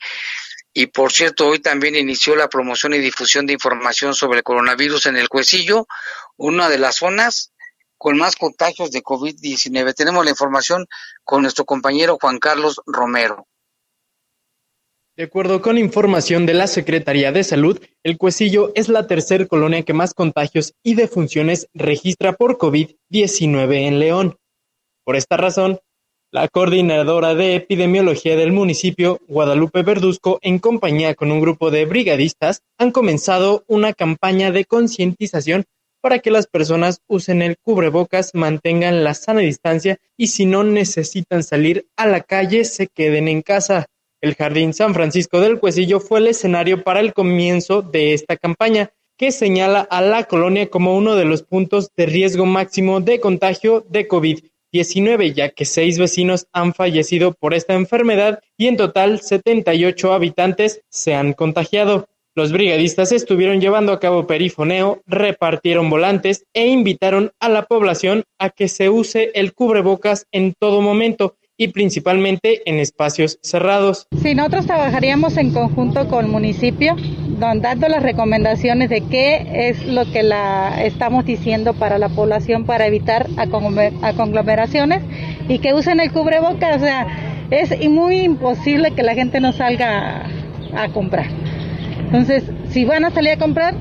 Y 0.75 0.87
por 0.87 1.13
cierto, 1.13 1.49
hoy 1.49 1.59
también 1.59 1.97
inició 1.97 2.35
la 2.35 2.49
promoción 2.49 2.95
y 2.95 2.99
difusión 2.99 3.47
de 3.47 3.53
información 3.53 4.15
sobre 4.15 4.39
el 4.39 4.45
coronavirus 4.45 5.07
en 5.07 5.17
el 5.17 5.29
Cuecillo, 5.29 5.87
una 6.37 6.69
de 6.69 6.79
las 6.79 6.97
zonas 6.97 7.53
con 7.99 8.17
más 8.17 8.37
contagios 8.37 8.91
de 8.91 9.03
COVID-19. 9.03 9.95
Tenemos 9.95 10.25
la 10.25 10.31
información 10.31 10.87
con 11.25 11.43
nuestro 11.43 11.65
compañero 11.65 12.19
Juan 12.21 12.39
Carlos 12.39 12.81
Romero. 12.87 13.47
De 15.15 15.25
acuerdo 15.25 15.61
con 15.61 15.77
información 15.77 16.47
de 16.47 16.55
la 16.55 16.67
Secretaría 16.67 17.33
de 17.33 17.45
Salud, 17.45 17.79
el 18.03 18.17
Cuecillo 18.17 18.73
es 18.75 18.89
la 18.89 19.07
tercer 19.07 19.47
colonia 19.47 19.83
que 19.83 19.93
más 19.93 20.15
contagios 20.15 20.73
y 20.83 20.95
defunciones 20.95 21.69
registra 21.75 22.33
por 22.33 22.57
COVID-19 22.57 23.87
en 23.87 23.99
León. 23.99 24.39
Por 25.05 25.17
esta 25.17 25.37
razón, 25.37 25.81
la 26.33 26.49
coordinadora 26.49 27.35
de 27.35 27.57
epidemiología 27.57 28.37
del 28.37 28.53
municipio, 28.53 29.21
Guadalupe 29.29 29.83
Verduzco, 29.83 30.39
en 30.41 30.59
compañía 30.59 31.15
con 31.15 31.31
un 31.31 31.43
grupo 31.43 31.71
de 31.71 31.85
brigadistas, 31.85 32.63
han 32.79 32.91
comenzado 32.91 33.65
una 33.67 33.93
campaña 33.93 34.51
de 34.51 34.65
concientización 34.65 35.67
para 36.01 36.21
que 36.21 36.31
las 36.31 36.47
personas 36.47 37.03
usen 37.07 37.43
el 37.43 37.59
cubrebocas, 37.59 38.31
mantengan 38.33 39.05
la 39.05 39.13
sana 39.13 39.41
distancia 39.41 39.99
y 40.17 40.29
si 40.29 40.47
no 40.47 40.65
necesitan 40.65 41.43
salir 41.43 41.87
a 41.97 42.07
la 42.07 42.23
calle, 42.23 42.65
se 42.65 42.87
queden 42.87 43.29
en 43.29 43.43
casa. 43.43 43.85
El 44.23 44.35
Jardín 44.35 44.73
San 44.73 44.95
Francisco 44.95 45.39
del 45.39 45.61
Cuecillo 45.61 46.01
fue 46.01 46.21
el 46.21 46.29
escenario 46.29 46.83
para 46.83 47.01
el 47.01 47.13
comienzo 47.13 47.83
de 47.83 48.15
esta 48.15 48.39
campaña, 48.39 48.91
que 49.19 49.33
señala 49.33 49.81
a 49.81 50.01
la 50.01 50.25
colonia 50.25 50.71
como 50.71 50.97
uno 50.97 51.15
de 51.15 51.27
los 51.27 51.43
puntos 51.43 51.91
de 51.95 52.07
riesgo 52.07 52.47
máximo 52.47 53.03
de 53.03 53.21
contagio 53.21 53.85
de 53.91 54.09
COVID. 54.09 54.39
19, 54.73 55.33
ya 55.35 55.51
que 55.51 55.65
seis 55.65 55.99
vecinos 55.99 56.47
han 56.53 56.75
fallecido 56.75 57.33
por 57.33 57.55
esta 57.55 57.75
enfermedad 57.75 58.41
y 58.57 58.69
en 58.69 58.77
total 58.77 59.21
78 59.21 60.13
habitantes 60.13 60.83
se 60.89 61.15
han 61.15 61.35
contagiado. 61.35 62.09
Los 62.35 62.51
brigadistas 62.51 63.13
estuvieron 63.13 63.61
llevando 63.61 63.93
a 63.93 64.01
cabo 64.01 64.27
perifoneo, 64.27 65.03
repartieron 65.07 65.91
volantes 65.91 66.47
e 66.55 66.67
invitaron 66.67 67.33
a 67.41 67.51
la 67.51 67.67
población 67.67 68.25
a 68.39 68.49
que 68.49 68.69
se 68.69 68.89
use 68.89 69.33
el 69.35 69.53
cubrebocas 69.53 70.27
en 70.33 70.55
todo 70.59 70.81
momento 70.81 71.37
y 71.57 71.69
principalmente 71.69 72.63
en 72.67 72.79
espacios 72.79 73.39
cerrados. 73.43 74.07
Sí, 74.23 74.35
nosotros 74.35 74.67
trabajaríamos 74.67 75.37
en 75.37 75.53
conjunto 75.53 76.09
con 76.09 76.25
el 76.25 76.31
municipio, 76.31 76.97
dando 77.39 77.89
las 77.89 78.03
recomendaciones 78.03 78.91
de 78.91 79.03
qué 79.03 79.69
es 79.69 79.85
lo 79.87 80.11
que 80.11 80.23
la 80.23 80.83
estamos 80.85 81.25
diciendo 81.25 81.75
para 81.75 81.99
la 81.99 82.09
población 82.09 82.65
para 82.65 82.87
evitar 82.87 83.27
conglomeraciones 84.17 85.03
y 85.49 85.59
que 85.59 85.75
usen 85.75 86.01
el 86.01 86.13
cubrebocas. 86.13 86.77
O 86.77 86.81
sea, 86.81 87.07
es 87.51 87.79
muy 87.89 88.21
imposible 88.21 88.93
que 88.93 89.03
la 89.03 89.15
gente 89.15 89.41
no 89.41 89.53
salga 89.53 90.27
a, 90.75 90.83
a 90.83 90.89
comprar. 90.89 91.27
Entonces, 92.07 92.45
si 92.71 92.85
van 92.85 93.05
a 93.05 93.11
salir 93.11 93.33
a 93.33 93.37
comprar, 93.39 93.75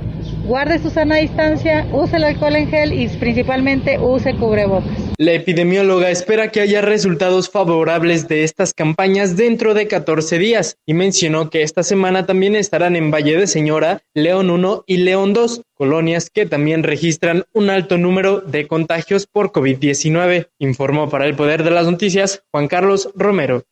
guarde 0.46 0.80
su 0.80 0.89
sana 0.89 1.18
distancia, 1.18 1.88
use 1.94 2.16
el 2.18 2.24
alcohol 2.24 2.56
en 2.56 2.70
gel 2.70 2.94
y 2.94 3.08
principalmente 3.08 3.98
use 4.00 4.36
cubrebocas. 4.36 4.92
La 5.18 5.34
epidemióloga 5.34 6.10
espera 6.10 6.52
que 6.52 6.62
haya 6.62 6.82
resultados 6.82 7.50
favorables 7.50 8.28
de 8.28 8.44
estas 8.44 8.74
campañas 8.74 9.38
dentro 9.38 9.74
de 9.74 9.88
14 9.88 10.39
días 10.39 10.78
y 10.86 10.94
mencionó 10.94 11.50
que 11.50 11.62
esta 11.62 11.84
semana 11.84 12.26
también 12.26 12.56
estarán 12.56 12.96
en 12.96 13.12
Valle 13.12 13.38
de 13.38 13.48
Señora, 13.48 14.02
León 14.14 14.50
1 14.50 14.84
y 14.88 14.98
León 14.98 15.34
2, 15.34 15.62
colonias 15.74 16.30
que 16.30 16.46
también 16.46 16.84
registran 16.84 17.44
un 17.54 17.70
alto 17.70 17.98
número 17.98 18.42
de 18.42 18.68
contagios 18.68 19.28
por 19.28 19.52
COVID-19, 19.52 20.50
informó 20.60 21.10
para 21.10 21.26
el 21.26 21.36
Poder 21.36 21.64
de 21.64 21.72
las 21.72 21.86
Noticias 21.86 22.44
Juan 22.52 22.68
Carlos 22.68 23.10
Romero. 23.16 23.64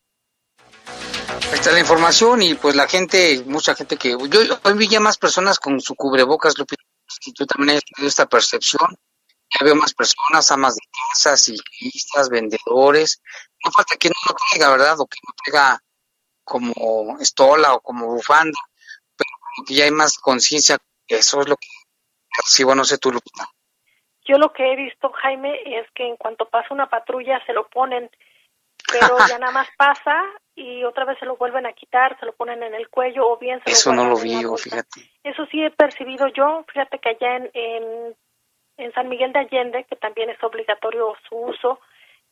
Esta 1.53 1.69
es 1.69 1.73
la 1.73 1.79
información 1.79 2.41
y 2.41 2.53
pues 2.55 2.75
la 2.75 2.87
gente, 2.87 3.43
mucha 3.45 3.75
gente 3.75 3.97
que... 3.97 4.11
Yo 4.29 4.39
hoy 4.63 4.73
vi 4.73 4.87
ya 4.87 4.99
más 4.99 5.17
personas 5.17 5.59
con 5.59 5.79
su 5.81 5.95
cubrebocas, 5.95 6.57
Lupita, 6.57 6.83
yo 7.37 7.45
también 7.45 7.77
he 7.77 7.81
tenido 7.81 8.07
esta 8.07 8.27
percepción 8.27 8.97
ya 9.49 9.65
veo 9.65 9.75
más 9.75 9.93
personas, 9.93 10.51
amas 10.51 10.75
de 10.75 10.81
casas, 10.91 11.43
ciclistas, 11.43 12.29
vendedores. 12.29 13.21
No 13.63 13.71
falta 13.71 13.95
que 13.99 14.09
no 14.09 14.15
lo 14.27 14.35
traiga, 14.35 14.71
¿verdad? 14.71 14.99
O 14.99 15.07
que 15.07 15.17
no 15.27 15.33
traiga 15.43 15.79
como 16.43 17.19
estola 17.19 17.73
o 17.73 17.81
como 17.81 18.07
bufanda, 18.07 18.59
pero 19.17 19.29
que 19.65 19.73
ya 19.73 19.85
hay 19.85 19.91
más 19.91 20.17
conciencia. 20.17 20.77
Eso 21.07 21.41
es 21.41 21.49
lo 21.49 21.55
que 21.55 21.67
percibo, 22.35 22.75
no 22.75 22.85
sé 22.85 22.97
tú, 22.99 23.11
Lupita. 23.11 23.49
Yo 24.25 24.37
lo 24.37 24.53
que 24.53 24.71
he 24.71 24.75
visto, 24.75 25.11
Jaime, 25.23 25.59
es 25.79 25.89
que 25.95 26.07
en 26.07 26.15
cuanto 26.17 26.47
pasa 26.49 26.67
una 26.71 26.87
patrulla 26.87 27.43
se 27.47 27.53
lo 27.53 27.67
ponen, 27.69 28.09
pero 28.91 29.17
ya 29.27 29.39
nada 29.39 29.51
más 29.51 29.67
pasa 29.75 30.23
y 30.59 30.83
otra 30.83 31.05
vez 31.05 31.17
se 31.19 31.25
lo 31.25 31.37
vuelven 31.37 31.65
a 31.65 31.71
quitar, 31.71 32.19
se 32.19 32.25
lo 32.25 32.33
ponen 32.33 32.61
en 32.63 32.75
el 32.75 32.89
cuello 32.89 33.29
o 33.29 33.37
bien 33.37 33.61
se 33.63 33.71
Eso 33.71 33.91
lo 33.91 34.03
no 34.03 34.09
lo 34.09 34.17
vi, 34.17 34.35
fíjate. 34.57 35.09
Eso 35.23 35.45
sí 35.45 35.63
he 35.63 35.71
percibido 35.71 36.27
yo, 36.27 36.65
fíjate 36.67 36.99
que 36.99 37.09
allá 37.09 37.37
en, 37.37 37.49
en, 37.53 38.15
en 38.77 38.91
San 38.91 39.07
Miguel 39.07 39.31
de 39.31 39.39
Allende, 39.39 39.85
que 39.85 39.95
también 39.95 40.29
es 40.29 40.43
obligatorio 40.43 41.15
su 41.29 41.37
uso, 41.37 41.79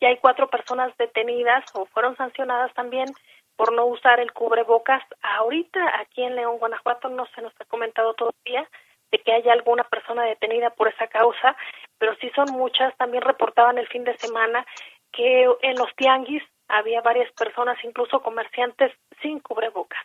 ya 0.02 0.10
hay 0.10 0.18
cuatro 0.18 0.50
personas 0.50 0.96
detenidas 0.98 1.64
o 1.74 1.86
fueron 1.86 2.18
sancionadas 2.18 2.74
también 2.74 3.08
por 3.56 3.72
no 3.72 3.86
usar 3.86 4.20
el 4.20 4.34
cubrebocas. 4.34 5.02
Ahorita 5.22 5.80
aquí 6.02 6.22
en 6.22 6.36
León, 6.36 6.60
Guanajuato, 6.60 7.08
no 7.08 7.26
se 7.34 7.42
nos 7.42 7.54
ha 7.62 7.66
comentado 7.66 8.14
todavía 8.14 8.70
de 9.10 9.20
que 9.20 9.32
haya 9.32 9.54
alguna 9.54 9.86
persona 9.86 10.24
detenida 10.24 10.70
por 10.72 10.90
esa 10.90 11.08
causa, 11.08 11.56
pero 11.98 12.14
sí 12.18 12.30
son 12.36 12.52
muchas. 12.52 12.96
También 12.98 13.24
reportaban 13.24 13.78
el 13.78 13.88
fin 13.88 14.04
de 14.04 14.18
semana 14.18 14.66
que 15.14 15.48
en 15.62 15.78
los 15.78 15.96
tianguis 15.96 16.44
había 16.68 17.02
varias 17.02 17.32
personas, 17.34 17.78
incluso 17.84 18.22
comerciantes, 18.22 18.92
sin 19.22 19.40
cubrebocas. 19.40 20.02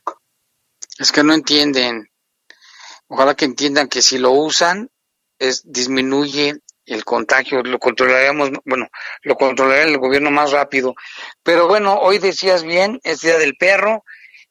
Es 0.99 1.13
que 1.13 1.23
no 1.23 1.33
entienden. 1.35 2.09
Ojalá 3.09 3.35
que 3.35 3.45
entiendan 3.45 3.89
que 3.89 4.03
si 4.03 4.19
lo 4.19 4.31
usan, 4.31 4.91
es 5.39 5.63
disminuye 5.65 6.55
el 6.87 7.05
contagio, 7.05 7.63
lo 7.63 7.79
controlaríamos, 7.79 8.51
bueno, 8.65 8.89
lo 9.23 9.37
controlaría 9.37 9.85
el 9.85 9.99
gobierno 9.99 10.31
más 10.31 10.53
rápido. 10.53 10.95
Pero 11.43 11.69
bueno, 11.69 11.99
hoy 11.99 12.19
decías 12.19 12.63
bien, 12.63 13.01
es 13.03 13.21
Día 13.21 13.39
del 13.39 13.57
Perro 13.57 14.05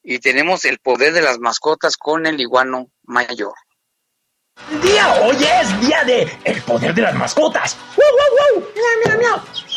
y 0.03 0.19
tenemos 0.19 0.65
el 0.65 0.79
poder 0.79 1.13
de 1.13 1.21
las 1.21 1.39
mascotas 1.39 1.97
con 1.97 2.25
el 2.25 2.39
iguano 2.39 2.89
mayor. 3.03 3.53
Día, 4.81 5.13
hoy 5.21 5.37
es 5.37 5.81
día 5.81 6.03
de 6.03 6.31
el 6.43 6.61
poder 6.63 6.93
de 6.93 7.01
las 7.01 7.15
mascotas. 7.15 7.77
¡Wow, 7.95 8.05
wow, 8.11 8.61
wow! 8.61 8.69
¡Miau, 8.75 9.19
miau, 9.19 9.37
miau! 9.37 9.70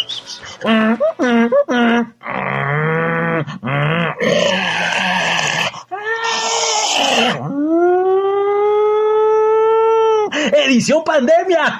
Edición 10.53 11.05
pandemia. 11.05 11.79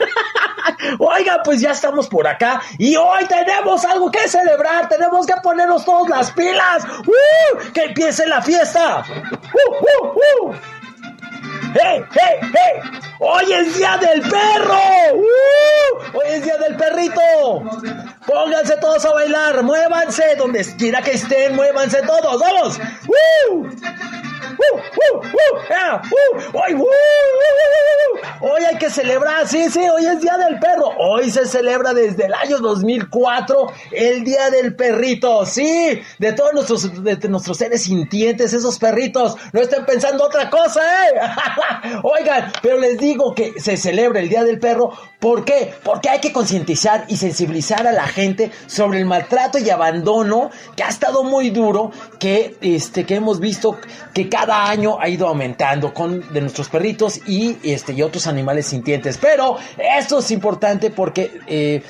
Oiga, 0.99 1.41
pues 1.43 1.63
ya 1.63 1.71
estamos 1.71 2.09
por 2.09 2.27
acá 2.27 2.61
y 2.79 2.95
hoy 2.97 3.25
tenemos 3.27 3.85
algo 3.87 4.11
que 4.11 4.29
celebrar. 4.29 4.89
Tenemos 4.89 5.27
que 5.27 5.35
ponernos 5.43 5.85
todas 5.85 6.09
las 6.11 6.31
pilas. 6.33 6.85
¡Uh! 7.07 7.73
¡Que 7.73 7.85
empiece 7.85 8.27
la 8.27 8.43
fiesta! 8.43 9.03
¡Uh, 9.09 10.09
uh! 10.49 10.55
¡Hey, 11.75 12.05
hey, 12.13 12.39
hey! 12.41 13.01
¡Hoy 13.19 13.53
es 13.53 13.77
día 13.77 13.97
del 13.97 14.23
perro! 14.23 14.79
¡Uh! 15.15 16.17
¡Hoy 16.17 16.27
es 16.29 16.45
día 16.45 16.57
del 16.59 16.77
perrito! 16.77 17.21
Pónganse 18.27 18.77
todos 18.77 19.05
a 19.05 19.13
bailar, 19.13 19.61
muévanse, 19.65 20.37
donde 20.37 20.65
quiera 20.77 21.03
que 21.03 21.13
estén, 21.13 21.57
muévanse 21.57 22.01
todos, 22.03 22.41
vamos. 22.41 22.79
¡Uh! 23.09 23.67
¡Uh, 24.73 24.77
uh, 24.77 25.19
uh! 25.19 25.59
¡Ah! 25.71 26.03
¡Uh! 26.05 26.59
¡Hoy, 26.59 26.75
uh, 26.75 26.79
uh, 26.79 26.83
uh! 26.83 26.95
Hoy 28.41 28.65
hay 28.65 28.77
que 28.79 28.91
celebrar, 28.91 29.47
sí, 29.47 29.71
sí, 29.71 29.81
hoy 29.81 30.07
es 30.07 30.21
Día 30.21 30.37
del 30.37 30.59
Perro. 30.59 30.91
Hoy 30.99 31.31
se 31.31 31.47
celebra 31.47 31.95
desde 31.95 32.27
el 32.27 32.35
año 32.35 32.59
2004 32.59 33.73
el 33.93 34.25
Día 34.25 34.51
del 34.51 34.75
Perrito, 34.75 35.45
sí, 35.47 36.01
de 36.19 36.33
todos 36.33 36.53
nuestros, 36.53 37.03
de 37.03 37.17
nuestros 37.29 37.57
seres 37.57 37.85
sintientes, 37.85 38.53
esos 38.53 38.79
perritos. 38.79 39.37
No 39.53 39.61
estén 39.61 39.85
pensando 39.85 40.25
otra 40.25 40.51
cosa, 40.51 40.81
¿eh? 40.83 41.21
Oigan, 42.03 42.53
pero 42.63 42.79
les 42.79 42.99
digo 42.99 43.35
que 43.35 43.59
se 43.61 43.77
celebra 43.77 44.21
el 44.21 44.29
Día 44.29 44.45
del 44.45 44.59
Perro. 44.59 44.93
¿Por 45.19 45.45
qué? 45.45 45.75
Porque 45.83 46.11
hay 46.11 46.21
que 46.21 46.33
concientizar 46.33 47.07
y 47.09 47.17
sensibilizar 47.17 47.87
a 47.87 47.93
la 47.93 48.07
gente 48.07 48.51
sobre 48.67 48.99
el 48.99 49.07
maltrato 49.07 49.59
y 49.59 49.71
abandono 49.71 50.51
que 50.77 50.83
ha 50.83 50.89
estado 50.89 51.25
muy 51.25 51.51
duro, 51.51 51.93
que, 52.19 52.57
este, 52.61 53.05
que 53.05 53.15
hemos 53.17 53.41
visto 53.41 53.79
que 54.13 54.29
cada 54.29 54.54
año 54.55 54.99
ha 55.01 55.09
ido 55.09 55.29
aumentando 55.29 55.93
con 55.93 56.33
de 56.33 56.41
nuestros 56.41 56.69
perritos 56.69 57.21
y, 57.27 57.57
este, 57.63 57.93
y 57.93 58.03
otros 58.03 58.27
animales 58.27 58.67
sintientes. 58.67 59.19
Pero 59.19 59.57
esto 59.99 60.19
es 60.19 60.31
importante 60.31 60.91
porque... 60.91 61.41
eh, 61.47 61.83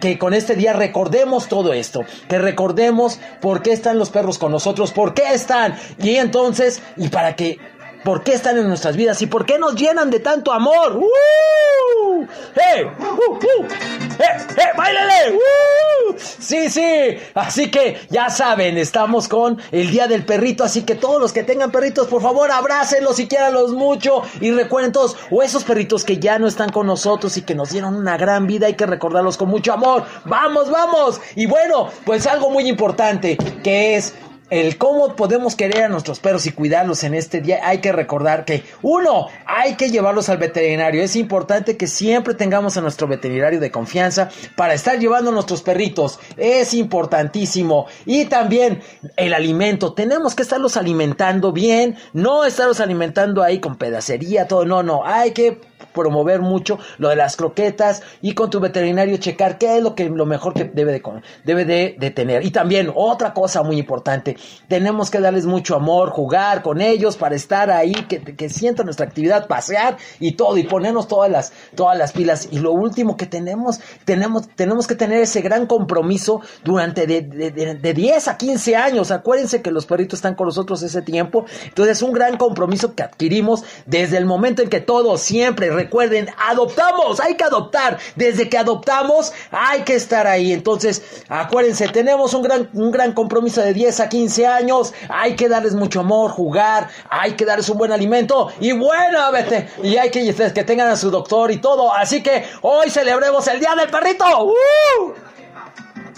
que 0.00 0.18
con 0.18 0.34
este 0.34 0.56
día 0.56 0.72
recordemos 0.72 1.48
todo 1.48 1.72
esto, 1.72 2.04
que 2.28 2.38
recordemos 2.38 3.20
por 3.40 3.62
qué 3.62 3.72
están 3.72 3.98
los 3.98 4.10
perros 4.10 4.38
con 4.38 4.52
nosotros, 4.52 4.92
por 4.92 5.14
qué 5.14 5.32
están, 5.32 5.76
y 5.98 6.16
entonces, 6.16 6.82
y 6.96 7.08
para 7.08 7.36
que, 7.36 7.58
por 8.04 8.22
qué 8.22 8.34
están 8.34 8.58
en 8.58 8.68
nuestras 8.68 8.96
vidas 8.96 9.20
y 9.22 9.26
por 9.26 9.46
qué 9.46 9.58
nos 9.58 9.74
llenan 9.74 10.10
de 10.10 10.20
tanto 10.20 10.52
amor. 10.52 10.96
¡Uh! 10.96 12.26
¡Hey! 12.54 12.86
¡Uh, 12.98 13.32
uh! 13.32 13.64
¡Eh, 13.64 14.46
eh, 14.56 14.62
báilale! 14.76 15.32
¡Uh! 15.32 16.14
Sí, 16.16 16.68
sí. 16.68 17.16
Así 17.34 17.70
que 17.70 18.00
ya 18.10 18.28
saben, 18.28 18.76
estamos 18.76 19.26
con 19.26 19.60
el 19.72 19.90
Día 19.90 20.06
del 20.06 20.24
Perrito. 20.24 20.62
Así 20.62 20.82
que 20.82 20.94
todos 20.94 21.20
los 21.20 21.32
que 21.32 21.42
tengan 21.42 21.72
perritos, 21.72 22.06
por 22.06 22.22
favor, 22.22 22.50
abrácenlos 22.50 23.18
y 23.18 23.26
quiéranlos 23.26 23.72
mucho. 23.72 24.22
Y 24.40 24.50
recuerden 24.50 24.92
todos, 24.92 25.16
o 25.30 25.42
esos 25.42 25.64
perritos 25.64 26.04
que 26.04 26.18
ya 26.18 26.38
no 26.38 26.46
están 26.46 26.70
con 26.70 26.86
nosotros 26.86 27.36
y 27.36 27.42
que 27.42 27.54
nos 27.54 27.70
dieron 27.70 27.96
una 27.96 28.16
gran 28.16 28.46
vida, 28.46 28.66
hay 28.66 28.74
que 28.74 28.86
recordarlos 28.86 29.36
con 29.36 29.48
mucho 29.48 29.72
amor. 29.72 30.04
¡Vamos, 30.26 30.70
vamos! 30.70 31.20
Y 31.36 31.46
bueno, 31.46 31.88
pues 32.04 32.26
algo 32.26 32.50
muy 32.50 32.68
importante 32.68 33.36
que 33.62 33.96
es 33.96 34.14
el 34.54 34.78
cómo 34.78 35.16
podemos 35.16 35.56
querer 35.56 35.82
a 35.82 35.88
nuestros 35.88 36.20
perros 36.20 36.46
y 36.46 36.52
cuidarlos 36.52 37.02
en 37.02 37.14
este 37.14 37.40
día, 37.40 37.58
hay 37.64 37.78
que 37.78 37.90
recordar 37.90 38.44
que, 38.44 38.62
uno, 38.82 39.26
hay 39.46 39.74
que 39.74 39.90
llevarlos 39.90 40.28
al 40.28 40.38
veterinario. 40.38 41.02
Es 41.02 41.16
importante 41.16 41.76
que 41.76 41.88
siempre 41.88 42.34
tengamos 42.34 42.76
a 42.76 42.80
nuestro 42.80 43.08
veterinario 43.08 43.58
de 43.58 43.72
confianza 43.72 44.30
para 44.54 44.74
estar 44.74 44.96
llevando 45.00 45.30
a 45.30 45.34
nuestros 45.34 45.62
perritos. 45.62 46.20
Es 46.36 46.72
importantísimo. 46.72 47.86
Y 48.06 48.26
también 48.26 48.80
el 49.16 49.34
alimento. 49.34 49.92
Tenemos 49.92 50.36
que 50.36 50.42
estarlos 50.42 50.76
alimentando 50.76 51.50
bien, 51.50 51.96
no 52.12 52.44
estarlos 52.44 52.78
alimentando 52.78 53.42
ahí 53.42 53.58
con 53.58 53.74
pedacería, 53.74 54.46
todo. 54.46 54.64
No, 54.64 54.84
no, 54.84 55.04
hay 55.04 55.32
que 55.32 55.58
promover 55.94 56.40
mucho 56.40 56.78
lo 56.98 57.08
de 57.08 57.16
las 57.16 57.36
croquetas 57.36 58.02
y 58.20 58.34
con 58.34 58.50
tu 58.50 58.60
veterinario 58.60 59.16
checar 59.16 59.56
qué 59.56 59.78
es 59.78 59.82
lo 59.82 59.94
que 59.94 60.10
lo 60.10 60.26
mejor 60.26 60.52
que 60.52 60.64
debe 60.64 60.92
de 60.92 61.02
debe 61.44 61.64
de, 61.64 61.96
de 61.98 62.10
tener 62.10 62.44
y 62.44 62.50
también 62.50 62.90
otra 62.94 63.32
cosa 63.32 63.62
muy 63.62 63.78
importante 63.78 64.36
tenemos 64.68 65.10
que 65.10 65.20
darles 65.20 65.46
mucho 65.46 65.76
amor, 65.76 66.10
jugar 66.10 66.62
con 66.62 66.80
ellos 66.80 67.16
para 67.16 67.34
estar 67.34 67.70
ahí, 67.70 67.92
que, 68.08 68.20
que 68.20 68.48
sientan 68.48 68.86
nuestra 68.86 69.06
actividad, 69.06 69.46
pasear 69.46 69.96
y 70.18 70.32
todo, 70.32 70.56
y 70.58 70.64
ponernos 70.64 71.08
todas 71.08 71.30
las, 71.30 71.52
todas 71.74 71.96
las 71.96 72.12
pilas. 72.12 72.48
Y 72.50 72.58
lo 72.58 72.72
último 72.72 73.16
que 73.16 73.26
tenemos, 73.26 73.80
tenemos, 74.04 74.48
tenemos 74.48 74.86
que 74.86 74.94
tener 74.94 75.22
ese 75.22 75.40
gran 75.40 75.66
compromiso 75.66 76.40
durante 76.64 77.06
de, 77.06 77.22
de, 77.22 77.50
de, 77.50 77.74
de 77.74 77.94
10 77.94 78.28
a 78.28 78.36
15 78.36 78.76
años. 78.76 79.10
Acuérdense 79.10 79.62
que 79.62 79.70
los 79.70 79.86
perritos 79.86 80.18
están 80.18 80.34
con 80.34 80.46
nosotros 80.46 80.82
ese 80.82 81.02
tiempo. 81.02 81.44
Entonces 81.64 81.98
es 81.98 82.02
un 82.02 82.12
gran 82.12 82.36
compromiso 82.36 82.94
que 82.94 83.02
adquirimos 83.02 83.64
desde 83.86 84.16
el 84.16 84.26
momento 84.26 84.62
en 84.62 84.68
que 84.68 84.80
todos 84.80 85.20
siempre 85.20 85.83
recuerden, 85.84 86.28
adoptamos, 86.48 87.20
hay 87.20 87.34
que 87.34 87.44
adoptar. 87.44 87.98
Desde 88.16 88.48
que 88.48 88.58
adoptamos, 88.58 89.32
hay 89.50 89.82
que 89.82 89.94
estar 89.94 90.26
ahí. 90.26 90.52
Entonces, 90.52 91.22
acuérdense, 91.28 91.88
tenemos 91.88 92.34
un 92.34 92.42
gran, 92.42 92.70
un 92.72 92.90
gran 92.90 93.12
compromiso 93.12 93.60
de 93.60 93.72
10 93.74 94.00
a 94.00 94.08
15 94.08 94.46
años. 94.46 94.94
Hay 95.08 95.36
que 95.36 95.48
darles 95.48 95.74
mucho 95.74 96.00
amor, 96.00 96.30
jugar, 96.30 96.88
hay 97.10 97.32
que 97.32 97.44
darles 97.44 97.68
un 97.68 97.78
buen 97.78 97.92
alimento 97.92 98.50
y 98.60 98.72
bueno, 98.72 99.30
vete, 99.32 99.68
y 99.82 99.96
hay 99.96 100.10
que, 100.10 100.34
que 100.34 100.64
tengan 100.64 100.88
a 100.88 100.96
su 100.96 101.10
doctor 101.10 101.50
y 101.50 101.58
todo. 101.58 101.92
Así 101.92 102.22
que 102.22 102.44
hoy 102.62 102.90
celebremos 102.90 103.46
el 103.48 103.60
Día 103.60 103.74
del 103.74 103.90
Perrito. 103.90 104.24
¡Uh! 104.44 104.52
¡Uh, 105.04 105.12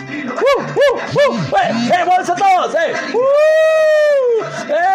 uh, 0.06 0.96
uh! 1.14 1.56
¡Eh, 1.56 1.72
eh, 1.90 2.04
todos! 2.26 2.74
¡Eh! 2.74 2.94
¡Uh! 3.14 4.44
¡Eh! 4.72 4.85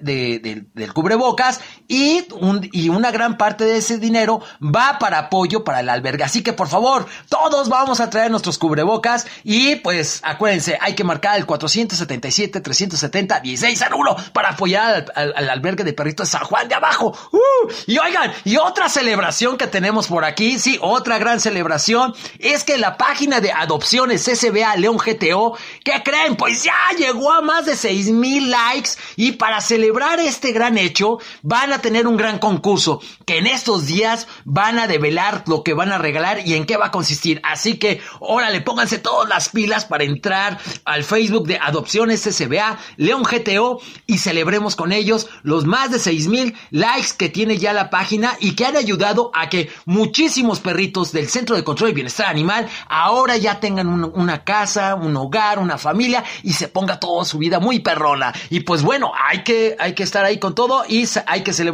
del 0.74 0.94
cubrebocas 0.94 1.62
y, 1.88 2.28
un, 2.34 2.68
y 2.72 2.90
una 2.90 3.12
gran 3.12 3.38
parte 3.38 3.64
de 3.66 3.78
ese 3.78 3.98
dinero 3.98 4.42
va 4.62 5.00
para 5.00 5.18
apoyo 5.20 5.64
para 5.64 5.80
el 5.82 5.90
albergue. 5.90 6.24
Así 6.24 6.42
que 6.44 6.54
por 6.54 6.68
favor, 6.68 7.06
todos 7.30 7.70
vamos 7.70 8.00
a 8.00 8.10
traer 8.10 8.32
nuestros 8.32 8.58
cubrebocas 8.58 9.28
y 9.44 9.76
pues 9.78 10.22
acuérdense, 10.24 10.78
hay 10.82 10.96
que 10.96 11.04
marcar 11.04 11.38
el 11.38 11.46
477-370-1601 11.46 14.32
para 14.32 14.50
apoyar 14.50 14.96
al, 14.96 15.06
al, 15.16 15.34
al, 15.36 15.50
albergue 15.50 15.84
de 15.84 15.94
perritos 15.94 16.28
de 16.28 16.32
San 16.38 16.46
Juan 16.46 16.68
de 16.68 16.76
Abajo. 16.76 17.18
¡Uh! 17.32 17.40
Y 17.88 17.98
oigan, 17.98 18.32
y 18.44 18.58
otra 18.58 18.90
celebración 18.90 19.58
que 19.58 19.66
tenemos 19.68 20.08
por 20.08 20.26
aquí, 20.26 20.60
sí, 20.60 20.78
otra 20.82 21.18
gran 21.18 21.40
celebración, 21.40 22.14
es 22.40 22.64
que 22.64 22.78
la 22.78 22.98
página 22.98 23.42
de 23.42 23.52
adopciones 23.52 24.24
SBA 24.24 24.76
León 24.78 24.98
GTO 24.98 25.56
¿Qué 25.84 26.02
creen? 26.04 26.36
Pues 26.36 26.64
ya 26.64 26.74
llegó 26.98 27.32
a 27.32 27.42
más 27.42 27.66
de 27.66 27.76
6 27.76 28.12
mil 28.12 28.50
likes 28.50 28.92
y 29.16 29.34
para 29.34 29.62
celebrar 29.62 30.20
este 30.20 30.52
gran 30.52 30.78
hecho 30.78 31.20
van 31.42 31.74
a 31.74 31.75
tener 31.82 32.08
un 32.08 32.18
gran 32.18 32.40
concurso 32.40 33.02
que 33.26 33.38
en 33.38 33.48
estos 33.48 33.86
días 33.86 34.28
van 34.44 34.80
a 34.80 34.88
develar 34.88 35.44
lo 35.48 35.64
que 35.64 35.74
van 35.74 35.92
a 35.92 35.98
regalar 35.98 36.46
y 36.46 36.54
en 36.54 36.66
qué 36.66 36.78
va 36.78 36.88
a 36.88 36.92
consistir. 36.92 37.42
Así 37.44 37.78
que 37.78 38.02
órale, 38.20 38.62
pónganse 38.62 39.00
todas 39.00 39.28
las 39.30 39.50
pilas 39.50 39.86
para 39.86 40.04
entrar 40.04 40.60
al 40.86 41.04
Facebook 41.04 41.48
de 41.48 41.58
Adopciones 41.58 42.22
SBA 42.22 42.78
León 42.98 43.24
GTO 43.24 43.80
y 44.08 44.18
celebremos 44.18 44.76
con 44.76 44.92
ellos 44.92 45.28
los 45.44 45.66
más 45.66 45.92
de 45.92 46.00
6 46.00 46.28
mil 46.28 46.56
likes 46.72 47.10
que 47.18 47.30
tiene 47.30 47.58
ya 47.58 47.74
la 47.74 47.90
página 47.90 48.38
y 48.40 48.56
que 48.56 48.66
han 48.66 48.78
ayudado 48.78 49.32
a 49.34 49.50
que 49.50 49.70
muchísimos 49.86 50.60
perritos 50.60 51.12
del 51.12 51.30
Centro 51.30 51.56
de 51.56 51.64
Control 51.64 51.90
y 51.90 51.94
Bienestar 51.94 52.28
Animal 52.28 52.68
ahora 52.88 53.38
ya 53.38 53.60
tengan 53.60 53.88
un, 53.88 54.04
una 54.04 54.44
casa, 54.44 54.96
un 54.96 55.16
hogar, 55.18 55.60
una 55.60 55.78
familia 55.78 56.24
y 56.44 56.54
se 56.54 56.68
ponga 56.68 57.00
toda 57.00 57.26
su 57.26 57.38
vida 57.38 57.60
muy 57.60 57.80
perrona. 57.80 58.34
Y 58.50 58.62
pues 58.62 58.82
bueno, 58.82 59.12
hay 59.16 59.44
que, 59.44 59.76
hay 59.80 59.94
que 59.94 60.04
estar 60.04 60.26
ahí 60.26 60.40
con 60.40 60.56
todo 60.56 60.84
y 60.88 61.06
hay 61.28 61.44
que 61.44 61.54
celebrar 61.54 61.65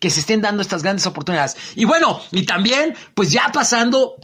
que 0.00 0.10
se 0.10 0.20
estén 0.20 0.40
dando 0.40 0.62
estas 0.62 0.82
grandes 0.82 1.06
oportunidades. 1.06 1.56
Y 1.74 1.84
bueno, 1.84 2.20
y 2.32 2.44
también, 2.44 2.94
pues 3.14 3.30
ya 3.30 3.50
pasando 3.52 4.16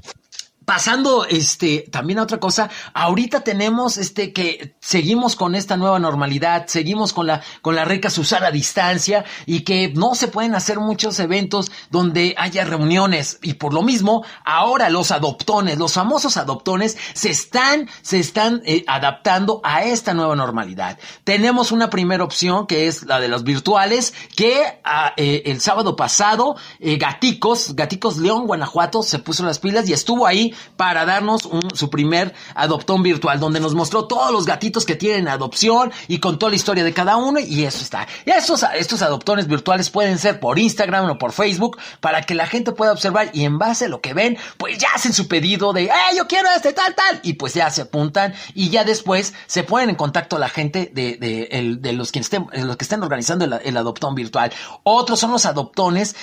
Pasando 0.72 1.26
este 1.26 1.84
también 1.90 2.18
a 2.18 2.22
otra 2.22 2.40
cosa, 2.40 2.70
ahorita 2.94 3.40
tenemos 3.40 3.98
este 3.98 4.32
que 4.32 4.74
seguimos 4.80 5.36
con 5.36 5.54
esta 5.54 5.76
nueva 5.76 5.98
normalidad, 5.98 6.66
seguimos 6.66 7.12
con 7.12 7.26
la 7.26 7.42
con 7.60 7.76
la 7.76 7.84
rica 7.84 8.08
Susana 8.08 8.46
a 8.46 8.50
distancia 8.50 9.22
y 9.44 9.64
que 9.64 9.92
no 9.94 10.14
se 10.14 10.28
pueden 10.28 10.54
hacer 10.54 10.80
muchos 10.80 11.20
eventos 11.20 11.70
donde 11.90 12.34
haya 12.38 12.64
reuniones 12.64 13.38
y 13.42 13.52
por 13.52 13.74
lo 13.74 13.82
mismo 13.82 14.24
ahora 14.46 14.88
los 14.88 15.10
adoptones, 15.10 15.76
los 15.76 15.92
famosos 15.92 16.38
adoptones 16.38 16.96
se 17.12 17.28
están 17.28 17.90
se 18.00 18.18
están 18.18 18.62
eh, 18.64 18.82
adaptando 18.86 19.60
a 19.64 19.84
esta 19.84 20.14
nueva 20.14 20.36
normalidad. 20.36 20.98
Tenemos 21.22 21.70
una 21.70 21.90
primera 21.90 22.24
opción 22.24 22.66
que 22.66 22.86
es 22.86 23.02
la 23.02 23.20
de 23.20 23.28
los 23.28 23.44
virtuales 23.44 24.14
que 24.34 24.80
ah, 24.84 25.12
eh, 25.18 25.42
el 25.44 25.60
sábado 25.60 25.96
pasado 25.96 26.56
eh, 26.80 26.96
Gaticos, 26.96 27.76
Gaticos 27.76 28.16
León 28.16 28.46
Guanajuato 28.46 29.02
se 29.02 29.18
puso 29.18 29.44
las 29.44 29.58
pilas 29.58 29.86
y 29.86 29.92
estuvo 29.92 30.26
ahí 30.26 30.54
para 30.76 31.04
darnos 31.04 31.46
un, 31.46 31.62
su 31.74 31.90
primer 31.90 32.34
adoptón 32.54 33.02
virtual, 33.02 33.40
donde 33.40 33.60
nos 33.60 33.74
mostró 33.74 34.06
todos 34.06 34.32
los 34.32 34.46
gatitos 34.46 34.84
que 34.84 34.96
tienen 34.96 35.28
adopción 35.28 35.92
y 36.08 36.18
contó 36.18 36.48
la 36.48 36.56
historia 36.56 36.84
de 36.84 36.92
cada 36.92 37.16
uno 37.16 37.40
y 37.40 37.64
eso 37.64 37.82
está. 37.82 38.06
Estos, 38.24 39.02
adoptones 39.02 39.46
virtuales 39.46 39.90
pueden 39.90 40.18
ser 40.18 40.40
por 40.40 40.58
Instagram 40.58 41.10
o 41.10 41.18
por 41.18 41.32
Facebook 41.32 41.78
para 42.00 42.22
que 42.22 42.34
la 42.34 42.46
gente 42.46 42.72
pueda 42.72 42.92
observar 42.92 43.30
y 43.32 43.44
en 43.44 43.58
base 43.58 43.86
a 43.86 43.88
lo 43.88 44.00
que 44.00 44.14
ven, 44.14 44.36
pues 44.56 44.78
ya 44.78 44.88
hacen 44.94 45.12
su 45.12 45.28
pedido 45.28 45.72
de, 45.72 45.84
¡eh, 45.84 46.16
yo 46.16 46.26
quiero 46.26 46.48
este 46.54 46.72
tal, 46.72 46.94
tal! 46.94 47.20
Y 47.22 47.34
pues 47.34 47.54
ya 47.54 47.70
se 47.70 47.82
apuntan 47.82 48.34
y 48.54 48.70
ya 48.70 48.84
después 48.84 49.34
se 49.46 49.62
ponen 49.64 49.90
en 49.90 49.96
contacto 49.96 50.38
la 50.38 50.48
gente 50.48 50.90
de, 50.92 51.92
los 51.92 52.12
que 52.12 52.20
estén 52.20 53.02
organizando 53.02 53.44
el, 53.44 53.54
el 53.64 53.76
adoptón 53.76 54.14
virtual. 54.14 54.52
Otros 54.84 55.20
son 55.20 55.32
los 55.32 55.46
adoptones 55.46 56.16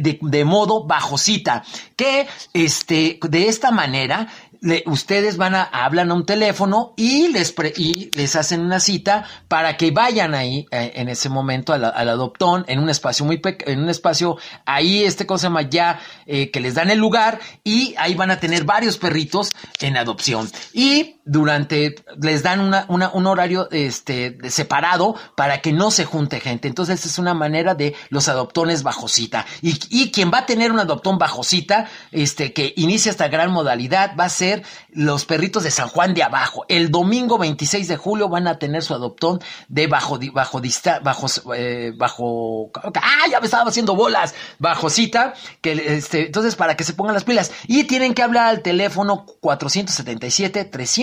de, 0.00 0.44
modo 0.44 0.84
bajo 0.84 1.18
cita, 1.18 1.64
que 1.96 2.26
este, 2.52 3.18
de 3.22 3.48
esta 3.48 3.70
manera 3.70 4.28
le, 4.60 4.84
ustedes 4.86 5.36
van 5.36 5.54
a 5.56 5.62
hablan 5.64 6.10
a 6.10 6.14
un 6.14 6.24
teléfono 6.24 6.94
y 6.96 7.28
les 7.28 7.52
pre, 7.52 7.72
y 7.76 8.10
les 8.16 8.36
hacen 8.36 8.60
una 8.60 8.78
cita 8.78 9.24
para 9.48 9.76
que 9.76 9.90
vayan 9.90 10.34
ahí 10.34 10.66
eh, 10.70 10.92
en 10.94 11.08
ese 11.08 11.28
momento 11.28 11.72
al, 11.72 11.84
al, 11.84 12.08
adoptón 12.08 12.64
en 12.68 12.78
un 12.78 12.88
espacio 12.88 13.24
muy 13.24 13.40
en 13.66 13.80
un 13.80 13.88
espacio 13.88 14.38
ahí 14.64 15.02
este 15.02 15.26
cosa 15.26 15.48
llama 15.48 15.62
ya 15.62 16.00
eh, 16.26 16.50
que 16.50 16.60
les 16.60 16.74
dan 16.74 16.90
el 16.90 16.98
lugar 16.98 17.40
y 17.64 17.94
ahí 17.98 18.14
van 18.14 18.30
a 18.30 18.38
tener 18.38 18.64
varios 18.64 18.98
perritos 18.98 19.50
en 19.80 19.96
adopción. 19.96 20.48
Y 20.72 21.16
durante 21.24 21.94
les 22.20 22.42
dan 22.42 22.60
una, 22.60 22.86
una, 22.88 23.10
un 23.10 23.26
horario 23.26 23.68
este 23.70 24.38
separado 24.50 25.14
para 25.36 25.60
que 25.60 25.72
no 25.72 25.90
se 25.90 26.04
junte 26.04 26.40
gente 26.40 26.68
entonces 26.68 27.04
es 27.06 27.18
una 27.18 27.34
manera 27.34 27.74
de 27.74 27.94
los 28.10 28.28
adoptones 28.28 28.82
bajo 28.82 29.08
cita 29.08 29.46
y, 29.60 29.78
y 29.90 30.10
quien 30.10 30.30
va 30.32 30.38
a 30.38 30.46
tener 30.46 30.72
un 30.72 30.80
adoptón 30.80 31.18
bajo 31.18 31.44
cita 31.44 31.88
este 32.10 32.52
que 32.52 32.74
inicia 32.76 33.10
esta 33.10 33.28
gran 33.28 33.52
modalidad 33.52 34.16
va 34.18 34.24
a 34.24 34.28
ser 34.28 34.62
los 34.90 35.24
perritos 35.24 35.62
de 35.62 35.70
San 35.70 35.88
Juan 35.88 36.14
de 36.14 36.22
Abajo. 36.22 36.64
El 36.68 36.90
domingo 36.90 37.38
26 37.38 37.88
de 37.88 37.96
julio 37.96 38.28
van 38.28 38.46
a 38.46 38.58
tener 38.58 38.82
su 38.82 38.94
adoptón 38.94 39.40
de 39.68 39.86
bajo, 39.86 40.18
bajo, 40.32 40.60
bajo, 41.02 41.54
eh, 41.54 41.92
bajo, 41.96 42.70
ah, 42.74 43.26
ya 43.30 43.40
me 43.40 43.46
estaba 43.46 43.68
haciendo 43.68 43.94
bolas, 43.94 44.34
bajo 44.58 44.90
cita, 44.90 45.34
que 45.60 45.72
este, 45.72 46.26
entonces 46.26 46.56
para 46.56 46.76
que 46.76 46.84
se 46.84 46.92
pongan 46.92 47.14
las 47.14 47.24
pilas. 47.24 47.52
Y 47.66 47.84
tienen 47.84 48.14
que 48.14 48.22
hablar 48.22 48.46
al 48.46 48.62
teléfono 48.62 49.26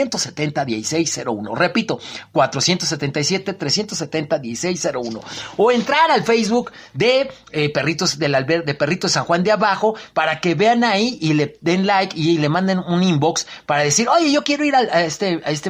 477-370-1601. 0.10 1.58
Repito, 1.58 2.00
477-370-1601. 2.34 5.22
O 5.58 5.72
entrar 5.72 6.12
al 6.12 6.24
Facebook 6.24 6.72
de 6.94 7.32
eh, 7.52 7.74
perritos 7.74 8.20
del 8.20 8.36
alber 8.36 8.64
de 8.66 8.76
perritos 8.76 9.14
San 9.14 9.24
Juan 9.26 9.44
de 9.44 9.52
Abajo 9.52 9.96
para 10.14 10.40
que 10.40 10.54
vean 10.56 10.84
ahí 10.84 11.18
y 11.22 11.34
le 11.34 11.58
den 11.62 11.88
like 11.88 12.18
y 12.18 12.38
le 12.38 12.50
manden 12.50 12.80
un 12.80 13.04
inbox 13.04 13.46
para 13.66 13.84
decir, 13.84 14.10
oye, 14.10 14.32
yo 14.32 14.44
quiero 14.44 14.66
ir 14.66 14.76
a, 14.76 15.04
este, 15.04 15.42
a 15.44 15.52
este 15.52 15.70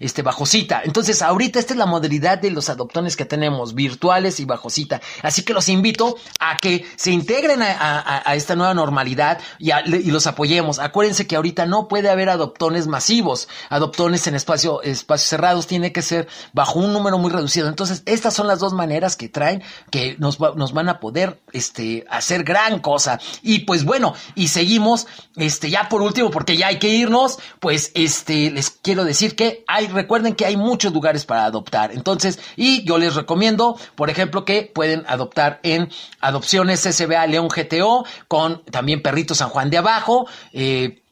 este, 0.00 0.22
bajo 0.22 0.46
cita. 0.46 0.82
Entonces, 0.84 1.22
ahorita 1.22 1.58
esta 1.58 1.74
es 1.74 1.78
la 1.78 1.86
modalidad 1.86 2.38
de 2.38 2.50
los 2.50 2.68
adoptones 2.68 3.16
que 3.16 3.24
tenemos, 3.24 3.74
virtuales 3.74 4.40
y 4.40 4.44
bajo 4.44 4.70
cita. 4.70 5.00
Así 5.22 5.42
que 5.42 5.52
los 5.52 5.68
invito 5.68 6.16
a 6.40 6.58
que 6.58 6.86
se 6.96 7.10
integren 7.10 7.62
a, 7.62 8.34
esta 8.34 8.54
nueva 8.54 8.74
normalidad 8.74 9.40
y 9.58 10.10
los 10.10 10.26
apoyemos. 10.26 10.78
Acuérdense 10.78 11.26
que 11.26 11.36
ahorita 11.36 11.66
no 11.66 11.88
puede 11.88 12.10
haber 12.10 12.28
adoptones 12.28 12.86
masivos, 12.86 13.37
adoptones 13.68 14.26
en 14.26 14.34
espacio, 14.34 14.82
espacios 14.82 15.28
cerrados, 15.28 15.66
tiene 15.66 15.92
que 15.92 16.02
ser 16.02 16.26
bajo 16.52 16.78
un 16.78 16.92
número 16.92 17.18
muy 17.18 17.30
reducido. 17.30 17.68
Entonces, 17.68 18.02
estas 18.06 18.34
son 18.34 18.46
las 18.46 18.58
dos 18.58 18.72
maneras 18.72 19.14
que 19.14 19.28
traen 19.28 19.62
que 19.90 20.16
nos, 20.18 20.40
nos 20.40 20.72
van 20.72 20.88
a 20.88 20.98
poder 20.98 21.38
este, 21.52 22.04
hacer 22.10 22.42
gran 22.42 22.80
cosa. 22.80 23.20
Y 23.42 23.60
pues 23.60 23.84
bueno, 23.84 24.14
y 24.34 24.48
seguimos, 24.48 25.06
este, 25.36 25.70
ya 25.70 25.88
por 25.88 26.02
último, 26.02 26.30
porque 26.30 26.56
ya 26.56 26.68
hay 26.68 26.78
que 26.78 26.88
irnos, 26.88 27.38
pues 27.60 27.92
este, 27.94 28.50
les 28.50 28.70
quiero 28.70 29.04
decir 29.04 29.36
que 29.36 29.64
hay, 29.66 29.86
recuerden 29.86 30.34
que 30.34 30.46
hay 30.46 30.56
muchos 30.56 30.92
lugares 30.92 31.24
para 31.24 31.44
adoptar. 31.44 31.92
Entonces, 31.92 32.38
y 32.56 32.84
yo 32.84 32.98
les 32.98 33.14
recomiendo, 33.14 33.76
por 33.94 34.10
ejemplo, 34.10 34.44
que 34.44 34.62
pueden 34.62 35.04
adoptar 35.06 35.60
en 35.62 35.88
Adopciones 36.20 36.80
SBA 36.80 37.26
León 37.26 37.48
GTO, 37.48 38.04
con 38.26 38.64
también 38.64 39.02
Perrito 39.02 39.34
San 39.34 39.48
Juan 39.50 39.70
de 39.70 39.78
Abajo, 39.78 40.26
eh, 40.52 41.02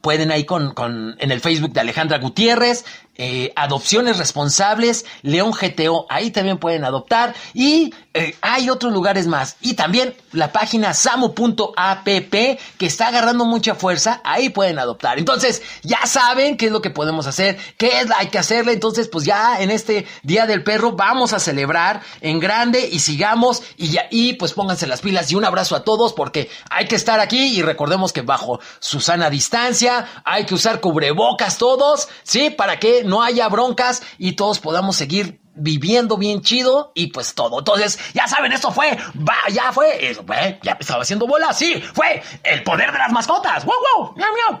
pueden 0.00 0.30
ahí 0.30 0.44
con, 0.44 0.72
con 0.72 1.16
en 1.18 1.30
el 1.30 1.40
Facebook 1.40 1.72
de 1.72 1.80
Alejandra 1.80 2.18
Gutiérrez, 2.18 2.84
eh, 3.16 3.52
Adopciones 3.56 4.18
Responsables, 4.18 5.04
León 5.22 5.52
GTO, 5.52 6.06
ahí 6.08 6.30
también 6.30 6.58
pueden 6.58 6.84
adoptar 6.84 7.34
y 7.52 7.92
eh, 8.12 8.36
hay 8.40 8.70
otros 8.70 8.92
lugares 8.92 9.26
más. 9.26 9.56
Y 9.60 9.74
también 9.74 10.14
la 10.32 10.52
página 10.52 10.94
samo.app 10.94 12.04
que 12.04 12.58
está 12.80 13.08
agarrando 13.08 13.44
mucha 13.44 13.74
fuerza, 13.74 14.20
ahí 14.24 14.50
pueden 14.50 14.78
adoptar. 14.78 15.18
Entonces, 15.18 15.62
ya 15.82 16.06
saben 16.06 16.56
qué 16.56 16.66
es 16.66 16.72
lo 16.72 16.82
que 16.82 16.90
podemos 16.90 17.26
hacer, 17.26 17.58
qué 17.76 18.00
es 18.00 18.10
hay 18.16 18.28
que 18.28 18.38
hacerle. 18.38 18.72
Entonces, 18.72 19.08
pues 19.08 19.24
ya 19.24 19.60
en 19.60 19.70
este 19.70 20.06
Día 20.22 20.46
del 20.46 20.62
Perro 20.62 20.92
vamos 20.92 21.32
a 21.32 21.40
celebrar 21.40 22.02
en 22.20 22.40
grande 22.40 22.88
y 22.90 22.98
sigamos 23.00 23.62
y 23.76 23.88
ya 23.90 24.06
y 24.10 24.34
pues 24.34 24.52
pónganse 24.52 24.86
las 24.86 25.00
pilas 25.00 25.30
y 25.30 25.34
un 25.34 25.44
abrazo 25.44 25.76
a 25.76 25.84
todos 25.84 26.12
porque 26.12 26.50
hay 26.70 26.86
que 26.86 26.96
estar 26.96 27.20
aquí 27.20 27.58
y 27.58 27.62
recordemos 27.62 28.12
que 28.12 28.22
bajo 28.22 28.60
su 28.80 29.00
sana 29.00 29.30
distancia 29.30 30.06
hay 30.24 30.44
que 30.46 30.54
usar 30.54 30.80
cubrebocas 30.80 31.58
todos, 31.58 32.08
¿sí? 32.22 32.50
Para 32.50 32.78
que 32.78 33.03
no 33.04 33.22
haya 33.22 33.48
broncas 33.48 34.02
y 34.18 34.32
todos 34.32 34.58
podamos 34.60 34.96
seguir 34.96 35.40
viviendo 35.54 36.16
bien 36.16 36.42
chido 36.42 36.92
y 36.94 37.08
pues 37.08 37.34
todo. 37.34 37.58
Entonces, 37.60 37.98
ya 38.12 38.26
saben, 38.26 38.52
esto 38.52 38.72
fue, 38.72 38.96
va, 39.16 39.36
ya 39.50 39.72
fue, 39.72 40.16
fue, 40.26 40.58
ya 40.62 40.76
estaba 40.78 41.02
haciendo 41.02 41.26
bola, 41.26 41.52
sí, 41.52 41.82
fue 41.92 42.22
el 42.42 42.62
poder 42.62 42.92
de 42.92 42.98
las 42.98 43.12
mascotas. 43.12 43.64
¡Wow, 43.64 43.74
wow! 43.96 44.14
¡Miau, 44.16 44.32
miau! 44.34 44.58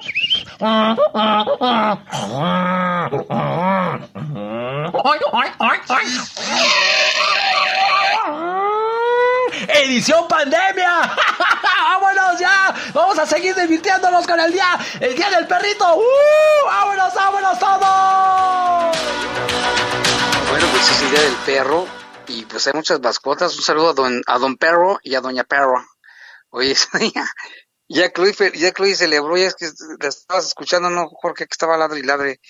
¡Ay, 5.04 5.18
ay, 5.32 5.50
ay, 5.58 5.78
ay! 5.88 6.04
Edición 9.68 10.26
pandemia. 10.28 11.16
vámonos 11.62 12.38
ya. 12.38 12.74
Vamos 12.92 13.18
a 13.18 13.26
seguir 13.26 13.54
divirtiéndonos 13.54 14.26
con 14.26 14.38
el 14.40 14.52
día, 14.52 14.78
el 15.00 15.14
día 15.14 15.30
del 15.30 15.46
perrito. 15.46 15.96
¡Uh! 15.96 16.66
vámonos, 16.66 17.14
vámonos 17.14 17.58
todos. 17.58 18.96
Bueno, 20.50 20.66
pues 20.70 20.90
es 20.90 21.02
el 21.02 21.10
día 21.10 21.20
del 21.22 21.36
perro 21.46 21.86
y 22.28 22.44
pues 22.46 22.66
hay 22.66 22.72
muchas 22.74 23.00
mascotas. 23.00 23.56
Un 23.56 23.62
saludo 23.62 23.90
a 23.90 23.94
don, 23.94 24.22
a 24.26 24.38
don 24.38 24.56
Perro 24.56 24.98
y 25.02 25.14
a 25.14 25.20
doña 25.20 25.44
Perro. 25.44 25.84
Oye, 26.50 26.70
ese 26.72 26.98
día, 26.98 27.26
ya 27.88 28.10
Chloe, 28.12 28.32
fe- 28.32 28.52
ya 28.54 28.72
Chloe 28.72 28.94
celebró, 28.94 29.36
ya 29.36 29.48
es 29.48 29.54
que 29.56 29.68
la 30.00 30.08
estabas 30.08 30.46
escuchando, 30.46 30.90
¿no, 30.90 31.08
Jorge? 31.08 31.46
Que 31.46 31.52
estaba 31.52 31.76
ladre 31.76 32.00
y 32.00 32.02
ladre. 32.04 32.40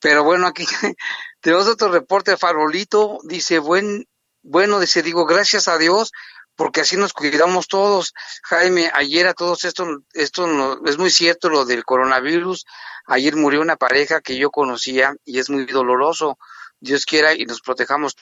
Pero 0.00 0.22
bueno, 0.24 0.46
aquí 0.46 0.66
tenemos 1.40 1.66
otro 1.66 1.88
reporte. 1.90 2.36
Farolito 2.36 3.18
dice, 3.24 3.58
buen, 3.58 4.06
bueno, 4.44 4.78
dice, 4.78 5.02
digo, 5.02 5.26
gracias 5.26 5.68
a 5.68 5.78
Dios, 5.78 6.12
porque 6.54 6.82
así 6.82 6.96
nos 6.96 7.12
cuidamos 7.12 7.66
todos. 7.66 8.12
Jaime, 8.44 8.90
ayer 8.94 9.26
a 9.26 9.34
todos 9.34 9.64
esto, 9.64 9.86
esto 10.12 10.46
no- 10.46 10.80
es 10.86 10.98
muy 10.98 11.10
cierto 11.10 11.48
lo 11.48 11.64
del 11.64 11.84
coronavirus. 11.84 12.64
Ayer 13.06 13.34
murió 13.36 13.60
una 13.60 13.76
pareja 13.76 14.20
que 14.20 14.36
yo 14.36 14.50
conocía 14.50 15.14
y 15.24 15.38
es 15.40 15.50
muy 15.50 15.64
doloroso. 15.66 16.38
Dios 16.78 17.06
quiera 17.06 17.34
y 17.34 17.46
nos 17.46 17.60
protejamos 17.60 18.14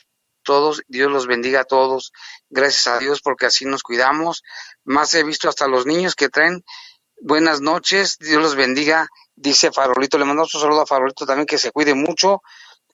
todos, 0.45 0.83
Dios 0.89 1.11
los 1.13 1.27
bendiga 1.27 1.61
a 1.61 1.65
todos. 1.65 2.13
Gracias 2.49 2.87
a 2.87 2.99
Dios 2.99 3.21
porque 3.21 3.47
así 3.47 3.65
nos 3.65 3.83
cuidamos. 3.83 4.43
Más 4.85 5.13
he 5.15 5.25
visto 5.25 5.49
hasta 5.49 5.69
los 5.69 5.87
niños 5.87 6.15
que 6.15 6.29
traen 6.29 6.65
buenas 7.21 7.61
noches, 7.61 8.17
Dios 8.19 8.43
los 8.43 8.55
bendiga, 8.57 9.09
dice 9.37 9.73
Farolito. 9.73 10.19
Le 10.19 10.25
mandamos 10.25 10.55
un 10.55 10.61
saludo 10.61 10.83
a 10.83 10.87
Farolito 10.87 11.27
también 11.27 11.47
que 11.47 11.59
se 11.59 11.71
cuide 11.73 11.95
mucho. 11.95 12.43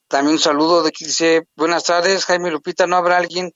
También 0.09 0.35
un 0.35 0.41
saludo 0.41 0.83
de 0.83 0.91
que 0.91 1.05
dice, 1.05 1.47
buenas 1.55 1.85
tardes, 1.85 2.25
Jaime 2.25 2.51
Lupita, 2.51 2.87
¿no 2.87 2.97
habrá 2.97 3.19
alguien 3.19 3.53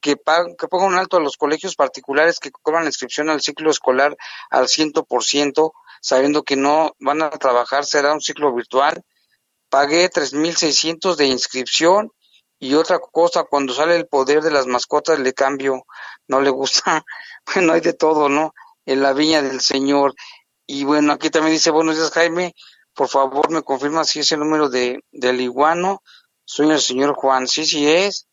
que, 0.00 0.14
que 0.14 0.68
ponga 0.68 0.86
un 0.86 0.96
alto 0.96 1.16
a 1.16 1.20
los 1.20 1.36
colegios 1.36 1.74
particulares 1.74 2.38
que 2.38 2.52
cobran 2.52 2.84
la 2.84 2.90
inscripción 2.90 3.28
al 3.28 3.42
ciclo 3.42 3.72
escolar 3.72 4.16
al 4.50 4.68
ciento 4.68 5.04
por 5.04 5.24
ciento, 5.24 5.72
sabiendo 6.00 6.44
que 6.44 6.54
no 6.54 6.94
van 7.00 7.22
a 7.22 7.30
trabajar, 7.30 7.84
será 7.84 8.12
un 8.12 8.20
ciclo 8.20 8.54
virtual? 8.54 9.02
Pagué 9.68 10.08
3.600 10.08 11.16
de 11.16 11.26
inscripción 11.26 12.12
y 12.60 12.74
otra 12.74 13.00
cosa, 13.00 13.42
cuando 13.42 13.74
sale 13.74 13.96
el 13.96 14.06
poder 14.06 14.42
de 14.42 14.52
las 14.52 14.66
mascotas 14.68 15.18
le 15.18 15.34
cambio, 15.34 15.86
no 16.28 16.40
le 16.40 16.50
gusta, 16.50 17.04
bueno, 17.54 17.72
hay 17.72 17.80
de 17.80 17.94
todo, 17.94 18.28
¿no? 18.28 18.54
En 18.84 19.02
la 19.02 19.12
viña 19.12 19.42
del 19.42 19.60
Señor. 19.60 20.14
Y 20.68 20.84
bueno, 20.84 21.12
aquí 21.12 21.30
también 21.30 21.54
dice, 21.54 21.70
buenos 21.70 21.96
días 21.96 22.12
Jaime, 22.12 22.54
por 22.96 23.08
favor 23.08 23.50
me 23.50 23.62
confirma 23.62 24.04
si 24.04 24.20
es 24.20 24.32
el 24.32 24.40
número 24.40 24.70
de 24.70 25.04
del 25.12 25.40
iguano, 25.40 26.02
soy 26.44 26.70
el 26.70 26.80
señor 26.80 27.14
Juan, 27.14 27.46
sí, 27.46 27.66
sí 27.66 27.86
es, 27.86 28.26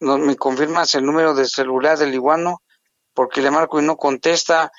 no, 0.00 0.16
me 0.18 0.36
confirmas 0.36 0.94
el 0.94 1.04
número 1.04 1.34
de 1.34 1.46
celular 1.46 1.98
del 1.98 2.14
iguano, 2.14 2.62
porque 3.12 3.42
le 3.42 3.50
marco 3.50 3.80
y 3.80 3.84
no 3.84 3.96
contesta, 3.96 4.70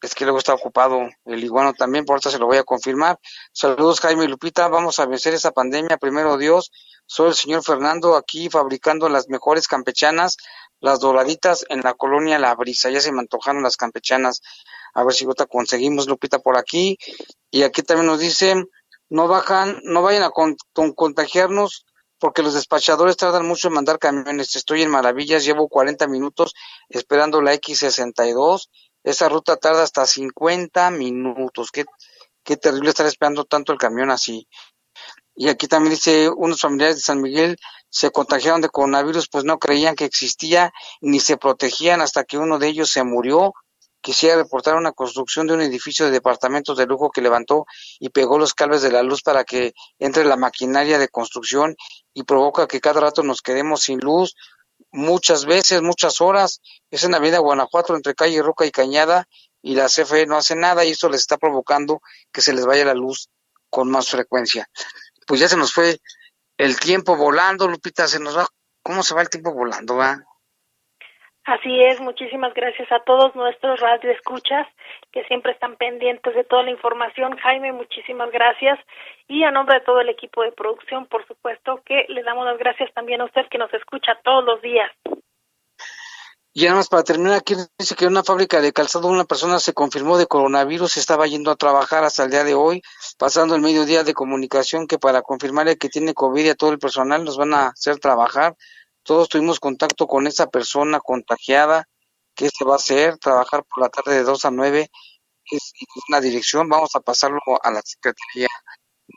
es 0.00 0.14
que 0.14 0.24
luego 0.24 0.38
está 0.38 0.54
ocupado 0.54 1.00
el 1.24 1.44
iguano 1.44 1.74
también, 1.74 2.04
por 2.04 2.14
ahorita 2.14 2.30
se 2.30 2.38
lo 2.38 2.46
voy 2.46 2.58
a 2.58 2.64
confirmar. 2.64 3.18
Saludos 3.52 4.00
Jaime 4.00 4.24
y 4.24 4.28
Lupita, 4.28 4.68
vamos 4.68 5.00
a 5.00 5.06
vencer 5.06 5.34
esa 5.34 5.50
pandemia, 5.50 5.98
primero 5.98 6.38
Dios. 6.38 6.70
Soy 7.06 7.30
el 7.30 7.34
señor 7.34 7.64
Fernando 7.64 8.14
aquí 8.14 8.48
fabricando 8.48 9.08
las 9.08 9.28
mejores 9.28 9.66
campechanas, 9.66 10.36
las 10.80 11.00
doraditas 11.00 11.64
en 11.68 11.80
la 11.80 11.94
colonia 11.94 12.38
La 12.38 12.54
Brisa. 12.54 12.90
Ya 12.90 13.00
se 13.00 13.12
me 13.12 13.20
antojaron 13.20 13.62
las 13.62 13.76
campechanas. 13.76 14.40
A 14.94 15.04
ver 15.04 15.14
si 15.14 15.24
ahorita 15.24 15.46
conseguimos 15.46 16.08
Lupita 16.08 16.38
por 16.40 16.56
aquí. 16.56 16.98
Y 17.50 17.62
aquí 17.62 17.82
también 17.82 18.06
nos 18.06 18.18
dicen, 18.20 18.66
no 19.08 19.28
bajan, 19.28 19.78
no 19.84 20.02
vayan 20.02 20.22
a 20.22 20.30
con- 20.30 20.56
contagiarnos 20.94 21.84
porque 22.18 22.42
los 22.42 22.54
despachadores 22.54 23.16
tardan 23.16 23.46
mucho 23.46 23.68
en 23.68 23.74
mandar 23.74 23.98
camiones. 23.98 24.54
Estoy 24.56 24.82
en 24.82 24.90
Maravillas, 24.90 25.44
llevo 25.44 25.68
40 25.68 26.06
minutos 26.06 26.54
esperando 26.88 27.40
la 27.40 27.54
X62. 27.54 28.68
Esa 29.04 29.28
ruta 29.28 29.56
tarda 29.56 29.82
hasta 29.82 30.06
50 30.06 30.90
minutos. 30.90 31.70
Qué, 31.72 31.84
qué 32.44 32.56
terrible 32.56 32.90
estar 32.90 33.06
esperando 33.06 33.44
tanto 33.44 33.72
el 33.72 33.78
camión 33.78 34.10
así. 34.10 34.46
Y 35.34 35.48
aquí 35.48 35.66
también 35.68 35.94
dice, 35.94 36.28
unos 36.28 36.60
familiares 36.60 36.96
de 36.96 37.02
San 37.02 37.22
Miguel 37.22 37.56
se 37.90 38.10
contagiaron 38.10 38.60
de 38.60 38.68
coronavirus, 38.68 39.28
pues 39.28 39.44
no 39.44 39.58
creían 39.58 39.96
que 39.96 40.04
existía 40.04 40.72
ni 41.00 41.20
se 41.20 41.36
protegían 41.36 42.00
hasta 42.00 42.24
que 42.24 42.38
uno 42.38 42.58
de 42.58 42.68
ellos 42.68 42.90
se 42.90 43.02
murió. 43.02 43.52
Quisiera 44.00 44.36
reportar 44.36 44.76
una 44.76 44.92
construcción 44.92 45.46
de 45.46 45.54
un 45.54 45.60
edificio 45.60 46.06
de 46.06 46.12
departamentos 46.12 46.78
de 46.78 46.86
lujo 46.86 47.10
que 47.10 47.20
levantó 47.20 47.66
y 47.98 48.08
pegó 48.08 48.38
los 48.38 48.54
cables 48.54 48.80
de 48.80 48.92
la 48.92 49.02
luz 49.02 49.22
para 49.22 49.44
que 49.44 49.74
entre 49.98 50.24
la 50.24 50.36
maquinaria 50.36 50.98
de 50.98 51.08
construcción 51.08 51.76
y 52.14 52.22
provoca 52.22 52.66
que 52.66 52.80
cada 52.80 53.00
rato 53.00 53.22
nos 53.22 53.42
quedemos 53.42 53.82
sin 53.82 53.98
luz 53.98 54.34
muchas 54.92 55.44
veces, 55.44 55.82
muchas 55.82 56.20
horas. 56.20 56.62
Es 56.90 57.04
en 57.04 57.10
la 57.10 57.18
avenida 57.18 57.40
Guanajuato 57.40 57.94
entre 57.94 58.14
calle 58.14 58.40
Roca 58.40 58.64
y 58.64 58.70
Cañada 58.70 59.28
y 59.60 59.74
la 59.74 59.86
CFE 59.86 60.26
no 60.26 60.36
hace 60.36 60.56
nada 60.56 60.84
y 60.84 60.92
esto 60.92 61.08
les 61.08 61.20
está 61.20 61.36
provocando 61.36 62.00
que 62.32 62.40
se 62.40 62.54
les 62.54 62.64
vaya 62.64 62.84
la 62.84 62.94
luz 62.94 63.28
con 63.68 63.90
más 63.90 64.08
frecuencia. 64.08 64.68
Pues 65.26 65.40
ya 65.40 65.48
se 65.48 65.56
nos 65.56 65.72
fue 65.72 66.00
el 66.60 66.78
tiempo 66.78 67.16
volando, 67.16 67.66
Lupita, 67.66 68.06
se 68.06 68.20
nos 68.20 68.36
va, 68.36 68.46
¿cómo 68.82 69.02
se 69.02 69.14
va 69.14 69.22
el 69.22 69.30
tiempo 69.30 69.54
volando, 69.54 69.96
va? 69.96 70.18
Así 71.44 71.82
es, 71.82 71.98
muchísimas 72.00 72.52
gracias 72.52 72.92
a 72.92 73.02
todos 73.02 73.34
nuestros 73.34 73.80
radioescuchas 73.80 74.68
que 75.10 75.24
siempre 75.24 75.52
están 75.52 75.76
pendientes 75.76 76.34
de 76.34 76.44
toda 76.44 76.62
la 76.62 76.70
información. 76.70 77.36
Jaime, 77.38 77.72
muchísimas 77.72 78.30
gracias. 78.30 78.78
Y 79.26 79.42
a 79.42 79.50
nombre 79.50 79.78
de 79.78 79.84
todo 79.86 80.00
el 80.02 80.10
equipo 80.10 80.42
de 80.42 80.52
producción, 80.52 81.06
por 81.06 81.26
supuesto, 81.26 81.80
que 81.86 82.04
le 82.08 82.22
damos 82.22 82.44
las 82.44 82.58
gracias 82.58 82.92
también 82.94 83.22
a 83.22 83.24
usted 83.24 83.48
que 83.50 83.58
nos 83.58 83.72
escucha 83.72 84.20
todos 84.22 84.44
los 84.44 84.60
días. 84.60 84.90
Y 86.52 86.66
además, 86.66 86.88
para 86.88 87.04
terminar, 87.04 87.34
aquí 87.34 87.54
dice 87.78 87.94
que 87.94 88.04
en 88.04 88.10
una 88.10 88.24
fábrica 88.24 88.60
de 88.60 88.72
calzado 88.72 89.08
una 89.08 89.24
persona 89.24 89.60
se 89.60 89.72
confirmó 89.72 90.18
de 90.18 90.26
coronavirus, 90.26 90.96
estaba 90.96 91.26
yendo 91.26 91.50
a 91.50 91.56
trabajar 91.56 92.04
hasta 92.04 92.24
el 92.24 92.30
día 92.30 92.44
de 92.44 92.54
hoy, 92.54 92.82
pasando 93.20 93.54
el 93.54 93.60
mediodía 93.60 94.02
de 94.02 94.14
comunicación, 94.14 94.86
que 94.86 94.98
para 94.98 95.20
confirmarle 95.20 95.76
que 95.76 95.90
tiene 95.90 96.14
COVID 96.14 96.42
y 96.42 96.48
a 96.48 96.54
todo 96.54 96.70
el 96.70 96.78
personal 96.78 97.22
nos 97.22 97.36
van 97.36 97.52
a 97.52 97.66
hacer 97.68 97.98
trabajar. 97.98 98.56
Todos 99.02 99.28
tuvimos 99.28 99.60
contacto 99.60 100.06
con 100.06 100.26
esa 100.26 100.46
persona 100.46 101.00
contagiada. 101.00 101.86
¿Qué 102.34 102.48
se 102.48 102.64
va 102.64 102.72
a 102.72 102.76
hacer? 102.76 103.18
Trabajar 103.18 103.62
por 103.64 103.82
la 103.82 103.90
tarde 103.90 104.14
de 104.14 104.22
2 104.22 104.42
a 104.46 104.50
9 104.50 104.90
es 105.50 105.72
una 106.08 106.22
dirección, 106.22 106.66
vamos 106.70 106.96
a 106.96 107.00
pasarlo 107.00 107.40
a 107.62 107.70
la 107.70 107.82
Secretaría 107.84 108.48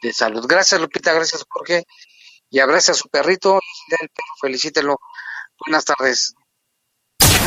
de 0.02 0.12
Salud. 0.12 0.46
Gracias, 0.50 0.82
Lupita, 0.82 1.14
gracias, 1.14 1.46
Jorge. 1.48 1.86
Y 2.50 2.60
abrace 2.60 2.92
a 2.92 2.96
su 2.96 3.08
perrito, 3.08 3.58
felicítelo. 4.42 5.00
Buenas 5.66 5.86
tardes. 5.86 6.36